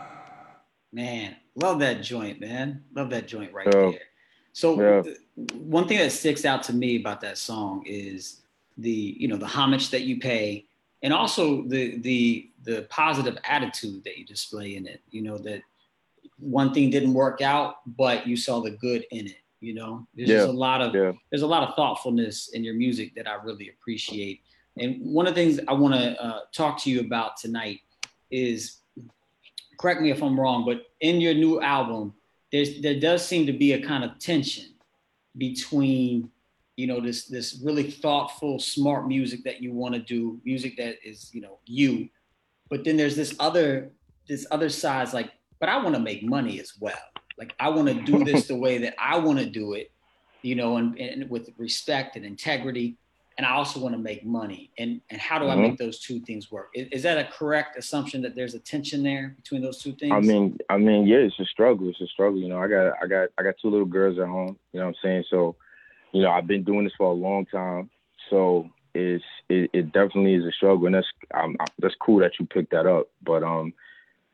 Man, 0.94 1.36
love 1.56 1.80
that 1.80 2.02
joint, 2.02 2.40
man. 2.40 2.84
Love 2.94 3.10
that 3.12 3.28
joint 3.28 3.54
right 3.54 3.68
yeah. 3.68 3.92
there. 3.92 4.00
So 4.54 4.82
yeah. 4.82 5.14
one 5.54 5.88
thing 5.88 6.00
that 6.00 6.12
sticks 6.12 6.44
out 6.46 6.64
to 6.64 6.74
me 6.74 7.00
about 7.00 7.22
that 7.22 7.38
song 7.38 7.84
is 7.86 8.42
the, 8.78 9.16
you 9.18 9.28
know, 9.28 9.38
the 9.38 9.48
homage 9.48 9.90
that 9.92 10.02
you 10.02 10.20
pay 10.20 10.66
and 11.04 11.14
also 11.14 11.64
the 11.64 11.98
the 12.00 12.50
the 12.64 12.84
positive 12.90 13.38
attitude 13.44 14.04
that 14.04 14.18
you 14.18 14.26
display 14.26 14.76
in 14.76 14.88
it 14.88 15.02
you 15.10 15.22
know 15.22 15.38
that 15.38 15.62
one 16.38 16.74
thing 16.74 16.90
didn't 16.90 17.14
work 17.14 17.42
out 17.42 17.76
but 17.98 18.26
you 18.26 18.36
saw 18.36 18.60
the 18.60 18.72
good 18.72 19.06
in 19.12 19.28
it 19.28 19.42
you 19.60 19.74
know 19.74 20.06
there's 20.16 20.30
yeah. 20.30 20.38
just 20.38 20.50
a 20.50 20.52
lot 20.52 20.82
of 20.82 20.94
yeah. 20.94 21.12
there's 21.30 21.44
a 21.44 21.48
lot 21.48 21.68
of 21.68 21.76
thoughtfulness 21.76 22.50
in 22.50 22.64
your 22.64 22.74
music 22.74 23.14
that 23.16 23.28
i 23.28 23.36
really 23.44 23.70
appreciate 23.70 24.42
and 24.78 24.98
one 25.02 25.28
of 25.28 25.36
the 25.36 25.42
things 25.42 25.60
i 25.68 25.74
want 25.74 25.94
to 25.94 26.22
uh, 26.24 26.42
talk 26.52 26.80
to 26.80 26.90
you 26.90 27.00
about 27.00 27.38
tonight 27.38 27.80
is 28.30 28.78
correct 29.80 30.02
me 30.02 30.12
if 30.12 30.22
i'm 30.22 30.40
wrong 30.40 30.66
but 30.66 30.88
in 31.00 31.22
your 31.22 31.34
new 31.34 31.62
album 31.62 32.14
there's 32.52 32.82
there 32.82 33.00
does 33.00 33.26
seem 33.26 33.46
to 33.46 33.54
be 33.54 33.74
a 33.74 33.86
kind 33.86 34.04
of 34.04 34.18
tension 34.20 34.74
between 35.38 36.30
you 36.78 36.88
know 36.88 37.00
this 37.00 37.26
this 37.26 37.62
really 37.64 37.90
thoughtful 37.90 38.60
smart 38.60 39.08
music 39.08 39.44
that 39.44 39.62
you 39.62 39.74
want 39.74 39.94
to 39.94 40.00
do 40.00 40.40
music 40.46 40.78
that 40.78 40.96
is 41.04 41.30
you 41.34 41.42
know 41.42 41.60
you. 41.66 42.10
But 42.70 42.84
then 42.84 42.98
there's 42.98 43.16
this 43.16 43.36
other 43.40 43.92
this 44.28 44.46
other 44.52 44.70
side's 44.70 45.14
like 45.14 45.32
but 45.60 45.70
i 45.70 45.78
want 45.78 45.96
to 45.96 46.02
make 46.02 46.24
money 46.24 46.60
as 46.60 46.74
well. 46.80 46.96
Like 47.38 47.54
i 47.60 47.70
want 47.70 47.88
to 47.88 47.94
do 47.94 48.24
this 48.24 48.48
the 48.48 48.56
way 48.56 48.78
that 48.80 48.96
i 49.00 49.18
want 49.18 49.40
to 49.40 49.46
do 49.46 49.74
it 49.74 49.92
you 50.42 50.56
know 50.56 50.78
and, 50.78 50.98
and 50.98 51.30
with 51.30 51.50
respect 51.58 52.16
and 52.16 52.26
integrity. 52.26 52.98
And 53.38 53.46
i 53.46 53.52
also 53.52 53.80
want 53.80 53.96
to 53.96 54.00
make 54.00 54.26
money. 54.26 54.72
And 54.78 55.02
and 55.10 55.20
how 55.20 55.40
do 55.40 55.46
mm-hmm. 55.46 55.60
i 55.60 55.68
make 55.68 55.78
those 55.78 56.00
two 56.00 56.20
things 56.22 56.52
work? 56.52 56.70
Is, 56.74 56.88
is, 56.92 57.04
that 57.04 57.18
a 57.18 57.30
correct 57.32 57.78
assumption 57.78 58.22
that 58.22 58.36
there's 58.36 58.54
a 58.54 58.60
tension 58.60 59.04
there 59.04 59.34
between 59.36 59.62
those 59.62 59.80
two 59.80 59.94
things? 59.94 60.14
I 60.14 60.20
mean 60.20 60.58
i 60.70 60.78
mean 60.78 61.06
yeah 61.06 61.18
it's 61.18 61.40
a 61.40 61.46
struggle. 61.46 61.90
It's 61.90 62.02
a 62.02 62.08
struggle 62.08 62.40
you 62.40 62.50
know. 62.50 62.60
I 62.62 62.68
got 62.68 62.94
i 63.02 63.08
got 63.08 63.30
i 63.38 63.44
got 63.44 63.56
two 63.62 63.70
little 63.70 63.86
girls 63.86 64.20
at 64.20 64.28
home 64.28 64.58
you 64.72 64.80
know 64.80 64.86
what 64.86 64.96
i'm 64.96 65.04
saying? 65.04 65.24
So 65.30 65.56
you 66.12 66.22
know, 66.22 66.32
I've 66.32 66.48
been 66.48 66.64
doing 66.64 66.84
this 66.84 66.94
for 66.98 67.08
a 67.08 67.14
long 67.14 67.46
time, 67.46 67.90
so 68.30 68.70
it's 68.94 69.24
it, 69.50 69.70
it 69.74 69.92
definitely 69.94 70.36
is 70.36 70.46
a 70.46 70.52
struggle, 70.52 70.86
and 70.86 70.96
that's 70.96 71.08
that's 71.80 71.96
cool 71.96 72.20
that 72.20 72.34
you 72.40 72.46
picked 72.46 72.72
that 72.72 72.86
up. 72.86 73.08
But 73.24 73.44
um, 73.44 73.74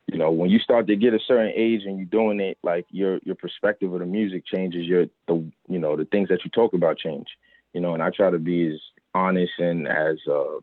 you 0.06 0.18
know, 0.18 0.30
when 0.30 0.50
you 0.50 0.58
start 0.58 0.86
to 0.86 0.96
get 0.96 1.14
a 1.14 1.18
certain 1.26 1.52
age 1.54 1.82
and 1.84 1.98
you're 1.98 2.06
doing 2.06 2.40
it, 2.40 2.58
like 2.62 2.86
your 2.90 3.18
your 3.24 3.34
perspective 3.34 3.92
of 3.92 4.00
the 4.00 4.06
music 4.06 4.44
changes. 4.46 4.86
Your 4.86 5.06
the 5.26 5.44
you 5.68 5.78
know 5.78 5.96
the 5.96 6.06
things 6.06 6.28
that 6.30 6.44
you 6.44 6.50
talk 6.50 6.72
about 6.72 6.98
change. 6.98 7.28
You 7.74 7.80
know, 7.80 7.94
and 7.94 8.02
I 8.02 8.10
try 8.10 8.30
to 8.30 8.38
be 8.38 8.68
as 8.68 8.80
honest 9.14 9.52
and 9.58 9.86
as 9.86 10.16
uh, 10.30 10.60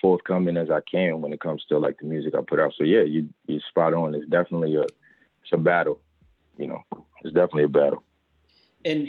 forthcoming 0.00 0.58
as 0.58 0.70
I 0.70 0.80
can 0.80 1.22
when 1.22 1.32
it 1.32 1.40
comes 1.40 1.64
to 1.70 1.78
like 1.78 1.98
the 1.98 2.06
music 2.06 2.34
I 2.34 2.42
put 2.46 2.60
out. 2.60 2.74
So 2.76 2.84
yeah, 2.84 3.02
you 3.02 3.28
you 3.46 3.58
spot 3.68 3.94
on. 3.94 4.14
It's 4.14 4.28
definitely 4.28 4.76
a 4.76 4.82
it's 4.82 5.52
a 5.52 5.56
battle. 5.56 5.98
You 6.58 6.66
know, 6.68 6.84
it's 7.22 7.34
definitely 7.34 7.64
a 7.64 7.68
battle. 7.68 8.02
And 8.84 9.08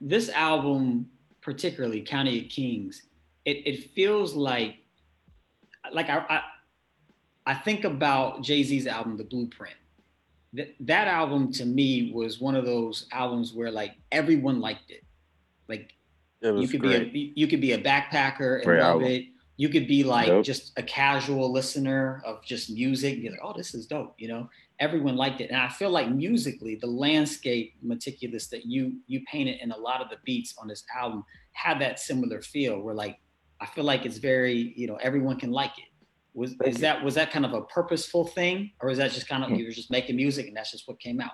this 0.00 0.28
album, 0.30 1.08
particularly 1.40 2.02
County 2.02 2.40
of 2.40 2.48
Kings, 2.48 3.02
it, 3.44 3.66
it 3.66 3.90
feels 3.92 4.34
like 4.34 4.76
like 5.92 6.08
I, 6.10 6.18
I, 6.28 6.40
I 7.46 7.54
think 7.54 7.84
about 7.84 8.42
Jay 8.42 8.62
Z's 8.62 8.86
album, 8.86 9.16
The 9.16 9.24
Blueprint. 9.24 9.76
That 10.52 10.74
that 10.80 11.08
album 11.08 11.52
to 11.52 11.64
me 11.64 12.12
was 12.12 12.40
one 12.40 12.56
of 12.56 12.64
those 12.64 13.06
albums 13.12 13.52
where 13.52 13.70
like 13.70 13.92
everyone 14.10 14.60
liked 14.60 14.90
it. 14.90 15.04
Like 15.68 15.94
it 16.40 16.54
you 16.54 16.68
could 16.68 16.80
great. 16.80 17.12
be 17.12 17.32
a 17.36 17.40
you 17.40 17.46
could 17.46 17.60
be 17.60 17.72
a 17.72 17.78
backpacker 17.78 18.56
and 18.56 18.64
great 18.64 18.80
love 18.80 19.02
album. 19.02 19.08
it. 19.08 19.26
You 19.58 19.70
could 19.70 19.88
be 19.88 20.04
like 20.04 20.42
just 20.44 20.78
a 20.78 20.82
casual 20.82 21.50
listener 21.50 22.22
of 22.26 22.44
just 22.44 22.68
music 22.68 23.14
and 23.14 23.22
be 23.22 23.30
like, 23.30 23.40
oh, 23.42 23.54
this 23.56 23.74
is 23.74 23.86
dope, 23.86 24.14
you 24.18 24.28
know 24.28 24.50
everyone 24.78 25.16
liked 25.16 25.40
it. 25.40 25.50
And 25.50 25.58
I 25.58 25.68
feel 25.68 25.90
like 25.90 26.10
musically, 26.10 26.76
the 26.76 26.86
landscape 26.86 27.74
maticulous 27.82 28.48
that 28.48 28.66
you 28.66 28.94
you 29.06 29.22
painted 29.30 29.60
in 29.60 29.72
a 29.72 29.76
lot 29.76 30.00
of 30.00 30.10
the 30.10 30.16
beats 30.24 30.54
on 30.58 30.68
this 30.68 30.84
album 30.96 31.24
had 31.52 31.80
that 31.80 31.98
similar 31.98 32.42
feel 32.42 32.80
where 32.80 32.94
like 32.94 33.18
I 33.60 33.66
feel 33.66 33.84
like 33.84 34.04
it's 34.04 34.18
very, 34.18 34.74
you 34.76 34.86
know, 34.86 34.96
everyone 34.96 35.38
can 35.38 35.50
like 35.50 35.78
it. 35.78 35.84
Was 36.34 36.54
Thank 36.54 36.68
is 36.68 36.76
you. 36.76 36.82
that 36.82 37.02
was 37.02 37.14
that 37.14 37.30
kind 37.30 37.46
of 37.46 37.54
a 37.54 37.62
purposeful 37.62 38.26
thing? 38.26 38.72
Or 38.80 38.90
is 38.90 38.98
that 38.98 39.12
just 39.12 39.28
kind 39.28 39.42
of 39.42 39.50
hmm. 39.50 39.56
you 39.56 39.64
were 39.66 39.70
just 39.70 39.90
making 39.90 40.16
music 40.16 40.46
and 40.46 40.56
that's 40.56 40.70
just 40.70 40.86
what 40.86 41.00
came 41.00 41.20
out? 41.20 41.32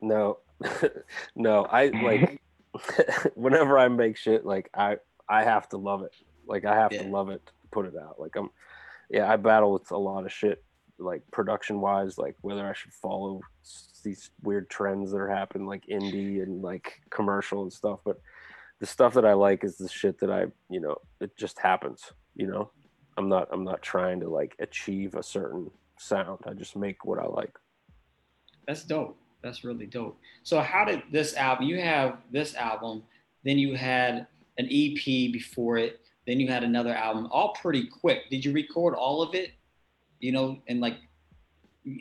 No. 0.00 0.38
no. 1.36 1.64
I 1.66 1.88
like 2.02 2.40
whenever 3.34 3.78
I 3.78 3.88
make 3.88 4.16
shit, 4.16 4.44
like 4.44 4.68
I 4.74 4.96
I 5.28 5.44
have 5.44 5.68
to 5.70 5.76
love 5.76 6.02
it. 6.02 6.12
Like 6.46 6.64
I 6.64 6.74
have 6.74 6.92
yeah. 6.92 7.02
to 7.02 7.08
love 7.08 7.30
it 7.30 7.44
to 7.46 7.52
put 7.70 7.86
it 7.86 7.94
out. 8.00 8.20
Like 8.20 8.34
I'm 8.36 8.50
yeah, 9.08 9.30
I 9.30 9.36
battle 9.36 9.72
with 9.72 9.90
a 9.92 9.96
lot 9.96 10.24
of 10.24 10.32
shit 10.32 10.64
like 10.98 11.22
production 11.30 11.80
wise, 11.80 12.18
like 12.18 12.36
whether 12.40 12.66
I 12.66 12.72
should 12.72 12.92
follow 12.92 13.40
these 14.02 14.30
weird 14.42 14.70
trends 14.70 15.10
that 15.10 15.18
are 15.18 15.28
happening 15.28 15.66
like 15.66 15.84
indie 15.86 16.42
and 16.42 16.62
like 16.62 17.00
commercial 17.10 17.62
and 17.62 17.72
stuff 17.72 17.98
but 18.04 18.20
the 18.78 18.86
stuff 18.86 19.14
that 19.14 19.24
i 19.24 19.32
like 19.32 19.64
is 19.64 19.76
the 19.78 19.88
shit 19.88 20.16
that 20.20 20.30
i 20.30 20.44
you 20.70 20.78
know 20.78 20.94
it 21.20 21.36
just 21.36 21.58
happens 21.58 22.12
you 22.36 22.46
know? 22.46 22.70
I'm 23.18 23.28
not 23.28 23.48
i'm 23.50 23.64
not 23.64 23.82
trying 23.82 24.20
to 24.20 24.28
like 24.28 24.54
achieve 24.58 25.14
a 25.14 25.22
certain 25.22 25.70
sound. 25.98 26.40
I 26.46 26.52
just 26.52 26.76
make 26.76 27.04
what 27.06 27.18
i 27.18 27.26
like. 27.26 27.56
That's 28.68 28.84
dope. 28.84 29.16
That's 29.42 29.64
really 29.64 29.86
dope. 29.86 30.18
So 30.42 30.60
how 30.60 30.84
did 30.84 31.02
this 31.10 31.34
album 31.34 31.66
you 31.66 31.80
have 31.80 32.18
this 32.30 32.54
album 32.54 33.02
then 33.42 33.58
you 33.58 33.74
had 33.74 34.26
an 34.58 34.66
ep 34.66 35.32
before 35.32 35.78
it 35.78 36.00
then 36.26 36.40
you 36.40 36.48
had 36.48 36.62
another 36.62 36.92
album 36.92 37.28
all 37.30 37.54
pretty 37.54 37.86
quick. 37.86 38.28
Did 38.30 38.44
you 38.44 38.52
record 38.52 38.94
all 38.94 39.22
of 39.22 39.34
it 39.34 39.52
you 40.20 40.32
know 40.32 40.58
and 40.68 40.80
like 40.80 40.96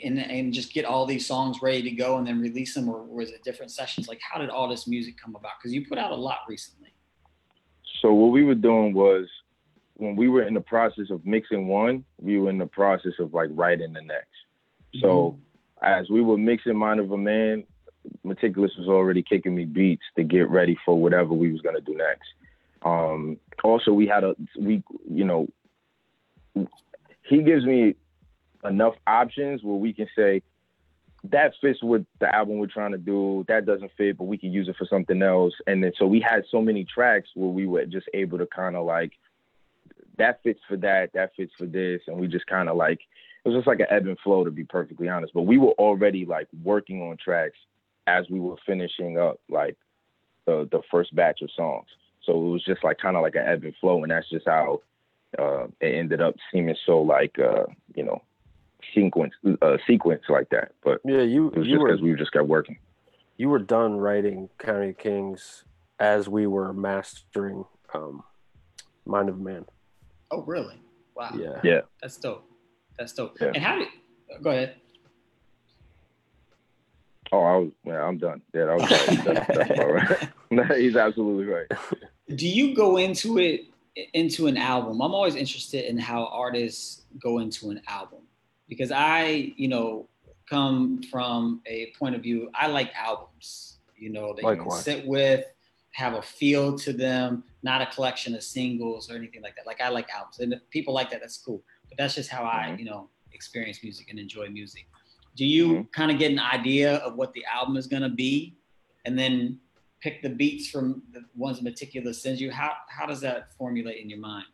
and, 0.04 0.20
and 0.20 0.54
just 0.54 0.74
get 0.74 0.84
all 0.86 1.06
these 1.06 1.28
songs 1.28 1.60
ready 1.62 1.84
to 1.84 1.92
go 1.92 2.18
and 2.18 2.26
then 2.26 2.42
release 2.42 2.74
them 2.74 2.90
or, 2.90 3.04
was 3.04 3.30
it 3.30 3.44
different 3.44 3.72
sessions? 3.72 4.08
Like 4.08 4.20
how 4.20 4.40
did 4.40 4.50
all 4.50 4.68
this 4.68 4.88
music 4.88 5.16
come 5.22 5.36
about? 5.36 5.54
Because 5.60 5.74
you 5.74 5.86
put 5.86 5.98
out 5.98 6.12
a 6.12 6.16
lot 6.16 6.40
recently. 6.50 6.92
So 8.02 8.12
what 8.12 8.32
we 8.32 8.44
were 8.44 8.56
doing 8.56 8.94
was 8.94 9.28
when 9.96 10.16
we 10.16 10.28
were 10.28 10.44
in 10.44 10.54
the 10.54 10.62
process 10.62 11.10
of 11.10 11.26
mixing 11.26 11.68
one 11.68 12.04
we 12.20 12.40
were 12.40 12.50
in 12.50 12.58
the 12.58 12.66
process 12.66 13.14
of 13.20 13.34
like 13.34 13.50
writing 13.54 13.94
the 13.94 14.02
next. 14.02 14.28
So 15.00 15.38
mm-hmm. 15.82 15.86
as 15.86 16.10
we 16.10 16.22
were 16.22 16.38
mixing 16.38 16.76
mind 16.76 17.00
of 17.00 17.12
a 17.12 17.18
man 17.18 17.64
maticulous 18.24 18.72
was 18.78 18.88
already 18.88 19.24
kicking 19.24 19.56
me 19.56 19.66
beats 19.66 20.04
to 20.16 20.24
get 20.24 20.50
ready 20.50 20.78
for 20.86 21.00
whatever 21.00 21.34
we 21.34 21.52
was 21.52 21.62
going 21.62 21.76
to 21.76 21.82
do 21.82 21.96
next. 21.96 22.28
Um 22.82 23.38
also 23.64 23.94
we 23.94 24.08
had 24.08 24.24
a 24.24 24.36
we 24.60 24.84
you 25.10 25.26
know 25.26 25.48
he 27.24 27.42
gives 27.42 27.66
me 27.66 27.96
enough 28.66 28.96
options 29.08 29.64
where 29.64 29.76
we 29.76 29.94
can 29.94 30.08
say 30.16 30.42
that 31.32 31.54
fits 31.62 31.82
with 31.82 32.06
the 32.20 32.34
album 32.34 32.58
we're 32.58 32.68
trying 32.68 32.92
to 32.92 32.98
do. 32.98 33.46
That 33.48 33.66
doesn't 33.66 33.92
fit, 33.98 34.18
but 34.18 34.26
we 34.26 34.38
can 34.38 34.52
use 34.52 34.68
it 34.68 34.76
for 34.78 34.86
something 34.86 35.22
else. 35.22 35.54
And 35.68 35.84
then 35.84 35.92
so 35.98 36.06
we 36.06 36.20
had 36.20 36.44
so 36.50 36.62
many 36.62 36.86
tracks 36.86 37.30
where 37.34 37.50
we 37.50 37.66
were 37.66 37.86
just 37.86 38.08
able 38.14 38.38
to 38.38 38.48
kind 38.48 38.76
of 38.76 38.86
like 38.86 39.14
that 40.18 40.42
fits 40.44 40.60
for 40.68 40.78
that, 40.78 41.12
that 41.14 41.32
fits 41.36 41.52
for 41.58 41.66
this, 41.66 42.02
and 42.08 42.18
we 42.18 42.28
just 42.28 42.48
kind 42.48 42.70
of 42.70 42.78
like 42.78 43.00
it 43.44 43.50
was 43.50 43.58
just 43.58 43.68
like 43.68 43.80
an 43.80 43.88
ebb 43.90 44.08
and 44.08 44.20
flow 44.20 44.44
to 44.44 44.52
be 44.52 44.64
perfectly 44.64 45.10
honest. 45.10 45.34
But 45.34 45.44
we 45.44 45.58
were 45.58 45.74
already 45.74 46.26
like 46.26 46.48
working 46.64 47.02
on 47.02 47.18
tracks 47.18 47.58
as 48.08 48.30
we 48.30 48.40
were 48.40 48.56
finishing 48.66 49.18
up 49.18 49.40
like 49.50 49.78
the 50.46 50.68
the 50.72 50.82
first 50.92 51.16
batch 51.16 51.42
of 51.42 51.50
songs. 51.56 51.88
So 52.24 52.32
it 52.34 52.52
was 52.52 52.66
just 52.66 52.84
like 52.84 52.98
kind 52.98 53.16
of 53.16 53.24
like 53.24 53.36
an 53.36 53.46
ebb 53.46 53.64
and 53.64 53.76
flow, 53.80 54.04
and 54.04 54.12
that's 54.12 54.30
just 54.30 54.48
how 54.48 54.82
uh, 55.38 55.66
it 55.82 55.96
ended 55.96 56.22
up 56.22 56.36
seeming 56.52 56.76
so 56.86 57.02
like 57.02 57.38
uh, 57.40 57.66
you 57.96 58.04
know 58.04 58.22
sequence 58.96 59.34
uh, 59.62 59.78
sequence 59.86 60.24
like 60.30 60.50
that. 60.50 60.72
But 60.84 61.02
yeah, 61.06 61.22
you 61.22 61.50
it 61.50 61.58
was 61.58 61.68
you 61.68 61.76
just 61.76 61.86
because 61.86 62.02
we 62.02 62.14
just 62.16 62.32
got 62.32 62.48
working. 62.48 62.78
you 63.38 63.50
were 63.50 63.60
done 63.60 63.98
writing 63.98 64.50
County 64.58 64.90
of 64.90 64.98
Kings 64.98 65.64
as 66.00 66.28
we 66.28 66.48
were 66.48 66.74
mastering 66.74 67.66
um, 67.94 68.24
Mind 69.06 69.30
of 69.30 69.40
Man. 69.40 69.66
oh 70.32 70.42
really 70.44 70.80
wow 71.16 71.32
Yeah. 71.38 71.60
Yeah. 71.64 71.82
that's 72.02 72.18
dope 72.18 72.44
that's 72.98 73.14
dope 73.14 73.38
Yeah. 73.40 73.52
and 73.54 73.58
how 73.64 73.76
did 73.78 73.88
go 74.42 74.50
ahead 74.52 74.76
Oh, 77.32 77.40
I 77.42 77.56
was 77.58 77.72
yeah, 77.86 78.04
I'm 78.04 78.18
done. 78.18 78.42
Yeah, 78.54 78.66
that 78.66 78.76
was 78.78 78.92
right. 78.92 79.24
That's, 79.26 79.48
that's 79.58 79.72
about 79.72 79.94
right. 79.94 80.78
He's 80.80 80.96
absolutely 80.96 81.46
right. 81.46 81.68
do 82.36 82.48
you 82.48 82.76
go 82.76 82.98
into 82.98 83.38
it 83.40 83.66
into 84.14 84.48
an 84.48 84.58
album 84.58 85.00
i'm 85.02 85.14
always 85.14 85.36
interested 85.36 85.86
in 85.86 85.98
how 85.98 86.26
artists 86.28 87.04
go 87.22 87.40
into 87.40 87.70
an 87.70 87.80
album 87.88 88.20
because 88.68 88.92
i 88.92 89.54
you 89.58 89.68
know 89.68 90.08
come 90.50 91.02
from 91.04 91.62
a 91.66 91.92
point 91.98 92.16
of 92.16 92.22
view 92.22 92.50
i 92.56 92.68
like 92.68 92.92
albums 92.96 93.80
you 93.98 94.10
know 94.12 94.34
that 94.34 94.44
you 94.44 94.56
can 94.62 94.70
sit 94.72 95.06
with 95.08 95.46
have 95.92 96.14
a 96.14 96.22
feel 96.22 96.78
to 96.78 96.92
them 96.92 97.44
not 97.64 97.82
a 97.82 97.86
collection 97.88 98.36
of 98.36 98.44
singles 98.44 99.10
or 99.10 99.16
anything 99.16 99.42
like 99.42 99.56
that. 99.56 99.66
Like 99.66 99.82
i 99.82 99.88
like 99.90 100.10
albums 100.10 100.40
and 100.40 100.54
if 100.54 100.70
people 100.70 100.94
like 100.94 101.10
that 101.12 101.22
that's 101.22 101.38
cool. 101.38 101.64
But 101.90 101.98
that's 101.98 102.16
just 102.16 102.30
how 102.30 102.44
i 102.44 102.68
Mhm. 102.72 102.80
you 102.80 102.86
know 102.86 103.10
experience 103.32 103.82
music 103.82 104.10
and 104.10 104.20
enjoy 104.20 104.50
music. 104.50 104.88
Do 105.36 105.46
you 105.46 105.68
Mhm. 105.68 105.92
kind 105.92 106.12
of 106.12 106.20
get 106.20 106.32
an 106.32 106.40
idea 106.40 106.96
of 106.98 107.16
what 107.16 107.34
the 107.34 107.44
album 107.46 107.76
is 107.78 107.88
going 107.88 108.02
to 108.04 108.10
be 108.10 108.58
and 109.06 109.18
then 109.18 109.60
pick 110.02 110.22
the 110.22 110.30
beats 110.30 110.70
from 110.70 111.02
the 111.12 111.22
ones 111.36 111.62
maticulous 111.62 112.22
sends 112.22 112.40
you? 112.42 112.52
How 112.52 112.74
how 112.90 113.06
does 113.06 113.22
that 113.22 113.54
formulate 113.54 114.02
in 114.04 114.10
your 114.10 114.20
mind 114.20 114.46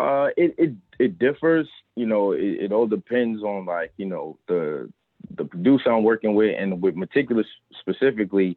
Uh, 0.00 0.28
it 0.34 0.54
it 0.56 0.72
it 0.98 1.18
differs. 1.18 1.68
You 1.94 2.06
know, 2.06 2.32
it, 2.32 2.40
it 2.40 2.72
all 2.72 2.86
depends 2.86 3.42
on 3.42 3.66
like 3.66 3.92
you 3.98 4.06
know 4.06 4.38
the 4.48 4.90
the 5.36 5.44
producer 5.44 5.92
I'm 5.92 6.04
working 6.04 6.34
with, 6.34 6.56
and 6.58 6.80
with 6.80 6.96
maticulous 6.96 7.46
specifically, 7.78 8.56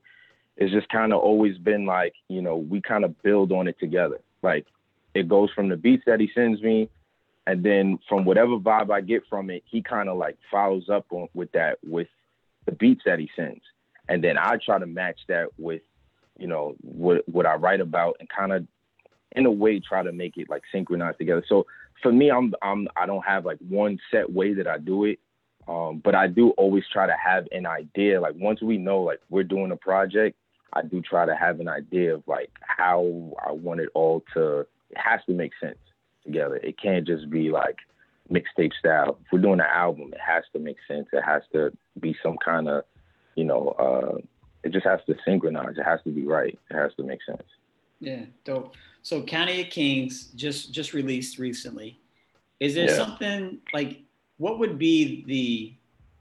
it's 0.56 0.71
just 0.71 0.88
kind 0.88 1.12
of 1.12 1.19
always 1.19 1.58
been 1.58 1.86
like 1.86 2.13
you 2.29 2.41
know 2.41 2.56
we 2.56 2.79
kind 2.79 3.03
of 3.03 3.21
build 3.23 3.51
on 3.51 3.67
it 3.67 3.77
together. 3.77 4.21
Like 4.41 4.65
it 5.13 5.27
goes 5.27 5.49
from 5.53 5.67
the 5.67 5.75
beats 5.75 6.03
that 6.06 6.21
he 6.21 6.29
sends 6.34 6.62
me, 6.62 6.89
and 7.45 7.62
then 7.62 7.99
from 8.08 8.23
whatever 8.23 8.58
vibe 8.58 8.89
I 8.89 9.01
get 9.01 9.23
from 9.29 9.49
it, 9.49 9.63
he 9.65 9.82
kind 9.82 10.08
of 10.08 10.17
like 10.17 10.38
follows 10.49 10.88
up 10.89 11.08
on 11.10 11.27
with 11.34 11.51
that 11.51 11.77
with 11.84 12.08
the 12.65 12.71
beats 12.71 13.01
that 13.06 13.19
he 13.19 13.29
sends, 13.36 13.63
and 14.08 14.23
then 14.23 14.38
I 14.38 14.56
try 14.63 14.79
to 14.79 14.88
match 14.88 15.19
that 15.27 15.47
with 15.58 15.82
you 16.39 16.47
know 16.47 16.75
what 16.79 17.27
what 17.27 17.45
I 17.45 17.56
write 17.56 17.82
about 17.82 18.15
and 18.21 18.29
kind 18.29 18.53
of 18.53 18.65
in 19.36 19.46
a 19.46 19.52
way 19.52 19.80
try 19.80 20.04
to 20.04 20.12
make 20.12 20.38
it 20.38 20.50
like 20.50 20.63
synchronized 20.72 21.17
together. 21.17 21.43
So 21.48 21.65
for 22.02 22.12
me, 22.12 22.32
I'm 22.32 22.54
I'm 22.62 22.88
I 22.96 23.06
don't 23.06 23.26
have 23.26 23.46
like 23.46 23.60
one 23.67 24.00
set 24.12 24.32
way 24.32 24.54
that 24.54 24.67
I 24.67 24.78
do 24.78 25.06
it. 25.06 25.19
Um, 25.67 26.02
but 26.04 26.13
I 26.13 26.28
do 26.28 26.50
always 26.52 26.84
try 26.91 27.08
to 27.08 27.15
have 27.15 27.48
an 27.52 27.65
idea. 27.65 28.19
Like 28.19 28.36
once 28.36 28.62
we 28.62 28.78
know 28.78 29.02
like 29.02 29.22
we're 29.30 29.43
doing 29.43 29.72
a 29.72 29.78
project, 29.78 30.38
I 30.74 30.82
do 30.82 31.02
try 31.02 31.26
to 31.26 31.36
have 31.36 31.60
an 31.60 31.69
idea 31.69 32.15
of 32.15 32.24
like 32.28 32.52
how 32.62 33.32
I 33.46 33.52
want 33.52 33.80
it 33.80 33.89
all 33.93 34.24
to 34.34 34.62
it 34.62 34.98
has 34.98 35.22
to 35.28 35.34
make 35.34 35.54
sense 35.62 35.78
together. 36.26 36.58
It 36.58 36.80
can't 36.82 37.08
just 37.08 37.30
be 37.30 37.50
like 37.50 37.78
mixtape 38.32 38.74
style. 38.78 39.17
If 39.26 39.32
we're 39.32 39.39
doing 39.39 39.60
an 39.60 39.65
album, 39.74 40.12
it 40.13 40.19
has 40.19 40.43
to 40.54 40.60
make 40.60 40.78
sense. 40.88 41.08
It 41.13 41.24
has 41.24 41.43
to 41.54 41.72
be 42.00 42.15
some 42.22 42.38
kind 42.43 42.67
of, 42.67 42.84
you 43.36 43.46
know, 43.46 43.69
uh 43.80 44.17
it 44.63 44.72
just 44.72 44.86
has 44.86 45.00
to 45.08 45.15
synchronize. 45.26 45.78
It 45.78 45.84
has 45.84 46.00
to 46.04 46.12
be 46.12 46.26
right. 46.26 46.58
It 46.69 46.76
has 46.76 46.93
to 46.96 47.04
make 47.04 47.19
sense. 47.26 47.43
Yeah 48.05 48.25
dope 48.43 48.75
so 49.01 49.21
county 49.23 49.61
of 49.61 49.69
kings 49.69 50.27
just 50.35 50.71
just 50.73 50.93
released 50.93 51.37
recently 51.39 51.99
is 52.59 52.73
there 52.75 52.89
Yeah. 52.89 52.95
something 52.95 53.59
like 53.73 54.01
what 54.37 54.59
would 54.59 54.77
be 54.77 55.23
the 55.25 55.73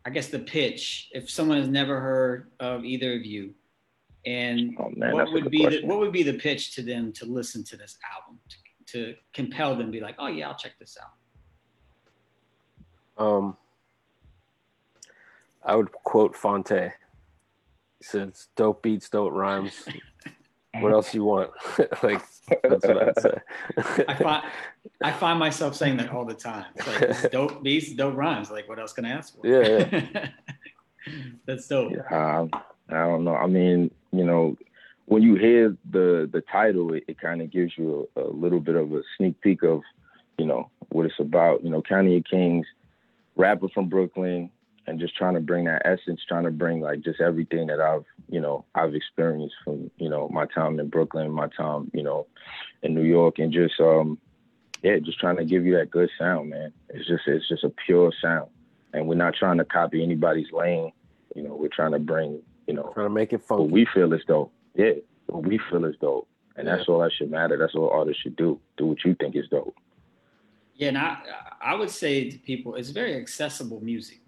i 0.05 0.11
guess 0.11 0.29
the 0.29 0.39
pitch 0.39 1.11
if 1.13 1.31
someone 1.31 1.59
has 1.59 1.69
never 1.69 2.01
heard 2.01 2.51
of 2.61 2.85
either 2.85 3.15
of 3.15 3.25
you 3.25 3.55
and 4.25 4.77
Oh 4.79 4.91
man, 4.97 5.13
what 5.15 5.33
would 5.33 5.51
be 5.51 5.67
the, 5.67 5.85
what 5.85 5.99
would 5.99 6.13
be 6.13 6.23
the 6.23 6.35
pitch 6.35 6.75
to 6.77 6.83
them 6.83 7.13
to 7.15 7.25
listen 7.27 7.65
to 7.65 7.77
this 7.77 7.99
album 8.15 8.39
to, 8.49 8.57
to 8.93 9.15
compel 9.33 9.75
them 9.77 9.87
to 9.87 9.93
be 9.93 10.01
like 10.01 10.17
oh 10.19 10.29
yeah 10.29 10.49
i'll 10.49 10.57
check 10.57 10.79
this 10.79 10.97
out 11.03 11.13
Um, 13.19 13.57
I 15.65 15.77
would 15.77 15.93
quote 15.93 16.35
Phonte. 16.35 16.93
He 17.99 18.05
says, 18.05 18.49
"Dope 18.57 18.83
beats, 18.83 19.09
dope 19.11 19.33
rhymes. 19.33 19.87
What 20.81 20.93
else 20.93 21.15
you 21.15 21.25
want?" 21.25 21.51
like 22.03 22.23
that's 22.63 22.87
what 22.87 23.09
I'd 23.09 23.21
say. 23.21 24.05
I 24.09 24.15
find 24.15 24.45
I 25.03 25.13
find 25.13 25.39
myself 25.39 25.75
saying 25.75 25.99
that 25.99 26.11
all 26.11 26.25
the 26.25 26.35
time. 26.35 26.67
It's 26.77 26.87
like 26.87 27.01
this 27.01 27.25
is 27.25 27.31
dope 27.31 27.63
beats, 27.63 27.93
dope 27.93 28.17
rhymes. 28.17 28.51
Like 28.51 28.69
what 28.69 28.79
else 28.79 28.93
can 28.93 29.05
I 29.05 29.11
ask 29.11 29.35
for? 29.37 29.47
Yeah, 29.47 30.29
That's 31.47 31.67
dope. 31.67 31.93
Um, 32.11 32.51
I 32.89 33.07
don't 33.07 33.25
know. 33.25 33.35
I 33.35 33.47
mean, 33.47 33.91
you 34.13 34.25
know, 34.25 34.57
when 35.07 35.23
you 35.23 35.35
hear 35.35 35.77
the 35.91 36.29
the 36.33 36.43
title, 36.53 36.95
it, 36.95 37.05
it 37.07 37.21
kind 37.21 37.43
of 37.43 37.51
gives 37.51 37.77
you 37.77 38.09
a, 38.17 38.23
a 38.23 38.31
little 38.31 38.61
bit 38.61 38.77
of 38.77 38.93
a 38.93 39.03
sneak 39.17 39.41
peek 39.41 39.63
of, 39.63 39.83
you 40.39 40.47
know, 40.47 40.71
what 40.89 41.07
it's 41.07 41.19
about. 41.19 41.65
You 41.65 41.71
know, 41.71 41.83
County 41.83 42.17
of 42.17 42.25
Kings, 42.25 42.67
rapper 43.37 43.69
from 43.69 43.89
Brooklyn, 43.89 44.51
and 44.87 44.99
just 44.99 45.17
trying 45.17 45.35
to 45.35 45.41
bring 45.41 45.65
that 45.67 45.83
essence, 45.85 46.21
trying 46.27 46.45
to 46.45 46.51
bring 46.51 46.81
like 46.81 47.01
just 47.03 47.21
everything 47.21 47.69
that 47.69 47.81
I've, 47.81 48.05
you 48.29 48.41
know, 48.41 48.65
I've 48.75 48.95
experienced 48.95 49.55
from, 49.65 49.91
you 49.97 50.09
know, 50.09 50.29
my 50.29 50.47
time 50.47 50.81
in 50.81 50.89
Brooklyn, 50.89 51.31
my 51.31 51.49
time, 51.49 51.91
you 51.95 52.03
know, 52.03 52.27
in 52.83 52.95
New 52.95 53.05
York, 53.05 53.39
and 53.39 53.53
just 53.53 53.79
um, 53.81 54.19
yeah, 54.83 54.99
just 54.99 55.21
trying 55.21 55.37
to 55.37 55.45
give 55.45 55.65
you 55.65 55.77
that 55.79 55.91
good 55.91 56.11
sound, 56.19 56.51
man. 56.51 56.73
It's 56.89 57.07
just 57.07 57.23
it's 57.27 57.49
just 57.49 57.65
a 57.65 57.71
pure 57.87 58.13
sound, 58.21 58.51
and 58.93 59.07
we're 59.07 59.15
not 59.15 59.35
trying 59.35 59.59
to 59.59 59.65
copy 59.65 60.03
anybody's 60.03 60.51
lane. 60.53 60.93
You 61.37 61.43
know, 61.45 61.55
we're 61.55 61.69
trying 61.69 61.93
to 61.93 61.99
bring, 62.01 62.43
you 62.67 62.75
know, 62.75 62.91
Trying 62.95 63.07
to 63.07 63.11
make 63.11 63.33
it 63.33 63.43
what 63.47 63.59
funky. 63.59 63.73
we 63.73 63.87
feel 63.95 64.13
is 64.13 64.23
dope. 64.27 64.53
Yeah, 64.75 64.93
what 65.27 65.45
we 65.47 65.61
feel 65.71 65.85
is 65.85 65.95
dope, 66.01 66.27
and 66.57 66.67
that's 66.67 66.89
all 66.89 66.99
that 67.01 67.13
should 67.13 67.31
matter. 67.31 67.57
That's 67.57 67.75
all 67.77 67.91
artists 67.91 68.23
should 68.23 68.37
do. 68.37 68.59
Do 68.77 68.87
what 68.87 69.05
you 69.05 69.15
think 69.15 69.37
is 69.37 69.47
dope. 69.49 69.77
Yeah, 70.75 70.89
and 70.89 70.99
I 70.99 71.19
I 71.61 71.75
would 71.77 71.91
say 71.91 72.31
to 72.31 72.39
people, 72.39 72.75
it's 72.75 72.91
very 72.91 73.15
accessible 73.15 73.81
music. 73.81 74.22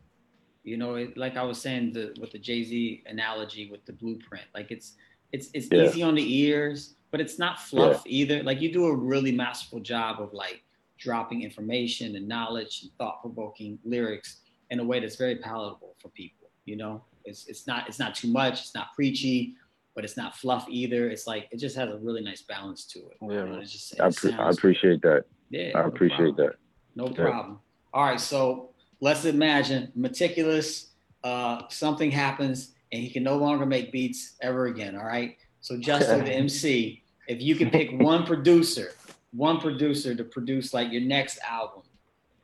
You 0.65 0.79
know, 0.79 0.95
it, 0.95 1.17
like 1.17 1.37
I 1.37 1.43
was 1.43 1.61
saying 1.61 1.93
the, 1.93 2.15
with 2.19 2.33
the 2.33 2.39
Jay 2.39 2.65
Z 2.65 3.03
analogy 3.07 3.71
with 3.71 3.85
the 3.85 3.93
blueprint, 3.93 4.47
like 4.55 4.71
it's 4.71 4.95
it's 5.33 5.51
it's 5.53 5.69
Yeah. 5.71 5.85
easy 5.85 6.03
on 6.03 6.15
the 6.15 6.37
ears, 6.43 6.95
but 7.11 7.21
it's 7.21 7.39
not 7.39 7.61
fluff 7.61 8.03
either. 8.07 8.43
Like 8.43 8.61
you 8.63 8.73
do 8.73 8.87
a 8.87 8.95
really 8.95 9.31
masterful 9.33 9.81
job 9.81 10.21
of 10.23 10.33
like 10.33 10.63
dropping 10.97 11.43
information 11.43 12.17
and 12.17 12.27
knowledge 12.27 12.81
and 12.83 12.91
thought 12.97 13.21
provoking 13.21 13.79
lyrics 13.85 14.41
in 14.71 14.81
a 14.81 14.85
way 14.85 15.01
that's 15.01 15.17
very 15.17 15.37
palatable 15.37 15.97
for 16.01 16.09
people. 16.11 16.49
You 16.65 16.77
know, 16.77 17.05
It's 17.27 17.47
it's 17.47 17.67
not 17.67 17.87
it's 17.89 17.99
not 17.99 18.15
too 18.15 18.29
much. 18.29 18.61
It's 18.63 18.75
not 18.75 18.95
preachy, 18.95 19.57
but 19.95 20.03
it's 20.03 20.17
not 20.17 20.35
fluff 20.35 20.65
either. 20.71 21.11
It's 21.11 21.27
like 21.27 21.47
it 21.51 21.59
just 21.59 21.77
has 21.77 21.91
a 21.93 21.99
really 21.99 22.23
nice 22.23 22.41
balance 22.41 22.87
to 22.87 23.01
it. 23.01 23.17
Yeah, 23.21 23.45
it's 23.61 23.71
just, 23.71 24.01
I, 24.01 24.11
pre- 24.11 24.33
I 24.33 24.49
appreciate 24.49 25.03
that. 25.03 25.25
Yeah, 25.51 25.73
I 25.75 25.83
no 25.83 25.89
appreciate 25.89 26.35
problem. 26.37 26.37
that. 26.47 26.57
No 26.97 27.07
Yeah. 27.09 27.31
problem. 27.31 27.59
All 27.93 28.05
right, 28.05 28.19
so 28.21 28.71
let's 29.05 29.27
imagine 29.27 29.93
maticulous. 29.95 30.89
Uh, 31.23 31.63
something 31.69 32.11
happens 32.11 32.73
and 32.91 33.03
he 33.03 33.11
can 33.11 33.23
no 33.23 33.37
longer 33.37 33.67
make 33.67 33.93
beats 33.93 34.35
ever 34.41 34.67
again. 34.67 34.97
All 34.97 35.05
right. 35.05 35.37
So 35.61 35.77
Justin, 35.77 36.25
the 36.25 36.33
MC, 36.33 37.03
if 37.29 37.43
you 37.43 37.55
could 37.55 37.71
pick 37.71 37.93
one 38.01 38.25
producer, 38.25 38.93
one 39.33 39.61
producer 39.61 40.15
to 40.15 40.25
produce 40.25 40.73
like 40.73 40.91
your 40.91 41.03
next 41.03 41.39
album, 41.47 41.83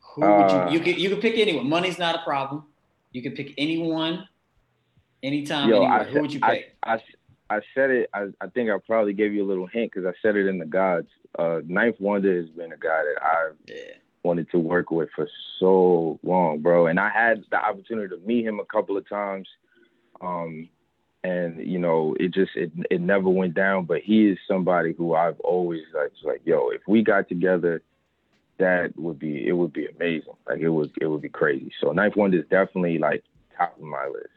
who 0.00 0.20
would 0.20 0.26
Uh, 0.28 0.68
you? 0.70 0.78
You 0.78 0.84
could 0.84 0.98
you 0.98 1.08
could 1.08 1.22
pick 1.22 1.38
anyone. 1.38 1.66
Money's 1.66 1.98
not 1.98 2.14
a 2.14 2.22
problem. 2.24 2.64
You 3.12 3.22
could 3.22 3.34
pick 3.36 3.54
anyone, 3.56 4.28
anytime, 5.22 5.68
Yo, 5.68 5.76
anywhere. 5.76 6.00
I, 6.00 6.04
who 6.04 6.20
would 6.20 6.32
you 6.32 6.40
I, 6.42 6.50
pick? 6.50 6.76
I, 6.82 7.00
I 7.48 7.60
said 7.74 7.90
it. 7.90 8.10
I, 8.12 8.26
I 8.40 8.48
think 8.48 8.70
I 8.70 8.76
probably 8.86 9.14
gave 9.14 9.32
you 9.32 9.44
a 9.44 9.48
little 9.48 9.66
hint 9.66 9.92
because 9.92 10.06
I 10.06 10.12
said 10.22 10.36
it 10.36 10.46
in 10.46 10.58
the 10.58 10.66
gods. 10.66 11.08
Uh, 11.38 11.60
Ninth 11.66 11.96
Wonder 12.00 12.36
has 12.36 12.50
been 12.50 12.72
a 12.72 12.76
guy 12.76 13.02
that 13.02 13.22
I've 13.22 13.56
yeah. 13.66 13.99
Wanted 14.22 14.50
to 14.50 14.58
work 14.58 14.90
with 14.90 15.08
for 15.16 15.28
so 15.58 16.18
long, 16.22 16.60
bro. 16.60 16.86
And 16.86 17.00
I 17.00 17.08
had 17.08 17.42
the 17.50 17.56
opportunity 17.56 18.08
to 18.14 18.20
meet 18.26 18.44
him 18.44 18.60
a 18.60 18.64
couple 18.64 18.96
of 18.96 19.08
times. 19.08 19.48
Um, 20.20 20.68
and 21.24 21.66
you 21.66 21.78
know, 21.78 22.14
it 22.20 22.32
just 22.32 22.52
it 22.54 22.70
it 22.90 23.00
never 23.00 23.28
went 23.28 23.54
down. 23.54 23.84
But 23.84 24.00
he 24.02 24.28
is 24.28 24.38
somebody 24.46 24.92
who 24.92 25.14
I've 25.14 25.40
always 25.40 25.82
like 25.94 26.10
was 26.12 26.22
like, 26.24 26.42
yo, 26.44 26.68
if 26.70 26.82
we 26.86 27.02
got 27.02 27.28
together, 27.28 27.82
that 28.58 28.96
would 28.96 29.18
be 29.18 29.46
it 29.46 29.52
would 29.52 29.72
be 29.72 29.86
amazing. 29.86 30.34
Like 30.46 30.60
it 30.60 30.68
would 30.68 30.92
it 31.00 31.06
would 31.06 31.22
be 31.22 31.28
crazy. 31.28 31.72
So 31.80 31.92
Ninth 31.92 32.16
Wonder 32.16 32.38
is 32.38 32.44
definitely 32.50 32.98
like 32.98 33.24
top 33.56 33.76
of 33.76 33.82
my 33.82 34.06
list. 34.06 34.28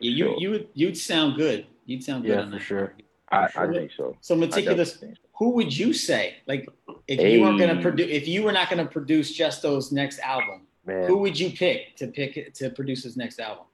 Yeah, 0.00 0.10
you 0.10 0.24
Sure. 0.24 0.36
you 0.38 0.50
would 0.50 0.68
you'd 0.74 0.96
sound 0.96 1.36
good. 1.36 1.66
You'd 1.86 2.04
sound 2.04 2.24
good. 2.24 2.32
Yeah, 2.32 2.40
on 2.40 2.50
for 2.50 2.56
that. 2.58 2.62
sure. 2.62 2.94
I, 3.30 3.48
I 3.56 3.66
think 3.72 3.90
so. 3.96 4.16
So 4.20 4.36
maticulous. 4.36 5.00
so. 5.00 5.08
Who 5.36 5.50
would 5.50 5.76
you 5.76 5.92
say 5.92 6.36
like 6.46 6.68
if 7.08 7.20
you 7.20 7.40
weren't 7.40 7.58
going 7.58 7.74
to 7.74 7.82
produce 7.82 8.08
if 8.10 8.26
you 8.28 8.42
were 8.42 8.52
not 8.52 8.70
going 8.70 8.84
to 8.84 8.90
produce 8.90 9.32
Justo's 9.32 9.92
next 9.92 10.18
album 10.20 10.66
Man, 10.86 11.06
who 11.06 11.18
would 11.18 11.38
you 11.38 11.50
pick 11.50 11.96
to 11.96 12.06
pick 12.06 12.54
to 12.54 12.70
produce 12.70 13.02
his 13.02 13.16
next 13.16 13.38
album 13.38 13.64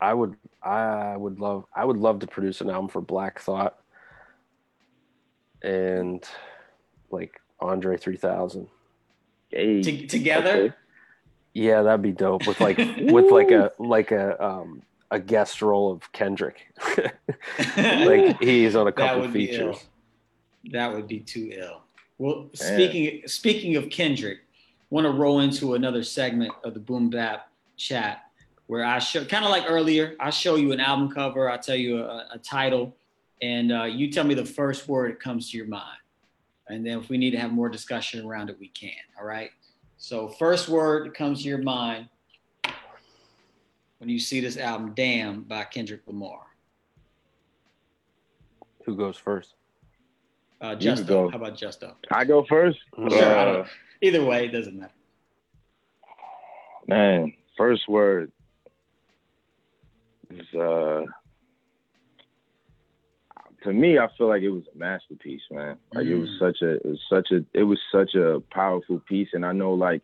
I 0.00 0.12
would 0.14 0.36
I 0.62 1.16
would 1.16 1.40
love 1.40 1.64
I 1.74 1.84
would 1.84 1.96
love 1.96 2.20
to 2.20 2.26
produce 2.26 2.60
an 2.60 2.70
album 2.70 2.88
for 2.88 3.00
Black 3.00 3.40
Thought 3.40 3.78
and 5.62 6.24
like 7.10 7.40
Andre 7.60 7.96
3000. 7.96 8.68
Hey, 9.48 9.82
to, 9.82 10.06
together 10.06 10.50
okay. 10.50 10.74
Yeah, 11.54 11.82
that'd 11.82 12.02
be 12.02 12.12
dope 12.12 12.46
with 12.46 12.60
like 12.60 12.76
with 12.98 13.30
like 13.30 13.50
a 13.50 13.72
like 13.78 14.10
a 14.12 14.44
um 14.44 14.82
a 15.10 15.18
guest 15.18 15.62
role 15.62 15.90
of 15.92 16.12
Kendrick. 16.12 16.66
like 17.76 18.42
he's 18.42 18.76
on 18.76 18.86
a 18.86 18.92
couple 18.92 19.22
would 19.22 19.32
be 19.32 19.50
ill 19.50 19.72
features. 19.72 19.88
That 20.72 20.92
would 20.92 21.06
be 21.06 21.20
too 21.20 21.50
ill. 21.52 21.82
Well 22.18 22.48
speaking 22.54 23.22
speaking 23.26 23.76
of 23.76 23.90
Kendrick 23.90 24.40
want 24.90 25.04
to 25.04 25.10
roll 25.10 25.40
into 25.40 25.74
another 25.74 26.02
segment 26.02 26.52
of 26.64 26.74
the 26.74 26.80
boom 26.80 27.10
bap 27.10 27.50
chat 27.76 28.30
where 28.66 28.84
I 28.84 28.98
show 28.98 29.24
kind 29.24 29.44
of 29.44 29.50
like 29.50 29.64
earlier 29.68 30.16
I 30.18 30.30
show 30.30 30.56
you 30.56 30.72
an 30.72 30.80
album 30.80 31.10
cover 31.10 31.50
I 31.50 31.56
tell 31.56 31.76
you 31.76 32.02
a, 32.02 32.28
a 32.32 32.38
title 32.38 32.96
and 33.42 33.72
uh, 33.72 33.84
you 33.84 34.10
tell 34.10 34.24
me 34.24 34.34
the 34.34 34.46
first 34.46 34.88
word 34.88 35.10
that 35.12 35.20
comes 35.20 35.50
to 35.50 35.58
your 35.58 35.66
mind. 35.66 35.98
And 36.68 36.84
then 36.84 36.98
if 36.98 37.10
we 37.10 37.18
need 37.18 37.32
to 37.32 37.38
have 37.38 37.52
more 37.52 37.68
discussion 37.68 38.24
around 38.24 38.50
it 38.50 38.58
we 38.58 38.68
can 38.68 38.90
all 39.18 39.26
right? 39.26 39.50
So 39.98 40.28
first 40.28 40.68
word 40.68 41.06
that 41.06 41.14
comes 41.14 41.42
to 41.42 41.48
your 41.48 41.58
mind 41.58 42.08
when 43.98 44.08
you 44.08 44.18
see 44.18 44.40
this 44.40 44.56
album 44.56 44.92
damn 44.94 45.42
by 45.42 45.64
kendrick 45.64 46.02
lamar. 46.06 46.46
Who 48.84 48.96
goes 48.96 49.16
first? 49.16 49.55
Uh, 50.60 50.74
justo 50.74 51.06
go. 51.06 51.30
how 51.30 51.36
about 51.36 51.56
just 51.56 51.80
justo 51.80 51.96
I 52.10 52.24
go 52.24 52.44
first. 52.48 52.78
Sure, 52.96 53.10
Sure, 53.10 53.36
I 53.38 53.44
Uh, 53.60 53.66
either 54.00 54.24
way 54.24 54.46
it 54.46 54.52
doesn't 54.52 54.78
matter 54.78 54.92
Man, 56.88 57.32
first 57.56 57.88
word 57.88 58.30
is 60.30 60.54
uh 60.54 61.02
to 63.64 63.72
me 63.72 63.98
I 63.98 64.06
feel 64.16 64.28
like 64.28 64.42
it 64.42 64.50
was 64.50 64.62
a 64.74 64.78
masterpiece, 64.78 65.42
man. 65.50 65.76
Like 65.94 66.06
it 66.06 66.14
was 66.14 66.28
Mm. 66.30 66.38
such 66.38 66.62
a 66.62 66.70
it 66.76 66.84
was 66.86 67.00
such 67.08 67.30
a 67.32 67.44
it 67.52 67.62
was 67.64 67.78
such 67.90 68.14
a 68.14 68.40
powerful 68.50 69.00
piece 69.08 69.28
and 69.32 69.44
I 69.44 69.52
know 69.52 69.74
like 69.74 70.02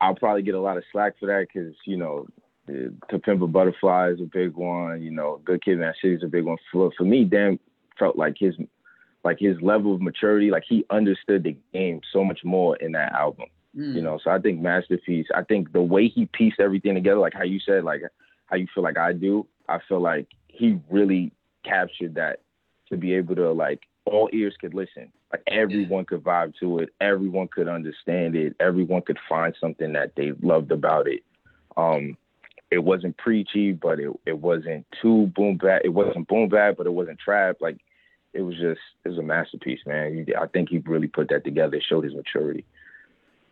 I'll 0.00 0.14
probably 0.14 0.42
get 0.42 0.54
a 0.54 0.60
lot 0.60 0.76
of 0.76 0.84
slack 0.92 1.18
for 1.18 1.26
that 1.26 1.46
cuz 1.52 1.74
you 1.86 1.96
know 1.96 2.26
the- 2.66 2.92
To 3.10 3.18
Pimp 3.18 3.42
a 3.42 3.46
Butterfly 3.46 4.10
is 4.10 4.20
a 4.20 4.24
big 4.24 4.54
one, 4.54 5.02
you 5.02 5.10
know, 5.10 5.40
Good 5.44 5.62
Kid 5.64 5.74
M.A.A.D 5.78 5.98
City 6.00 6.14
is 6.14 6.22
a 6.22 6.28
big 6.28 6.44
one. 6.44 6.58
For 6.70 6.90
for 6.96 7.04
me, 7.04 7.24
damn 7.24 7.58
felt 7.98 8.16
like 8.16 8.36
his 8.38 8.54
like 9.24 9.38
his 9.38 9.60
level 9.60 9.94
of 9.94 10.00
maturity, 10.00 10.50
like 10.50 10.64
he 10.68 10.84
understood 10.90 11.42
the 11.44 11.56
game 11.72 12.00
so 12.12 12.24
much 12.24 12.40
more 12.44 12.76
in 12.76 12.92
that 12.92 13.12
album 13.12 13.46
Mm. 13.76 13.94
you 13.94 14.02
know? 14.02 14.18
So 14.24 14.30
i 14.32 14.38
think 14.40 14.60
masterpiece 14.60 15.28
i 15.32 15.44
think 15.44 15.72
the 15.72 15.80
way 15.80 16.08
he 16.08 16.26
pieced 16.26 16.58
everything 16.58 16.94
together 16.96 17.20
like 17.20 17.34
how 17.34 17.44
you 17.44 17.60
said 17.60 17.84
like 17.84 18.02
how 18.46 18.56
you 18.56 18.66
feel 18.74 18.82
like 18.82 18.98
i 18.98 19.12
do 19.12 19.46
i 19.68 19.78
feel 19.88 20.00
like 20.00 20.26
he 20.48 20.80
really 20.90 21.30
captured 21.64 22.16
that 22.16 22.40
to 22.88 22.96
be 22.96 23.14
able 23.14 23.36
to 23.36 23.52
like 23.52 23.82
all 24.06 24.28
ears 24.32 24.56
could 24.60 24.74
listen. 24.74 25.12
Like 25.32 25.42
everyone 25.46 26.04
could 26.04 26.24
vibe 26.24 26.54
to 26.58 26.80
it. 26.80 26.88
Everyone 27.00 27.46
could 27.46 27.68
understand 27.68 28.34
it. 28.34 28.56
Everyone 28.58 29.02
could 29.02 29.18
find 29.28 29.54
something 29.60 29.92
that 29.92 30.16
they 30.16 30.32
loved 30.42 30.72
about 30.72 31.06
it. 31.06 31.22
Um 31.76 32.16
it 32.72 32.78
wasn't 32.78 33.16
preachy 33.18 33.72
but 33.72 34.00
it, 34.00 34.10
it 34.26 34.38
wasn't 34.38 34.84
too 35.00 35.30
boom 35.36 35.58
bap 35.58 35.82
it 35.84 35.90
wasn't 35.90 36.26
boom 36.26 36.48
bap 36.48 36.76
but 36.76 36.86
it 36.86 36.92
wasn't 36.92 37.20
trap. 37.20 37.58
Like 37.60 37.78
it 38.32 38.42
was 38.42 38.56
just 38.56 38.80
it 39.04 39.08
was 39.08 39.18
a 39.18 39.22
masterpiece 39.22 39.80
man 39.86 40.24
He- 40.26 40.34
i 40.36 40.46
think 40.46 40.68
he 40.68 40.78
really 40.78 41.08
put 41.08 41.28
that 41.30 41.44
together 41.44 41.76
It 41.76 41.82
showed 41.82 42.04
his 42.04 42.14
maturity 42.14 42.64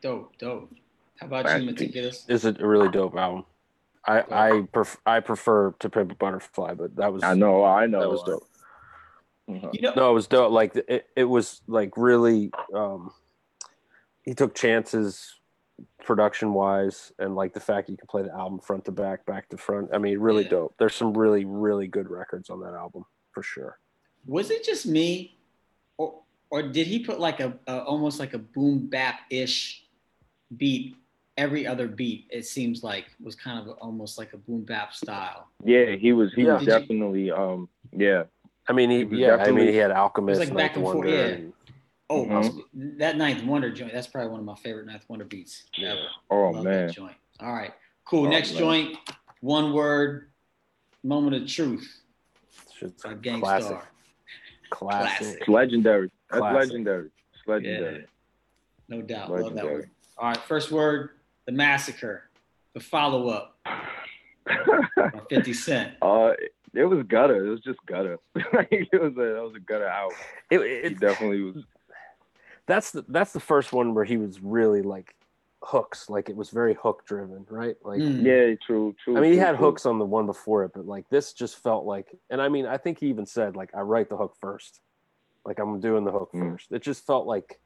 dope 0.02 0.36
dope 0.38 0.70
how 1.20 1.26
about 1.26 1.38
you 1.38 1.44
Masterpiece. 1.44 1.70
maticulous 1.72 2.24
It's 2.28 2.44
a 2.44 2.52
really 2.52 2.88
dope 2.90 3.16
album. 3.16 3.44
I 4.06 4.22
I 4.30 4.62
pref- 4.72 5.00
I 5.04 5.18
prefer 5.20 5.72
To 5.80 5.90
Pimp 5.90 6.12
a 6.12 6.14
Butterfly, 6.14 6.74
but 6.74 6.94
that 6.96 7.12
was 7.12 7.22
i 7.24 7.34
know 7.34 7.64
i 7.64 7.86
know 7.86 8.00
that 8.00 8.08
was 8.08 8.22
dope. 8.22 8.46
Mhm. 9.50 9.74
you 9.74 9.80
know 9.82 9.94
No, 9.96 10.10
it 10.10 10.14
was 10.14 10.26
dope. 10.28 10.52
Like 10.52 10.76
it, 10.76 11.06
it 11.16 11.24
was 11.24 11.60
like 11.66 11.96
really. 11.96 12.50
Um, 12.72 13.12
he 14.22 14.34
took 14.34 14.54
chances, 14.54 15.34
production 16.04 16.52
wise, 16.52 17.12
and 17.18 17.34
like 17.34 17.54
the 17.54 17.60
fact 17.60 17.88
you 17.88 17.96
can 17.96 18.06
play 18.06 18.22
the 18.22 18.30
album 18.32 18.58
front 18.60 18.84
to 18.84 18.92
back, 18.92 19.24
back 19.26 19.48
to 19.48 19.56
front. 19.56 19.88
I 19.92 19.98
mean, 19.98 20.18
really 20.20 20.44
Yeah. 20.44 20.50
dope. 20.50 20.74
There's 20.78 20.94
some 20.94 21.16
really, 21.16 21.44
really 21.46 21.86
good 21.88 22.10
records 22.10 22.50
on 22.50 22.60
that 22.60 22.74
album 22.74 23.04
for 23.32 23.42
sure. 23.42 23.78
Was 24.26 24.50
it 24.50 24.64
just 24.64 24.86
me 24.86 25.36
or 25.96 26.20
or 26.50 26.62
did 26.62 26.86
he 26.86 26.98
put 27.00 27.18
like 27.20 27.40
a, 27.40 27.54
a 27.66 27.82
almost 27.82 28.18
like 28.20 28.34
a 28.34 28.38
boom 28.38 28.86
bap 28.86 29.20
ish 29.30 29.84
beat 30.56 30.96
every 31.36 31.66
other 31.66 31.86
beat 31.86 32.26
it 32.30 32.44
seems 32.46 32.82
like 32.82 33.06
was 33.22 33.34
kind 33.36 33.58
of 33.60 33.76
almost 33.78 34.18
like 34.18 34.32
a 34.32 34.36
boom 34.36 34.62
bap 34.62 34.92
style 34.94 35.48
Yeah, 35.64 35.92
he 35.96 36.12
was. 36.12 36.32
He 36.34 36.42
Yeah. 36.42 36.54
was 36.54 36.64
Did 36.64 36.72
you- 36.72 36.78
definitely. 36.80 37.30
Um. 37.30 37.68
Yeah. 37.92 38.24
I 38.70 38.72
mean, 38.74 38.90
he, 38.90 39.00
It 39.00 39.10
was 39.10 39.18
yeah, 39.18 39.36
I 39.36 39.50
mean, 39.50 39.68
he 39.68 39.76
had 39.76 39.90
Alchemist, 39.92 40.40
like 40.40 40.48
back 40.50 40.56
Ninth 40.56 40.76
and 40.76 40.82
forth, 40.84 40.96
Wonder, 40.98 41.10
yeah. 41.14 41.24
and- 41.26 41.52
oh 42.10 42.24
Mhm. 42.26 42.98
that 42.98 43.16
ninth 43.18 43.44
wonder 43.44 43.70
joint 43.70 43.92
that's 43.92 44.06
probably 44.06 44.30
one 44.30 44.40
of 44.40 44.46
my 44.46 44.54
favorite 44.56 44.86
ninth 44.86 45.04
wonder 45.08 45.24
beats 45.26 45.64
Yeah. 45.76 45.90
ever. 45.92 46.00
Oh 46.30 46.50
Love 46.50 46.64
man. 46.64 46.86
that 46.86 46.94
joint 46.94 47.16
all 47.40 47.52
right 47.52 47.72
cool 48.06 48.26
Oh, 48.26 48.30
next 48.30 48.52
man. 48.52 48.58
joint 48.60 48.96
one 49.40 49.72
word 49.74 50.30
moment 51.04 51.36
of 51.36 51.46
truth 51.46 52.00
shit's 52.74 53.02
by 53.02 53.10
classic, 53.10 53.22
Gang 53.22 53.40
Starr 53.40 53.88
classic. 54.70 55.18
Classic. 55.18 55.38
It's 55.40 55.48
legendary. 55.48 56.10
That's 56.30 56.40
Classic. 56.40 56.70
legendary. 56.70 57.10
It's 57.34 57.46
legendary. 57.48 58.06
no 58.88 59.02
doubt 59.02 59.30
love 59.30 59.38
that 59.40 59.44
Legendary. 59.54 59.74
word 59.74 59.90
all 60.18 60.28
right 60.28 60.36
first 60.38 60.70
word 60.70 61.10
the 61.46 61.52
massacre 61.52 62.24
the 62.74 62.80
follow-up 62.80 63.56
50 65.30 65.52
cent 65.52 65.92
uh, 66.02 66.32
it 66.74 66.84
was 66.84 67.02
gutter. 67.08 67.46
It 67.46 67.50
was 67.50 67.60
just 67.60 67.78
gutter. 67.86 68.18
like 68.52 68.68
it 68.70 69.00
was 69.00 69.12
a, 69.14 69.34
that 69.34 69.42
was 69.42 69.54
a 69.56 69.60
gutter 69.60 69.86
album. 69.86 70.16
It, 70.50 70.60
He 70.60 70.66
it, 70.66 71.00
definitely 71.00 71.40
was. 71.40 71.64
that's 72.66 72.90
the 72.90 73.04
that's 73.08 73.32
the 73.32 73.40
first 73.40 73.72
one 73.72 73.94
where 73.94 74.04
he 74.04 74.16
was 74.18 74.40
really 74.42 74.82
like 74.82 75.14
hooks, 75.62 76.08
like 76.08 76.28
it 76.28 76.36
was 76.36 76.50
very 76.50 76.74
hook 76.74 77.04
driven, 77.06 77.44
right? 77.50 77.76
Like, 77.82 78.00
Mm. 78.00 78.24
Yeah, 78.24 78.54
true, 78.64 78.94
true. 79.02 79.16
I 79.16 79.20
mean, 79.20 79.32
he 79.32 79.38
true, 79.38 79.46
had 79.46 79.56
true. 79.56 79.66
hooks 79.66 79.86
on 79.86 79.98
the 79.98 80.04
one 80.04 80.26
before 80.26 80.64
it, 80.64 80.72
but 80.74 80.86
like 80.86 81.08
this 81.10 81.32
just 81.32 81.62
felt 81.62 81.84
like, 81.84 82.06
and 82.30 82.40
I 82.40 82.48
mean, 82.48 82.66
I 82.66 82.76
think 82.78 82.98
he 83.00 83.06
even 83.08 83.26
said 83.26 83.56
like, 83.56 83.74
I 83.74 83.80
write 83.80 84.08
the 84.08 84.16
hook 84.16 84.36
first, 84.40 84.80
like 85.44 85.58
I'm 85.58 85.80
doing 85.80 86.04
the 86.04 86.12
hook 86.12 86.30
Mm. 86.32 86.52
first. 86.52 86.70
It 86.70 86.82
just 86.82 87.04
felt 87.06 87.26
like 87.26 87.60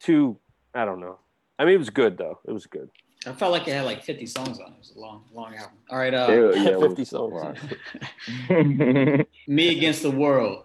too, 0.00 0.38
I 0.74 0.84
don't 0.84 1.00
know. 1.00 1.18
I 1.58 1.64
mean, 1.64 1.74
it 1.74 1.78
was 1.78 1.90
good 1.90 2.18
though. 2.18 2.40
It 2.46 2.52
was 2.52 2.66
good. 2.66 2.90
I 3.26 3.32
felt 3.32 3.52
like 3.52 3.66
it 3.66 3.72
had 3.72 3.86
like 3.86 4.02
50 4.02 4.26
songs 4.26 4.58
on 4.60 4.72
it. 4.72 4.74
It 4.74 4.78
was 4.80 4.92
a 4.96 4.98
long, 5.00 5.24
long 5.32 5.54
album. 5.54 5.78
All 5.88 5.96
right, 5.98 6.12
uh, 6.12 6.26
Yeah, 6.28 6.62
yeah, 6.72 6.78
50 6.78 7.04
songs. 7.06 7.32
Right. 8.50 9.26
Me 9.48 9.68
Against 9.78 10.02
the 10.02 10.10
World, 10.10 10.64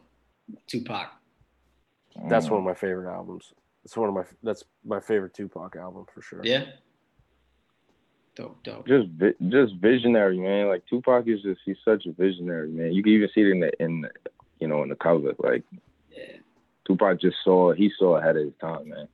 Tupac. 0.67 1.09
That's 2.27 2.49
one 2.49 2.59
of 2.59 2.65
my 2.65 2.73
favorite 2.73 3.09
albums. 3.13 3.53
It's 3.85 3.95
one 3.97 4.09
of 4.09 4.15
my 4.15 4.23
that's 4.43 4.63
my 4.85 4.99
favorite 4.99 5.33
Tupac 5.33 5.75
album 5.75 6.05
for 6.13 6.21
sure. 6.21 6.41
Yeah. 6.43 6.65
Dope, 8.35 8.63
dope. 8.63 8.87
Just 8.87 9.07
vi- 9.09 9.33
just 9.49 9.75
visionary, 9.75 10.39
man. 10.39 10.67
Like 10.67 10.83
Tupac 10.89 11.27
is 11.27 11.41
just 11.41 11.61
he's 11.65 11.77
such 11.83 12.05
a 12.05 12.11
visionary, 12.13 12.69
man. 12.69 12.93
You 12.93 13.03
can 13.03 13.13
even 13.13 13.29
see 13.33 13.41
it 13.41 13.47
in 13.51 13.59
the 13.59 13.83
in 13.83 14.01
the, 14.01 14.09
you 14.59 14.67
know 14.67 14.83
in 14.83 14.89
the 14.89 14.95
cover. 14.95 15.33
Like 15.39 15.63
Yeah, 16.15 16.37
Tupac 16.87 17.19
just 17.19 17.37
saw 17.43 17.73
he 17.73 17.91
saw 17.97 18.17
ahead 18.17 18.37
of 18.37 18.45
his 18.45 18.53
time, 18.61 18.89
man. 18.89 19.07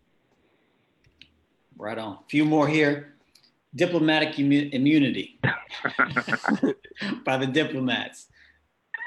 right 1.78 1.98
on. 1.98 2.14
A 2.14 2.20
few 2.30 2.46
more 2.46 2.68
here. 2.68 3.14
Diplomatic 3.76 4.36
immu- 4.36 4.72
immunity 4.74 5.38
by 7.26 7.36
the 7.38 7.46
diplomats. 7.48 8.28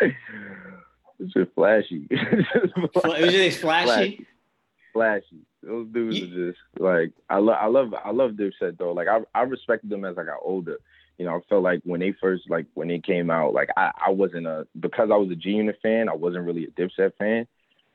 It's 0.01 1.33
just 1.33 1.53
flashy. 1.55 2.07
It's 2.11 2.49
just 2.53 2.92
Fla- 2.92 3.14
It 3.18 3.23
was 3.25 3.33
just 3.33 3.61
flashy. 3.61 4.27
Flashy. 4.92 5.40
Those 5.62 5.88
dudes 5.88 6.18
You- 6.18 6.27
are 6.27 6.51
just 6.51 6.59
like 6.79 7.12
I 7.29 7.38
love 7.38 7.57
I 7.61 7.66
love 7.66 7.94
I 8.05 8.11
love 8.11 8.33
Dipset 8.33 8.79
though. 8.79 8.92
Like 8.92 9.09
I 9.09 9.20
I 9.35 9.42
respected 9.42 9.90
them 9.90 10.05
as 10.05 10.18
I 10.18 10.24
got 10.24 10.38
older. 10.42 10.77
You 11.18 11.24
know, 11.24 11.37
I 11.37 11.40
felt 11.48 11.64
like 11.64 11.81
when 11.85 12.01
they 12.01 12.12
first 12.12 12.48
like 12.48 12.66
when 12.74 12.88
they 12.88 13.01
came 13.01 13.31
out, 13.31 13.53
like 13.53 13.70
I, 13.77 13.90
I 14.07 14.11
wasn't 14.11 14.46
a 14.46 14.66
because 14.79 15.11
I 15.12 15.16
was 15.16 15.31
a 15.31 15.35
G 15.35 15.51
Unit 15.51 15.79
fan, 15.83 16.09
I 16.09 16.14
wasn't 16.14 16.44
really 16.46 16.64
a 16.64 16.70
Dipset 16.81 17.12
fan. 17.18 17.46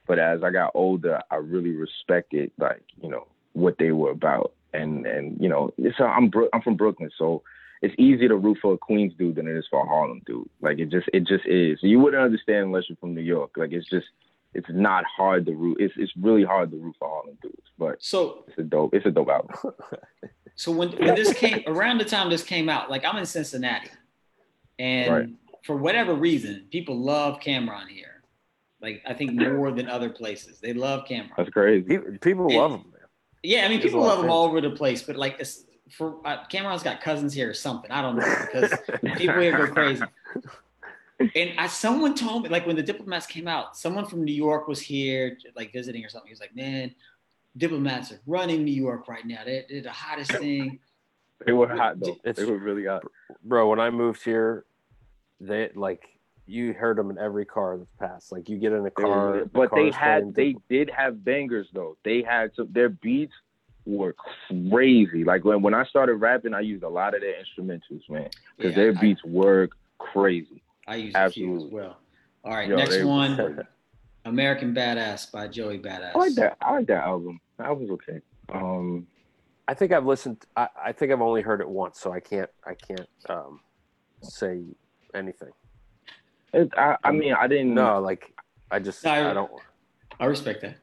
But 0.05 0.19
as 0.19 0.43
I 0.43 0.51
got 0.51 0.71
older, 0.73 1.21
I 1.31 1.35
really 1.37 1.71
respected 1.71 2.51
like, 2.57 2.83
you 3.01 3.09
know, 3.09 3.27
what 3.53 3.77
they 3.77 3.91
were 3.93 4.11
about. 4.11 4.53
And 4.73 5.05
and 5.05 5.39
you 5.39 5.47
know, 5.47 5.71
it's 5.77 5.95
I'm 5.99 6.29
I'm 6.51 6.61
from 6.61 6.75
Brooklyn, 6.75 7.11
so 7.17 7.43
it's 7.81 7.95
easier 7.97 8.27
to 8.29 8.35
root 8.35 8.57
for 8.61 8.73
a 8.73 8.77
Queens 8.77 9.13
dude 9.17 9.35
than 9.35 9.47
it 9.47 9.55
is 9.55 9.67
for 9.69 9.81
a 9.83 9.87
Harlem 9.87 10.21
dude. 10.25 10.49
Like 10.61 10.79
it 10.79 10.89
just 10.89 11.07
it 11.13 11.25
just 11.25 11.45
is. 11.45 11.79
You 11.81 11.99
wouldn't 11.99 12.23
understand 12.23 12.65
unless 12.65 12.89
you're 12.89 12.97
from 12.97 13.13
New 13.15 13.21
York. 13.21 13.51
Like 13.55 13.71
it's 13.71 13.89
just 13.89 14.07
it's 14.53 14.67
not 14.69 15.03
hard 15.05 15.45
to 15.47 15.53
root. 15.55 15.77
It's 15.79 15.93
it's 15.97 16.11
really 16.19 16.43
hard 16.43 16.71
to 16.71 16.77
root 16.77 16.95
for 16.99 17.07
Harlem 17.09 17.37
dudes, 17.41 17.67
but 17.77 18.01
So 18.03 18.45
it's 18.47 18.57
a 18.57 18.63
dope. 18.63 18.93
It's 18.93 19.05
a 19.05 19.11
dope 19.11 19.29
album. 19.29 19.55
so 20.55 20.71
when 20.71 20.89
when 20.91 21.15
this 21.15 21.33
came 21.33 21.63
around 21.67 21.97
the 21.99 22.05
time 22.05 22.29
this 22.29 22.43
came 22.43 22.69
out, 22.69 22.89
like 22.89 23.03
I'm 23.05 23.17
in 23.17 23.25
Cincinnati, 23.25 23.89
and 24.79 25.11
Right. 25.11 25.29
for 25.63 25.75
whatever 25.77 26.13
reason, 26.13 26.67
people 26.71 26.97
love 26.99 27.39
Cam'ron 27.39 27.87
here. 27.87 28.23
Like 28.81 29.01
I 29.05 29.13
think 29.13 29.33
more 29.33 29.71
than 29.71 29.87
other 29.89 30.09
places, 30.09 30.59
they 30.59 30.73
love 30.73 31.05
Cam'ron. 31.05 31.31
That's 31.37 31.49
crazy. 31.49 31.83
People, 31.83 32.17
people 32.21 32.51
Yeah. 32.51 32.59
love 32.61 32.71
him, 32.71 32.91
man. 32.91 33.01
Yeah, 33.43 33.65
I 33.65 33.69
mean, 33.69 33.81
people 33.81 34.01
love 34.01 34.23
him 34.23 34.29
all 34.29 34.45
over 34.45 34.61
the 34.61 34.71
place, 34.71 35.01
but 35.03 35.15
like 35.15 35.37
it's 35.39 35.65
for 35.89 36.15
uh, 36.25 36.45
Cam'ron's 36.51 36.83
got 36.83 37.01
cousins 37.01 37.33
here 37.33 37.49
or 37.49 37.53
something. 37.53 37.91
I 37.91 38.01
don't 38.01 38.15
know 38.17 38.35
because 38.45 38.71
people 39.17 39.39
here 39.41 39.55
go 39.57 39.67
crazy. 39.73 40.03
And 41.35 41.51
I, 41.59 41.67
someone 41.67 42.15
told 42.15 42.43
me, 42.43 42.49
like 42.49 42.65
when 42.67 42.75
the 42.75 42.83
diplomats 42.83 43.25
came 43.25 43.47
out, 43.47 43.77
someone 43.77 44.05
from 44.05 44.23
New 44.23 44.33
York 44.33 44.67
was 44.67 44.79
here, 44.79 45.37
like 45.55 45.71
visiting 45.73 46.03
or 46.05 46.09
something. 46.09 46.27
He 46.27 46.33
was 46.33 46.39
like, 46.39 46.55
"Man, 46.55 46.93
diplomats 47.57 48.11
are 48.11 48.19
running 48.25 48.63
New 48.63 48.73
York 48.73 49.07
right 49.07 49.25
now. 49.25 49.41
They're, 49.45 49.63
they're 49.69 49.81
the 49.81 49.91
hottest 49.91 50.31
thing." 50.31 50.79
They 51.45 51.51
were 51.51 51.67
hot 51.67 51.99
though. 51.99 52.15
It's- 52.23 52.35
they 52.37 52.45
were 52.45 52.57
really 52.57 52.85
hot. 52.85 53.03
bro. 53.43 53.67
When 53.69 53.79
I 53.79 53.89
moved 53.89 54.23
here, 54.23 54.65
they 55.41 55.69
like 55.75 56.01
you 56.45 56.73
heard 56.73 56.97
them 56.97 57.09
in 57.09 57.17
every 57.17 57.45
car 57.45 57.77
that's 57.77 57.89
passed. 57.99 58.31
Like 58.31 58.47
you 58.49 58.57
get 58.57 58.71
in 58.71 58.79
a 58.79 58.83
They 58.83 58.89
car, 58.91 59.31
were- 59.31 59.39
the 59.41 59.45
but 59.47 59.69
they 59.75 59.91
had 59.91 60.33
they 60.35 60.53
playing 60.53 60.61
did 60.69 60.89
have 60.89 61.23
bangers 61.23 61.67
though. 61.73 61.97
They 62.03 62.21
had 62.21 62.51
some 62.55 62.71
their 62.71 62.89
beats 62.89 63.33
were 63.85 64.15
crazy. 64.69 65.23
Like 65.25 65.43
when 65.43 65.61
when 65.61 65.73
I 65.73 65.83
started 65.85 66.15
rapping, 66.15 66.53
I 66.53 66.61
used 66.61 66.83
a 66.83 66.89
lot 66.89 67.13
of 67.13 67.21
their 67.21 67.33
instrumentals, 67.35 68.09
man, 68.09 68.29
because 68.57 68.71
Yeah, 68.71 68.75
their 68.83 68.97
I- 68.97 69.01
beats 69.01 69.21
were 69.25 69.69
crazy. 69.97 70.61
I, 70.87 70.95
use 70.95 71.13
a 71.15 71.29
few 71.29 71.55
as 71.55 71.63
well. 71.65 71.97
All 72.43 72.51
right, 72.51 72.67
Yo, 72.67 72.75
next 72.75 72.97
they- 72.97 73.03
one, 73.03 73.65
American 74.25 74.73
Badass 74.73 75.31
by 75.31 75.47
Joey 75.47 75.79
Badass. 75.79 76.11
I 76.15 76.19
like 76.19 76.35
that. 76.35 76.57
I 76.61 76.73
like 76.75 76.87
that 76.87 77.03
album. 77.03 77.39
That 77.57 77.77
was 77.77 77.89
okay. 77.91 78.19
Um, 78.53 79.07
I 79.67 79.73
think 79.73 79.91
I've 79.91 80.05
listened. 80.05 80.45
I, 80.55 80.67
I 80.85 80.91
think 80.91 81.11
I've 81.11 81.21
only 81.21 81.41
heard 81.41 81.61
it 81.61 81.69
once, 81.69 81.99
so 81.99 82.11
I 82.11 82.19
can't. 82.19 82.49
I 82.65 82.73
can't 82.73 83.07
um, 83.29 83.59
say 84.21 84.61
anything. 85.13 85.51
it, 86.53 86.69
I, 86.77 86.97
I 87.03 87.11
mean, 87.11 87.33
I 87.33 87.47
didn't. 87.47 87.73
know. 87.73 87.99
like 87.99 88.33
I 88.71 88.79
just. 88.79 89.03
No, 89.03 89.11
I- 89.11 89.31
I 89.31 89.33
don't. 89.33 89.51
I 90.19 90.25
respect 90.25 90.61
that. 90.61 90.75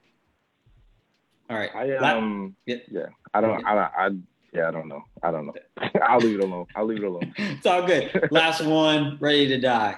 All 1.49 1.57
right, 1.59 1.71
I 1.75 1.97
um. 1.97 2.55
Yeah. 2.67 2.77
Yeah. 2.91 3.07
I 3.35 3.41
don't. 3.41 3.65
I. 3.67 3.75
don't- 3.75 3.93
I. 3.97 4.11
Yeah. 4.53 4.69
I 4.69 4.71
don't 4.71 4.89
know. 4.89 5.03
I 5.23 5.31
don't 5.31 5.47
know. 5.47 5.55
I'll 6.03 6.19
leave 6.21 6.39
it 6.39 6.45
alone. 6.45 6.67
I'll 6.75 6.87
leave 6.87 6.99
it 7.03 7.07
alone. 7.07 7.33
it's 7.39 7.67
all 7.67 7.87
good. 7.87 8.29
Last 8.31 8.65
one, 8.65 9.17
Ready 9.21 9.47
to 9.49 9.61
Die. 9.61 9.97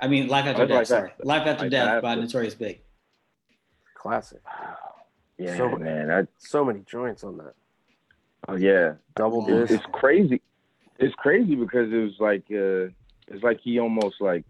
I 0.00 0.08
mean, 0.08 0.26
Life 0.28 0.46
After 0.46 0.66
Life 0.66 0.68
Death. 0.68 0.76
Like 0.76 0.80
That. 0.80 0.86
sorry, 0.88 1.12
Life 1.22 1.46
After 1.46 1.62
Life 1.64 1.70
Death 1.70 1.88
After. 1.88 2.00
by 2.02 2.14
Notorious 2.16 2.54
Big. 2.54 2.80
Classic. 3.94 4.40
Wow. 4.44 4.76
Yeah, 5.38 5.56
So- 5.56 5.76
man. 5.76 6.10
I, 6.10 6.26
So 6.38 6.64
many 6.64 6.80
joints 6.80 7.22
on 7.24 7.36
that. 7.38 7.54
oh 8.48 8.56
yeah. 8.56 8.94
Double 9.16 9.46
Yeah. 9.48 9.62
It's, 9.62 9.72
it's 9.72 9.86
crazy. 9.92 10.42
It's 10.98 11.14
crazy 11.16 11.54
because 11.54 11.92
it 11.92 11.96
was 11.96 12.16
like 12.20 12.44
uh 12.50 12.90
it's 13.28 13.42
like 13.42 13.60
he 13.62 13.78
almost 13.78 14.16
like 14.20 14.44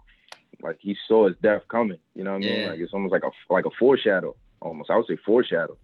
like 0.62 0.76
he 0.80 0.96
saw 1.06 1.28
his 1.28 1.36
death 1.42 1.62
coming. 1.68 1.98
You 2.14 2.24
know 2.24 2.32
what 2.32 2.42
I 2.44 2.46
mean? 2.46 2.60
Yeah. 2.60 2.70
Like 2.70 2.80
it's 2.80 2.92
almost 2.94 3.12
like 3.12 3.24
a 3.24 3.30
like 3.52 3.66
a 3.66 3.70
foreshadow. 3.78 4.34
Almost, 4.60 4.90
I 4.90 4.96
would 4.96 5.06
say 5.06 5.16
foreshadow. 5.26 5.76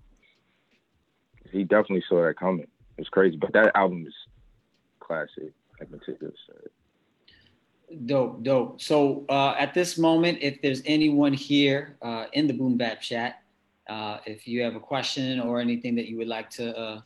He 1.50 1.64
definitely 1.64 2.04
saw 2.08 2.22
that 2.24 2.36
coming. 2.38 2.68
It's 2.98 3.08
crazy, 3.08 3.36
but 3.36 3.52
that 3.52 3.70
album 3.76 4.04
is 4.06 4.14
classic. 4.98 5.52
Like 5.78 5.90
maticulous. 5.90 6.34
Dope, 8.04 8.42
dope. 8.42 8.82
So 8.82 9.24
uh, 9.28 9.54
at 9.58 9.72
this 9.72 9.96
moment, 9.96 10.38
if 10.42 10.60
there's 10.60 10.82
anyone 10.84 11.32
here 11.32 11.96
uh, 12.02 12.26
in 12.32 12.46
the 12.46 12.52
Boom 12.52 12.76
Bap 12.76 13.00
chat, 13.00 13.42
uh, 13.88 14.18
if 14.26 14.46
you 14.46 14.62
have 14.62 14.74
a 14.74 14.80
question 14.80 15.40
or 15.40 15.60
anything 15.60 15.94
that 15.94 16.06
you 16.06 16.18
would 16.18 16.28
like 16.28 16.50
to 16.50 16.76
uh, 16.76 17.00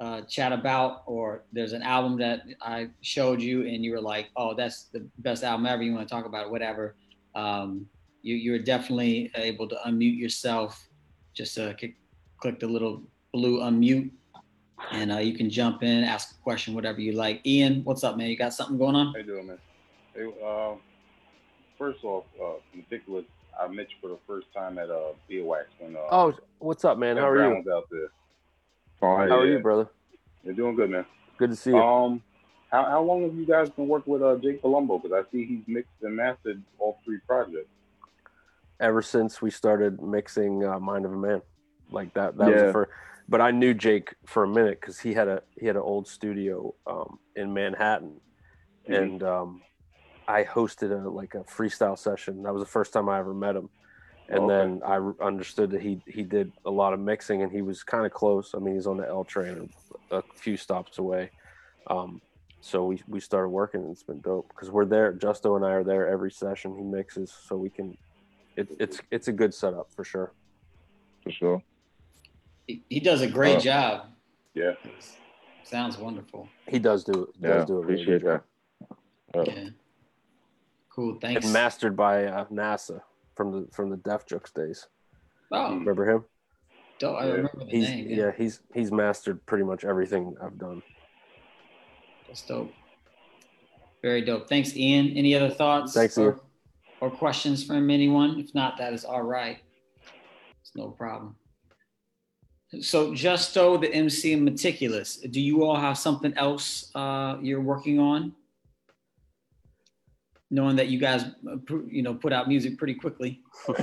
uh, 0.00 0.22
chat 0.22 0.52
about, 0.52 1.02
or 1.06 1.42
there's 1.52 1.72
an 1.72 1.82
album 1.82 2.16
that 2.18 2.42
I 2.62 2.88
showed 3.02 3.42
you 3.42 3.66
and 3.66 3.84
you 3.84 3.90
were 3.92 4.00
like, 4.00 4.28
"Oh, 4.36 4.54
that's 4.54 4.84
the 4.84 5.06
best 5.18 5.44
album 5.44 5.66
ever," 5.66 5.82
you 5.82 5.92
want 5.92 6.08
to 6.08 6.14
talk 6.14 6.24
about 6.24 6.46
it, 6.46 6.50
whatever. 6.50 6.94
Um, 7.34 7.86
you, 8.22 8.36
you're 8.36 8.60
definitely 8.60 9.30
able 9.34 9.68
to 9.68 9.76
unmute 9.86 10.16
yourself. 10.16 10.88
Just 11.34 11.56
click, 11.56 11.96
click 12.38 12.60
the 12.60 12.66
little 12.66 13.02
blue 13.32 13.60
unmute, 13.60 14.10
and 14.92 15.12
uh, 15.12 15.18
you 15.18 15.34
can 15.34 15.50
jump 15.50 15.82
in, 15.82 16.04
ask 16.04 16.32
a 16.38 16.42
question, 16.42 16.74
whatever 16.74 17.00
you 17.00 17.12
like. 17.12 17.40
Ian, 17.46 17.82
what's 17.84 18.04
up, 18.04 18.16
man? 18.16 18.28
You 18.30 18.36
got 18.36 18.52
something 18.54 18.78
going 18.78 18.94
on? 18.94 19.12
How 19.12 19.18
you 19.18 19.24
doing, 19.24 19.46
man? 19.46 19.58
Hey, 20.14 20.26
uh, 20.44 20.74
first 21.78 22.04
off, 22.04 22.24
uh, 22.42 22.54
maticulous. 22.74 23.24
I 23.60 23.68
met 23.68 23.86
you 23.90 23.96
for 24.00 24.08
the 24.08 24.18
first 24.26 24.46
time 24.52 24.78
at 24.78 24.90
uh, 24.90 25.12
Beerwax 25.30 25.64
when 25.78 25.94
uh, 25.96 26.00
Oh, 26.10 26.34
what's 26.58 26.84
up, 26.84 26.98
man? 26.98 27.16
How 27.16 27.28
are 27.28 27.34
Brown 27.36 27.50
you? 27.50 27.56
was 27.58 27.66
out 27.68 27.84
there. 27.90 28.08
Fire. 29.00 29.28
How 29.28 29.40
are 29.40 29.46
yeah. 29.46 29.52
you, 29.54 29.58
brother? 29.60 29.88
You're 30.42 30.54
doing 30.54 30.74
good, 30.74 30.90
man. 30.90 31.06
Good 31.38 31.50
to 31.50 31.56
see 31.56 31.70
you. 31.70 31.78
Um, 31.78 32.22
how 32.70 32.84
how 32.84 33.02
long 33.02 33.22
have 33.22 33.34
you 33.34 33.46
guys 33.46 33.70
been 33.70 33.86
working 33.86 34.12
with 34.12 34.22
uh, 34.22 34.36
Jake 34.36 34.60
Palumbo? 34.62 35.00
Because 35.00 35.24
I 35.24 35.30
see 35.30 35.44
he's 35.46 35.62
mixed 35.68 35.90
and 36.02 36.16
mastered 36.16 36.62
all 36.80 36.98
three 37.04 37.18
projects. 37.26 37.68
Ever 38.80 39.02
since 39.02 39.40
we 39.40 39.50
started 39.52 40.02
mixing 40.02 40.64
uh, 40.64 40.80
Mind 40.80 41.04
of 41.04 41.12
a 41.12 41.16
Man, 41.16 41.40
like 41.92 42.12
that. 42.14 42.36
That 42.36 42.46
was 42.48 42.56
Yeah. 42.56 42.66
the 42.66 42.72
first. 42.72 42.90
But 43.28 43.40
I 43.40 43.50
knew 43.50 43.74
Jake 43.74 44.14
for 44.26 44.44
a 44.44 44.48
minute 44.48 44.80
because 44.80 45.00
he 45.00 45.14
had 45.14 45.28
a 45.28 45.42
he 45.58 45.66
had 45.66 45.76
an 45.76 45.82
old 45.82 46.06
studio 46.06 46.74
um, 46.86 47.18
in 47.34 47.54
Manhattan, 47.54 48.20
Mhm. 48.88 48.96
and 48.96 49.22
um, 49.22 49.62
I 50.28 50.44
hosted 50.44 50.90
a 50.92 51.08
like 51.08 51.34
a 51.34 51.44
freestyle 51.44 51.98
session. 51.98 52.42
That 52.42 52.52
was 52.52 52.62
the 52.62 52.70
first 52.70 52.92
time 52.92 53.08
I 53.08 53.18
ever 53.18 53.34
met 53.34 53.56
him, 53.56 53.70
and 54.28 54.44
Okay. 54.44 54.48
then 54.48 54.80
I 54.84 54.96
understood 55.24 55.70
that 55.70 55.82
he 55.82 56.00
he 56.06 56.22
did 56.22 56.52
a 56.64 56.70
lot 56.70 56.92
of 56.92 57.00
mixing, 57.00 57.42
and 57.42 57.50
he 57.50 57.62
was 57.62 57.82
kind 57.82 58.04
of 58.04 58.12
close. 58.12 58.52
I 58.54 58.58
mean, 58.58 58.74
he's 58.74 58.86
on 58.86 58.98
the 58.98 59.08
L 59.08 59.24
train, 59.24 59.70
a 60.10 60.22
few 60.36 60.56
stops 60.56 60.98
away. 60.98 61.30
Um, 61.88 62.20
so 62.60 62.84
we 62.84 63.02
we 63.06 63.20
started 63.20 63.48
working, 63.48 63.82
and 63.82 63.90
it's 63.92 64.02
been 64.02 64.20
dope 64.20 64.48
because 64.48 64.70
we're 64.70 64.84
there. 64.86 65.12
Justo 65.12 65.56
and 65.56 65.64
I 65.64 65.70
are 65.72 65.84
there 65.84 66.08
every 66.08 66.30
session. 66.30 66.76
He 66.76 66.82
mixes, 66.82 67.32
so 67.46 67.56
we 67.56 67.70
can. 67.70 67.96
It, 68.56 68.68
it's 68.78 69.00
it's 69.10 69.28
a 69.28 69.32
good 69.32 69.52
setup 69.54 69.88
for 69.94 70.04
sure. 70.04 70.34
for 71.22 71.30
sure. 71.30 71.62
He, 72.66 72.82
he 72.88 73.00
does 73.00 73.20
a 73.20 73.26
great 73.26 73.56
Oh. 73.56 73.60
job. 73.60 74.06
Yeah. 74.54 74.72
Sounds 75.64 75.98
wonderful. 75.98 76.48
He 76.68 76.78
does 76.78 77.04
do 77.04 77.24
it. 77.24 77.28
Yeah, 77.40 77.48
does 77.54 77.64
do 77.66 77.78
a 77.78 77.80
really 77.80 78.02
appreciate 78.02 78.22
good 78.22 78.40
that. 79.34 79.46
job. 79.46 79.46
Yeah. 79.56 79.68
Cool. 80.90 81.18
Thanks. 81.20 81.44
And 81.44 81.52
mastered 81.52 81.96
by 81.96 82.26
uh, 82.26 82.44
NASA 82.46 83.00
from 83.34 83.50
the 83.52 83.68
from 83.72 83.90
the 83.90 83.96
Def 83.96 84.26
Jux 84.26 84.52
days. 84.54 84.86
oh, 85.50 85.74
Remember 85.74 86.08
him? 86.08 86.24
dope. 87.00 87.16
I 87.20 87.24
Yeah. 87.26 87.32
remember 87.32 87.64
the 87.64 87.70
He's 87.70 87.88
name. 87.88 88.06
yeah. 88.10 88.30
he's 88.36 88.60
he's 88.72 88.92
mastered 88.92 89.44
pretty 89.46 89.64
much 89.64 89.84
everything 89.84 90.36
I've 90.40 90.56
done. 90.58 90.82
That's 92.28 92.42
dope. 92.42 92.72
Very 94.02 94.20
dope. 94.22 94.48
Thanks, 94.48 94.76
Ian. 94.76 95.16
Any 95.16 95.34
other 95.34 95.50
thoughts? 95.50 95.94
Thanks, 95.94 96.16
or, 96.18 96.24
Ian. 96.32 96.40
or 97.00 97.10
questions 97.10 97.64
from 97.64 97.90
anyone? 97.90 98.38
If 98.38 98.54
not, 98.54 98.76
that 98.78 98.92
is 98.92 99.04
all 99.04 99.22
right. 99.22 99.58
It's 100.60 100.72
no 100.76 100.88
problem. 100.90 101.34
So, 102.80 103.14
Justo, 103.14 103.76
the 103.76 103.92
MC, 103.92 104.32
and 104.32 104.44
Maticulous. 104.44 105.16
Do 105.16 105.40
you 105.40 105.64
all 105.64 105.76
have 105.76 105.98
something 105.98 106.32
else 106.36 106.90
uh, 106.94 107.36
you're 107.40 107.60
working 107.60 107.98
on? 107.98 108.32
Knowing 110.50 110.76
that 110.76 110.88
you 110.88 110.98
guys, 110.98 111.24
uh, 111.48 111.56
you 111.88 112.02
know, 112.02 112.14
put 112.14 112.32
out 112.32 112.48
music 112.48 112.78
pretty 112.78 112.94
quickly. 112.94 113.40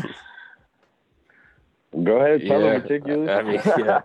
Go 2.04 2.18
ahead, 2.18 2.48
tell 2.48 2.62
Yeah, 2.62 2.76
him 2.76 2.82
maticulous. 2.82 3.30
I 3.30 3.42
mean, 3.42 3.62
yeah. 3.86 4.02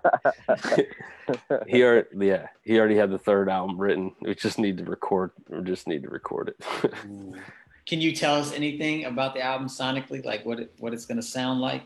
he 1.68 1.84
already, 1.84 2.08
yeah, 2.18 2.48
he 2.62 2.78
already 2.78 2.96
had 2.96 3.10
the 3.10 3.18
third 3.18 3.48
album 3.48 3.78
written. 3.78 4.12
We 4.20 4.34
just 4.34 4.58
need 4.58 4.78
to 4.78 4.84
record. 4.84 5.30
We 5.48 5.62
just 5.62 5.86
need 5.86 6.02
to 6.02 6.08
record 6.08 6.48
it. 6.48 6.64
Can 7.86 8.00
you 8.00 8.10
tell 8.12 8.34
us 8.34 8.52
anything 8.52 9.04
about 9.04 9.34
the 9.34 9.42
album 9.42 9.68
sonically, 9.68 10.24
like 10.24 10.44
what 10.44 10.58
it, 10.58 10.72
what 10.78 10.92
it's 10.92 11.06
gonna 11.06 11.22
sound 11.22 11.60
like? 11.60 11.82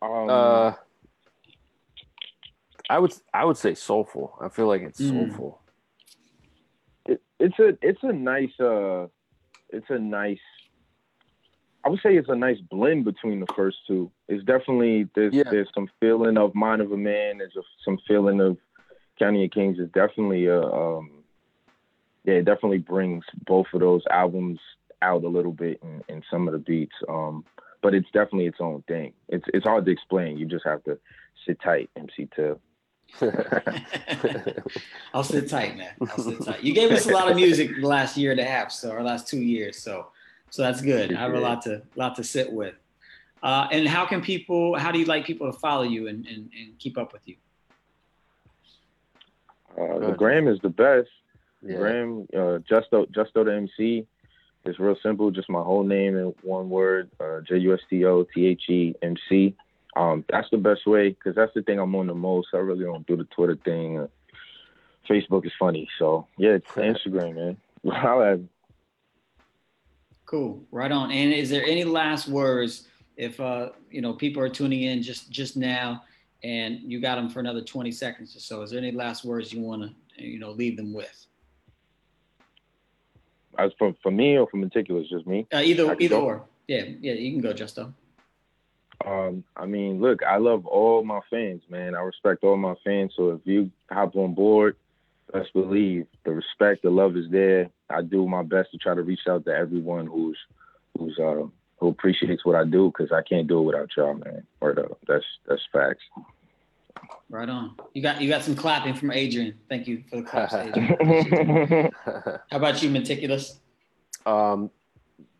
um, 0.00 0.30
uh, 0.30 0.72
I 2.88 2.98
would, 2.98 3.12
I 3.34 3.44
would 3.44 3.56
say 3.56 3.74
soulful. 3.74 4.36
I 4.40 4.48
feel 4.48 4.66
like 4.66 4.82
it's 4.82 5.00
Mm. 5.00 5.10
soulful. 5.10 5.62
it, 7.06 7.22
it's 7.40 7.58
a 7.58 7.76
it's 7.82 8.02
a 8.02 8.12
nice 8.12 8.58
uh 8.60 9.06
it's 9.70 9.88
a 9.90 9.98
nice 9.98 10.40
I 11.84 11.88
would 11.90 12.00
say 12.02 12.16
it's 12.16 12.28
a 12.28 12.34
nice 12.36 12.58
blend 12.60 13.04
between 13.04 13.40
the 13.40 13.52
first 13.54 13.78
two. 13.86 14.10
It's 14.28 14.44
definitely 14.44 15.08
there's 15.14 15.34
Yeah. 15.34 15.44
there's 15.50 15.70
some 15.74 15.88
feeling 16.00 16.36
of 16.36 16.54
Mind 16.54 16.82
of 16.82 16.92
a 16.92 16.96
Man. 16.96 17.38
There's 17.38 17.56
a, 17.56 17.62
some 17.84 17.98
feeling 18.06 18.40
of 18.40 18.58
County 19.18 19.44
of 19.44 19.50
Kings. 19.52 19.78
It's 19.78 19.92
definitely 19.92 20.46
a 20.46 20.60
um 20.62 21.24
yeah, 22.24 22.34
it 22.34 22.44
definitely 22.44 22.78
brings 22.78 23.24
both 23.46 23.66
of 23.72 23.80
those 23.80 24.02
albums 24.10 24.60
out 25.00 25.22
a 25.24 25.28
little 25.28 25.52
bit 25.52 25.80
in, 25.82 26.02
in 26.14 26.22
some 26.30 26.46
of 26.48 26.52
the 26.52 26.58
beats. 26.58 26.96
Um, 27.08 27.44
but 27.80 27.94
it's 27.94 28.10
definitely 28.12 28.46
its 28.46 28.60
own 28.60 28.82
thing. 28.88 29.12
It's 29.28 29.44
it's 29.54 29.64
hard 29.64 29.86
to 29.86 29.92
explain. 29.92 30.36
You 30.36 30.46
just 30.46 30.66
have 30.66 30.82
to 30.84 30.98
sit 31.46 31.60
tight, 31.62 31.88
MC 31.96 32.28
Till. 32.34 32.60
I'll 35.14 35.24
sit 35.24 35.48
tight, 35.48 35.76
man. 35.76 35.92
I'll 36.00 36.18
sit 36.18 36.44
tight. 36.44 36.62
You 36.62 36.72
gave 36.72 36.90
us 36.92 37.06
a 37.06 37.12
lot 37.12 37.30
of 37.30 37.36
music 37.44 37.76
the 37.80 37.86
last 37.86 38.16
year 38.16 38.30
and 38.30 38.40
a 38.40 38.44
half, 38.44 38.70
so 38.70 38.90
or 38.90 39.02
last 39.02 39.26
two 39.28 39.40
years, 39.40 39.78
so 39.78 40.08
so 40.50 40.62
that's 40.62 40.80
good. 40.80 41.14
I 41.14 41.20
have 41.20 41.34
a 41.34 41.40
lot 41.40 41.62
to 41.62 41.82
lot 41.96 42.14
to 42.16 42.24
sit 42.24 42.52
with. 42.52 42.74
Uh, 43.42 43.68
and 43.70 43.86
how 43.86 44.06
can 44.06 44.20
people? 44.20 44.76
How 44.76 44.92
do 44.92 44.98
you 44.98 45.04
like 45.04 45.24
people 45.24 45.50
to 45.50 45.58
follow 45.58 45.82
you 45.82 46.08
and 46.08 46.26
and, 46.26 46.50
and 46.58 46.78
keep 46.78 46.98
up 46.98 47.12
with 47.12 47.22
you? 47.26 47.36
Uh, 49.76 49.98
the 49.98 50.06
Good. 50.08 50.16
Gram 50.16 50.48
is 50.48 50.58
the 50.60 50.68
best. 50.68 51.08
yeah. 51.62 51.76
Gram, 51.76 52.26
uh, 52.36 52.58
Justo, 52.68 53.06
Justo 53.06 53.44
the 53.44 53.54
MC. 53.54 54.06
It's 54.64 54.78
real 54.78 54.96
simple, 55.02 55.30
just 55.30 55.48
my 55.48 55.62
whole 55.62 55.84
name 55.84 56.16
in 56.16 56.34
one 56.42 56.68
word, 56.68 57.10
uh, 57.20 57.40
J 57.48 57.58
U 57.58 57.74
S 57.74 57.80
T 57.88 58.04
O 58.04 58.24
T 58.34 58.46
H 58.46 58.62
E 58.68 58.94
M 59.02 59.16
C. 59.28 59.54
Um, 59.98 60.24
that's 60.28 60.48
the 60.50 60.58
best 60.58 60.86
way 60.86 61.10
because 61.10 61.34
that's 61.34 61.52
the 61.54 61.62
thing 61.62 61.78
I'm 61.78 61.94
on 61.96 62.06
the 62.06 62.14
most. 62.14 62.48
I 62.54 62.58
really 62.58 62.84
don't 62.84 63.06
do 63.06 63.16
the 63.16 63.24
Twitter 63.24 63.56
thing. 63.64 64.08
Facebook 65.08 65.44
is 65.44 65.52
funny, 65.58 65.88
so 65.98 66.26
yeah, 66.36 66.50
it's 66.50 66.70
Instagram, 66.72 67.34
man. 67.34 67.56
I'll 67.92 68.44
Cool, 70.26 70.62
right 70.70 70.92
on. 70.92 71.10
And 71.10 71.32
is 71.32 71.48
there 71.48 71.64
any 71.64 71.84
last 71.84 72.28
words 72.28 72.86
if 73.16 73.40
uh 73.40 73.70
you 73.90 74.00
know 74.00 74.12
people 74.12 74.42
are 74.42 74.48
tuning 74.48 74.82
in 74.82 75.02
just 75.02 75.30
just 75.30 75.56
now 75.56 76.04
and 76.44 76.80
you 76.82 77.00
got 77.00 77.16
them 77.16 77.28
for 77.28 77.40
another 77.40 77.62
20 77.62 77.90
seconds 77.90 78.36
or 78.36 78.40
so? 78.40 78.62
Is 78.62 78.70
there 78.70 78.78
any 78.78 78.92
last 78.92 79.24
words 79.24 79.52
you 79.52 79.60
want 79.60 79.82
to 79.82 80.22
you 80.22 80.38
know 80.38 80.50
leave 80.50 80.76
them 80.76 80.92
with? 80.92 81.26
as 83.58 83.72
for 83.78 83.94
for 84.02 84.10
me 84.10 84.38
or 84.38 84.46
for 84.48 84.56
maticulous, 84.56 85.08
just 85.08 85.26
me. 85.26 85.46
Uh, 85.52 85.58
either 85.58 85.96
either 86.00 86.16
go. 86.16 86.24
or. 86.24 86.44
Yeah, 86.66 86.84
yeah, 87.00 87.14
you 87.14 87.32
can 87.32 87.40
go, 87.40 87.52
Justo. 87.52 87.92
Um, 89.06 89.44
I 89.56 89.66
mean, 89.66 90.00
look, 90.00 90.22
I 90.22 90.38
love 90.38 90.66
all 90.66 91.04
my 91.04 91.20
fans, 91.30 91.62
man. 91.68 91.94
I 91.94 92.00
respect 92.00 92.42
all 92.44 92.56
my 92.56 92.74
fans. 92.84 93.12
So 93.16 93.30
if 93.30 93.40
you 93.44 93.70
hop 93.90 94.16
on 94.16 94.34
board, 94.34 94.76
let's 95.32 95.50
believe 95.50 96.06
the 96.24 96.32
respect, 96.32 96.82
the 96.82 96.90
love 96.90 97.16
is 97.16 97.30
there. 97.30 97.70
I 97.90 98.02
do 98.02 98.26
my 98.26 98.42
best 98.42 98.70
to 98.72 98.78
try 98.78 98.94
to 98.94 99.02
reach 99.02 99.26
out 99.28 99.44
to 99.44 99.54
everyone 99.54 100.06
who's 100.06 100.38
who's 100.98 101.18
uh, 101.18 101.44
who 101.78 101.88
appreciates 101.88 102.44
what 102.44 102.56
I 102.56 102.64
do 102.64 102.92
because 102.92 103.12
I 103.12 103.22
can't 103.22 103.46
do 103.46 103.60
it 103.60 103.62
without 103.62 103.90
y'all, 103.96 104.14
man. 104.14 104.46
Word 104.60 104.78
up. 104.78 104.98
That's 105.06 105.24
that's 105.46 105.62
facts. 105.72 106.02
Right 107.30 107.48
on. 107.48 107.76
You 107.94 108.02
got 108.02 108.20
you 108.20 108.28
got 108.28 108.42
some 108.42 108.56
clapping 108.56 108.94
from 108.94 109.12
Adrian. 109.12 109.54
Thank 109.68 109.86
you 109.86 110.02
for 110.10 110.16
the 110.16 110.22
claps, 110.22 110.54
Adrian. 110.54 111.90
How 112.04 112.56
about 112.56 112.82
you, 112.82 112.90
maticulous? 112.90 113.60
um, 114.26 114.70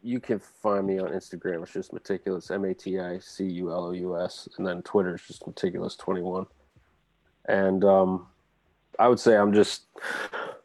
you 0.02 0.20
can 0.20 0.38
find 0.38 0.86
me 0.86 0.98
on 0.98 1.10
Instagram. 1.10 1.62
It's 1.62 1.72
just 1.72 1.92
maticulous, 1.92 2.50
M 2.50 2.64
A 2.64 2.74
T 2.74 2.98
I 2.98 3.18
C 3.18 3.44
U 3.44 3.70
L 3.70 3.86
O 3.86 3.90
U 3.92 4.20
S, 4.20 4.48
and 4.56 4.66
then 4.66 4.82
Twitter 4.82 5.14
is 5.14 5.22
just 5.22 5.46
maticulous 5.46 5.96
twenty 5.96 6.22
one. 6.22 6.46
And 7.48 7.84
um, 7.84 8.26
I 8.98 9.08
would 9.08 9.20
say 9.20 9.36
I'm 9.36 9.52
just 9.52 9.86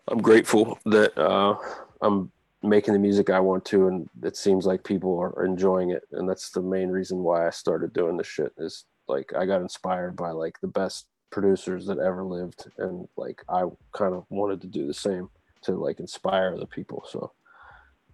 I'm 0.08 0.20
grateful 0.20 0.80
that 0.86 1.18
uh, 1.18 1.56
I'm 2.02 2.32
making 2.62 2.94
the 2.94 3.00
music 3.00 3.30
I 3.30 3.40
want 3.40 3.66
to, 3.66 3.88
and 3.88 4.10
it 4.24 4.38
seems 4.38 4.66
like 4.66 4.84
people 4.84 5.18
are 5.20 5.46
enjoying 5.46 5.92
it, 5.92 6.04
and 6.12 6.28
that's 6.28 6.50
the 6.50 6.62
main 6.62 6.90
reason 6.90 7.20
why 7.20 7.48
I 7.48 7.50
started 7.50 7.94
doing 7.94 8.18
this 8.18 8.28
shit. 8.28 8.54
Is 8.58 8.86
like 9.08 9.34
I 9.38 9.46
got 9.46 9.62
inspired 9.62 10.16
by 10.16 10.32
like 10.32 10.60
the 10.62 10.68
best 10.68 11.08
producers 11.30 11.86
that 11.88 12.00
ever 12.00 12.24
lived, 12.24 12.66
and 12.78 13.08
like 13.18 13.44
I 13.50 13.64
kind 13.94 14.14
of 14.14 14.26
wanted 14.30 14.62
to 14.62 14.68
do 14.68 14.88
the 14.88 14.94
same 14.94 15.30
to 15.64 15.74
like 15.74 16.00
inspire 16.00 16.58
the 16.58 16.68
people. 16.68 17.06
So 17.10 17.32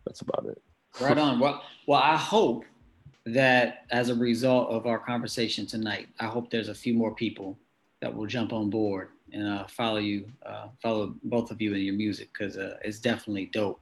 that's 0.05 0.22
about 0.22 0.45
it. 0.47 0.61
Right 0.99 1.17
on. 1.17 1.39
Well, 1.39 1.63
well, 1.87 2.01
I 2.01 2.17
hope 2.17 2.65
that 3.25 3.85
as 3.91 4.09
a 4.09 4.15
result 4.15 4.69
of 4.69 4.85
our 4.85 4.99
conversation 4.99 5.65
tonight, 5.65 6.07
I 6.19 6.25
hope 6.25 6.49
there's 6.49 6.69
a 6.69 6.75
few 6.75 6.93
more 6.93 7.13
people 7.13 7.57
that 8.01 8.13
will 8.13 8.25
jump 8.25 8.53
on 8.53 8.69
board 8.69 9.09
and 9.31 9.47
uh, 9.47 9.67
follow 9.67 9.97
you, 9.97 10.25
uh, 10.45 10.67
follow 10.81 11.15
both 11.23 11.51
of 11.51 11.61
you 11.61 11.73
in 11.73 11.81
your 11.81 11.95
music 11.95 12.29
because 12.33 12.57
uh, 12.57 12.77
it's 12.83 12.99
definitely 12.99 13.45
dope. 13.47 13.79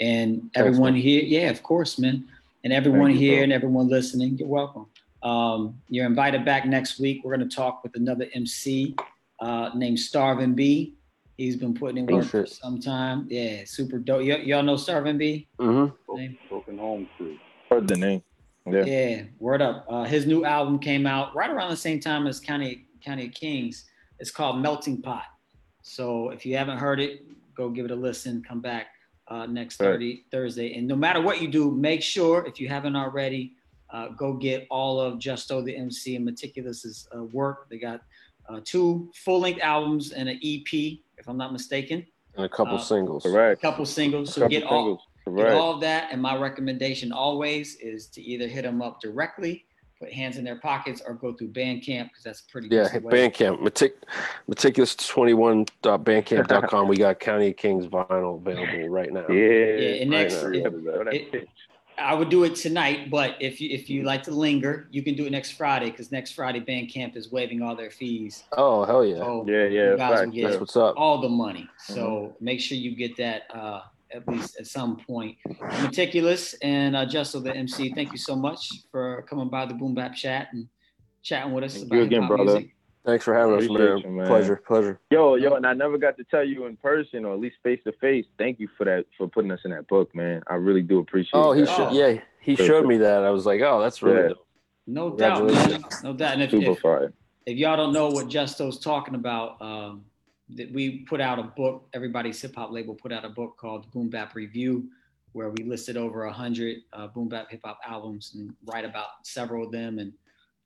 And 0.00 0.50
everyone 0.54 0.92
man. 0.92 1.02
here, 1.02 1.22
yeah, 1.22 1.50
of 1.50 1.62
course, 1.62 1.98
man. 1.98 2.28
And 2.64 2.72
everyone 2.72 3.10
Thank 3.10 3.20
here 3.20 3.42
and 3.42 3.52
everyone 3.52 3.88
listening, 3.88 4.38
you're 4.38 4.48
welcome. 4.48 4.86
Um, 5.22 5.80
you're 5.88 6.06
invited 6.06 6.44
back 6.44 6.66
next 6.66 7.00
week. 7.00 7.22
We're 7.24 7.36
going 7.36 7.48
to 7.48 7.54
talk 7.54 7.82
with 7.82 7.96
another 7.96 8.26
MC 8.34 8.94
uh, 9.40 9.70
named 9.74 9.98
Starvin 9.98 10.54
B. 10.54 10.94
He's 11.38 11.54
been 11.56 11.72
putting 11.72 11.98
in 11.98 12.12
Oh, 12.12 12.16
work 12.16 12.26
for 12.26 12.46
some 12.46 12.80
time. 12.80 13.26
Yeah, 13.30 13.62
super 13.64 13.98
dope. 13.98 14.22
Y- 14.22 14.42
y'all 14.44 14.64
know 14.64 14.76
Starvin 14.76 15.16
B? 15.16 15.46
Mm-hmm. 15.60 16.34
Broken 16.48 16.78
Home 16.78 17.08
Crew. 17.16 17.38
Heard 17.70 17.86
the 17.86 17.96
name. 17.96 18.22
Yeah. 18.66 18.84
Yeah, 18.84 19.22
word 19.38 19.62
up. 19.62 19.86
Uh, 19.88 20.02
his 20.02 20.26
new 20.26 20.44
album 20.44 20.80
came 20.80 21.06
out 21.06 21.34
right 21.36 21.48
around 21.48 21.70
the 21.70 21.76
same 21.76 22.00
time 22.00 22.26
as 22.26 22.40
County 22.40 22.86
County 23.02 23.26
of 23.28 23.32
Kings. 23.34 23.84
It's 24.18 24.32
called 24.32 24.60
Melting 24.60 25.00
Pot. 25.00 25.26
So 25.82 26.30
if 26.30 26.44
you 26.44 26.56
haven't 26.56 26.78
heard 26.78 26.98
it, 26.98 27.22
go 27.54 27.70
give 27.70 27.84
it 27.84 27.92
a 27.92 27.96
listen. 27.96 28.42
Come 28.46 28.60
back 28.60 28.88
uh, 29.28 29.46
next 29.46 29.80
Right. 29.80 29.86
30, 29.92 30.24
Thursday. 30.32 30.74
And 30.74 30.88
no 30.88 30.96
matter 30.96 31.20
what 31.22 31.40
you 31.40 31.46
do, 31.46 31.70
make 31.70 32.02
sure 32.02 32.44
if 32.46 32.60
you 32.60 32.68
haven't 32.68 32.96
already, 32.96 33.52
uh, 33.90 34.08
go 34.08 34.32
get 34.34 34.66
all 34.70 35.00
of 35.00 35.20
Justo 35.20 35.62
the 35.62 35.74
MC 35.74 36.16
and 36.16 36.24
Maticulous's 36.24 37.08
uh, 37.16 37.22
work. 37.24 37.68
They 37.70 37.78
got 37.78 38.02
uh, 38.48 38.60
two 38.64 39.10
full 39.14 39.38
length 39.40 39.60
albums 39.62 40.10
and 40.12 40.28
an 40.28 40.40
EP, 40.44 40.98
if 41.18 41.28
I'm 41.28 41.36
not 41.36 41.52
mistaken. 41.52 42.06
And 42.36 42.44
a 42.44 42.48
couple 42.48 42.76
Uh, 42.76 42.80
singles. 42.80 43.26
A 43.26 43.56
couple 43.60 43.84
singles. 43.84 44.32
So 44.34 44.42
Couple 44.42 44.50
get 44.50 44.62
all 44.64 44.84
singles. 45.26 45.36
Get 45.36 45.52
all 45.54 45.74
of 45.74 45.80
that. 45.82 46.08
And 46.12 46.22
my 46.22 46.36
recommendation 46.36 47.10
always 47.12 47.74
is 47.76 48.06
to 48.08 48.22
either 48.22 48.46
hit 48.46 48.62
them 48.62 48.80
up 48.80 49.00
directly, 49.00 49.64
put 50.00 50.10
hands 50.12 50.38
in 50.38 50.44
their 50.44 50.56
pockets, 50.60 51.02
or 51.04 51.14
go 51.14 51.32
through 51.34 51.48
Bandcamp 51.48 52.08
because 52.08 52.22
that's 52.24 52.40
a 52.40 52.46
pretty 52.50 52.68
Yeah, 52.70 52.84
decent 52.84 52.94
hit 52.94 53.02
way. 53.04 53.28
Bandcamp. 53.28 53.60
Metic- 53.60 53.96
maticulous21.bandcamp.com. 54.48 56.88
We 56.88 56.96
got 56.96 57.20
County 57.20 57.48
of 57.50 57.56
Kings 57.56 57.86
vinyl 57.86 58.36
available 58.40 58.88
right 58.88 59.12
now. 59.12 59.26
Yeah. 59.30 59.34
Yeah, 59.36 60.02
and 60.02 60.10
Right 60.10 60.20
next, 60.22 60.42
now. 60.42 60.48
if- 60.50 60.72
Throw 60.72 61.00
it- 61.10 61.32
pitch. 61.32 61.48
I 62.00 62.14
would 62.14 62.28
do 62.28 62.44
it 62.44 62.54
tonight, 62.54 63.10
but 63.10 63.36
if 63.40 63.60
you 63.60 63.70
if 63.70 63.90
you 63.90 64.02
like 64.04 64.22
to 64.24 64.30
linger, 64.30 64.88
you 64.90 65.02
can 65.02 65.14
do 65.14 65.26
it 65.26 65.32
next 65.32 65.52
Friday 65.52 65.90
because 65.90 66.12
next 66.12 66.32
Friday 66.32 66.60
Bandcamp 66.60 67.16
is 67.16 67.30
waiving 67.32 67.62
all 67.62 67.74
their 67.76 67.90
fees. 67.90 68.44
Oh 68.56 68.84
hell 68.84 69.04
yeah, 69.04 69.16
So 69.16 69.44
Yeah, 69.48 69.64
yeah. 69.64 69.90
you 69.92 69.96
guys 69.96 70.24
will 70.26 70.32
get 70.32 70.48
that's 70.48 70.60
what's 70.60 70.76
up. 70.76 70.94
all 70.96 71.20
the 71.20 71.28
money. 71.28 71.68
So 71.78 72.36
make 72.40 72.60
sure 72.60 72.78
you 72.78 72.94
get 72.96 73.16
that 73.16 73.42
uh, 73.52 73.82
at 74.12 74.26
least 74.28 74.58
at 74.58 74.66
some 74.66 74.96
point. 74.96 75.36
Maticulous 75.82 76.54
and 76.62 76.96
uh, 76.96 77.04
Justo 77.06 77.40
the 77.40 77.54
MC, 77.54 77.92
thank 77.94 78.12
you 78.12 78.18
so 78.18 78.36
much 78.36 78.68
for 78.90 79.22
coming 79.28 79.48
by 79.48 79.66
the 79.66 79.74
Boom 79.74 79.94
Bap 79.94 80.14
Chat 80.14 80.48
and 80.52 80.68
chatting 81.22 81.52
with 81.52 81.64
us 81.64 81.74
Thank 81.74 81.86
about 81.86 81.96
you 81.96 82.02
again, 82.02 82.26
brother. 82.26 82.44
music. 82.44 82.74
Thanks 83.08 83.24
for 83.24 83.34
having 83.34 83.56
us, 83.56 83.64
Appreciate 83.64 83.88
man. 83.88 83.98
you, 84.02 84.10
man. 84.10 84.26
Pleasure, 84.26 84.62
pleasure. 84.66 85.00
Yo, 85.10 85.36
yo, 85.36 85.54
and 85.54 85.66
I 85.66 85.72
never 85.72 85.96
got 85.96 86.18
to 86.18 86.24
tell 86.24 86.44
you 86.44 86.66
in 86.66 86.76
person 86.76 87.24
or 87.24 87.32
at 87.32 87.40
least 87.40 87.56
face 87.62 87.80
to 87.84 87.92
face. 87.92 88.26
Thank 88.36 88.60
you 88.60 88.68
for 88.76 88.84
that 88.84 89.06
for 89.16 89.26
putting 89.26 89.50
us 89.50 89.60
in 89.64 89.70
that 89.70 89.88
book, 89.88 90.14
man. 90.14 90.42
I 90.46 90.56
really 90.56 90.82
do 90.82 90.98
appreciate. 90.98 91.32
Oh, 91.32 91.52
he 91.52 91.62
that. 91.62 91.74
should. 91.74 91.88
Oh. 91.88 91.92
Yeah, 91.92 92.20
he 92.42 92.54
showed 92.54 92.84
me 92.84 92.98
that. 92.98 93.24
I 93.24 93.30
was 93.30 93.46
like, 93.46 93.62
oh, 93.62 93.80
that's 93.80 94.02
really 94.02 94.20
Yeah. 94.20 94.28
dope. 94.28 94.46
No 94.86 95.16
doubt, 95.16 95.46
man. 95.46 95.84
No 96.04 96.12
doubt. 96.12 96.34
And 96.34 96.42
if, 96.42 96.50
super 96.50 96.72
if, 96.72 96.80
fire. 96.80 97.12
if 97.46 97.56
y'all 97.56 97.78
don't 97.78 97.94
know 97.94 98.10
what 98.10 98.28
Justo's 98.28 98.78
talking 98.78 99.14
about, 99.14 99.60
um, 99.62 100.04
that 100.50 100.70
we 100.72 100.98
put 101.08 101.22
out 101.22 101.38
a 101.38 101.44
book. 101.44 101.88
Everybody's 101.94 102.38
hip 102.42 102.56
hop 102.56 102.70
label 102.72 102.94
put 102.94 103.10
out 103.10 103.24
a 103.24 103.30
book 103.30 103.56
called 103.56 103.90
Boom 103.90 104.10
Bap 104.10 104.34
Review, 104.34 104.86
where 105.32 105.48
we 105.48 105.64
listed 105.64 105.96
over 105.96 106.24
a 106.24 106.32
hundred 106.32 106.80
uh, 106.92 107.06
boom 107.06 107.30
bap 107.30 107.50
hip 107.50 107.60
hop 107.64 107.80
albums 107.86 108.32
and 108.34 108.54
write 108.66 108.84
about 108.84 109.08
several 109.22 109.64
of 109.64 109.72
them. 109.72 109.98
And 109.98 110.12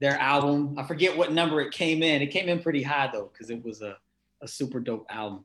their 0.02 0.18
album, 0.18 0.74
I 0.76 0.82
forget 0.82 1.16
what 1.16 1.32
number 1.32 1.60
it 1.60 1.70
came 1.72 2.02
in. 2.02 2.20
It 2.22 2.26
came 2.32 2.48
in 2.48 2.60
pretty 2.60 2.82
high 2.82 3.08
though, 3.12 3.30
because 3.32 3.50
it 3.50 3.64
was 3.64 3.82
a, 3.82 3.96
a 4.42 4.48
super 4.48 4.80
dope 4.80 5.06
album. 5.08 5.44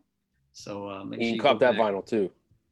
So 0.52 0.90
uh, 0.90 1.04
You 1.04 1.10
sure 1.12 1.18
can 1.20 1.34
you 1.36 1.40
cop 1.40 1.60
that 1.60 1.74
back. 1.78 1.82
vinyl 1.82 2.04
too. 2.04 2.32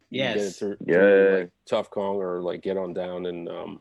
Yes. 0.10 0.36
get 0.36 0.44
it 0.46 0.52
through, 0.56 0.78
Yeah. 0.88 0.94
through, 0.96 1.38
like 1.42 1.52
Tuff 1.68 1.90
Kong 1.92 2.16
or 2.16 2.42
like 2.42 2.64
get 2.64 2.76
on 2.76 2.96
down 2.96 3.28
in 3.28 3.48
um, 3.48 3.80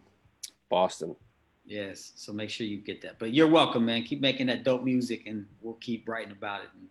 Boston. 0.69 1.17
Yes. 1.65 2.13
So 2.17 2.31
make 2.35 2.51
sure 2.51 2.67
you 2.67 2.77
get 2.77 3.01
that. 3.03 3.19
But 3.19 3.33
you're 3.33 3.49
welcome, 3.49 3.87
man. 3.87 4.03
Keep 4.03 4.21
making 4.21 4.49
that 4.49 4.65
dope 4.65 4.83
music, 4.85 5.23
and 5.27 5.47
we'll 5.63 5.75
keep 5.81 6.07
writing 6.07 6.33
about 6.33 6.61
it 6.61 6.69
and 6.75 6.87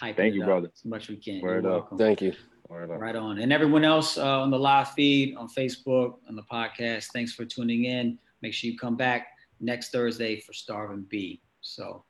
hyping 0.00 0.16
Thank 0.16 0.32
it 0.32 0.36
you, 0.36 0.42
up 0.44 0.48
brother. 0.48 0.70
as 0.74 0.84
much 0.86 1.02
as 1.02 1.08
we 1.10 1.16
can. 1.16 1.42
Word 1.42 1.64
you're 1.64 1.72
up. 1.74 1.80
welcome. 1.82 1.98
Thank 1.98 2.22
you. 2.22 2.32
Word 2.70 2.90
up. 2.90 2.98
Right 3.02 3.16
on. 3.16 3.38
And 3.40 3.52
everyone 3.52 3.84
else 3.84 4.16
uh, 4.16 4.40
on 4.40 4.50
the 4.50 4.58
live 4.58 4.92
feed, 4.92 5.36
on 5.36 5.46
Facebook, 5.48 6.14
on 6.26 6.36
the 6.36 6.42
podcast, 6.44 7.08
thanks 7.12 7.34
for 7.34 7.44
tuning 7.44 7.84
in. 7.84 8.18
Make 8.40 8.54
sure 8.54 8.70
you 8.70 8.78
come 8.78 8.96
back 8.96 9.26
next 9.64 9.90
Thursday 9.90 10.40
for 10.40 10.52
Starvin 10.52 11.06
B. 11.08 11.40
So, 11.60 12.04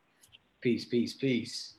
peace, 0.61 0.85
peace, 0.87 1.15
peace. 1.15 1.74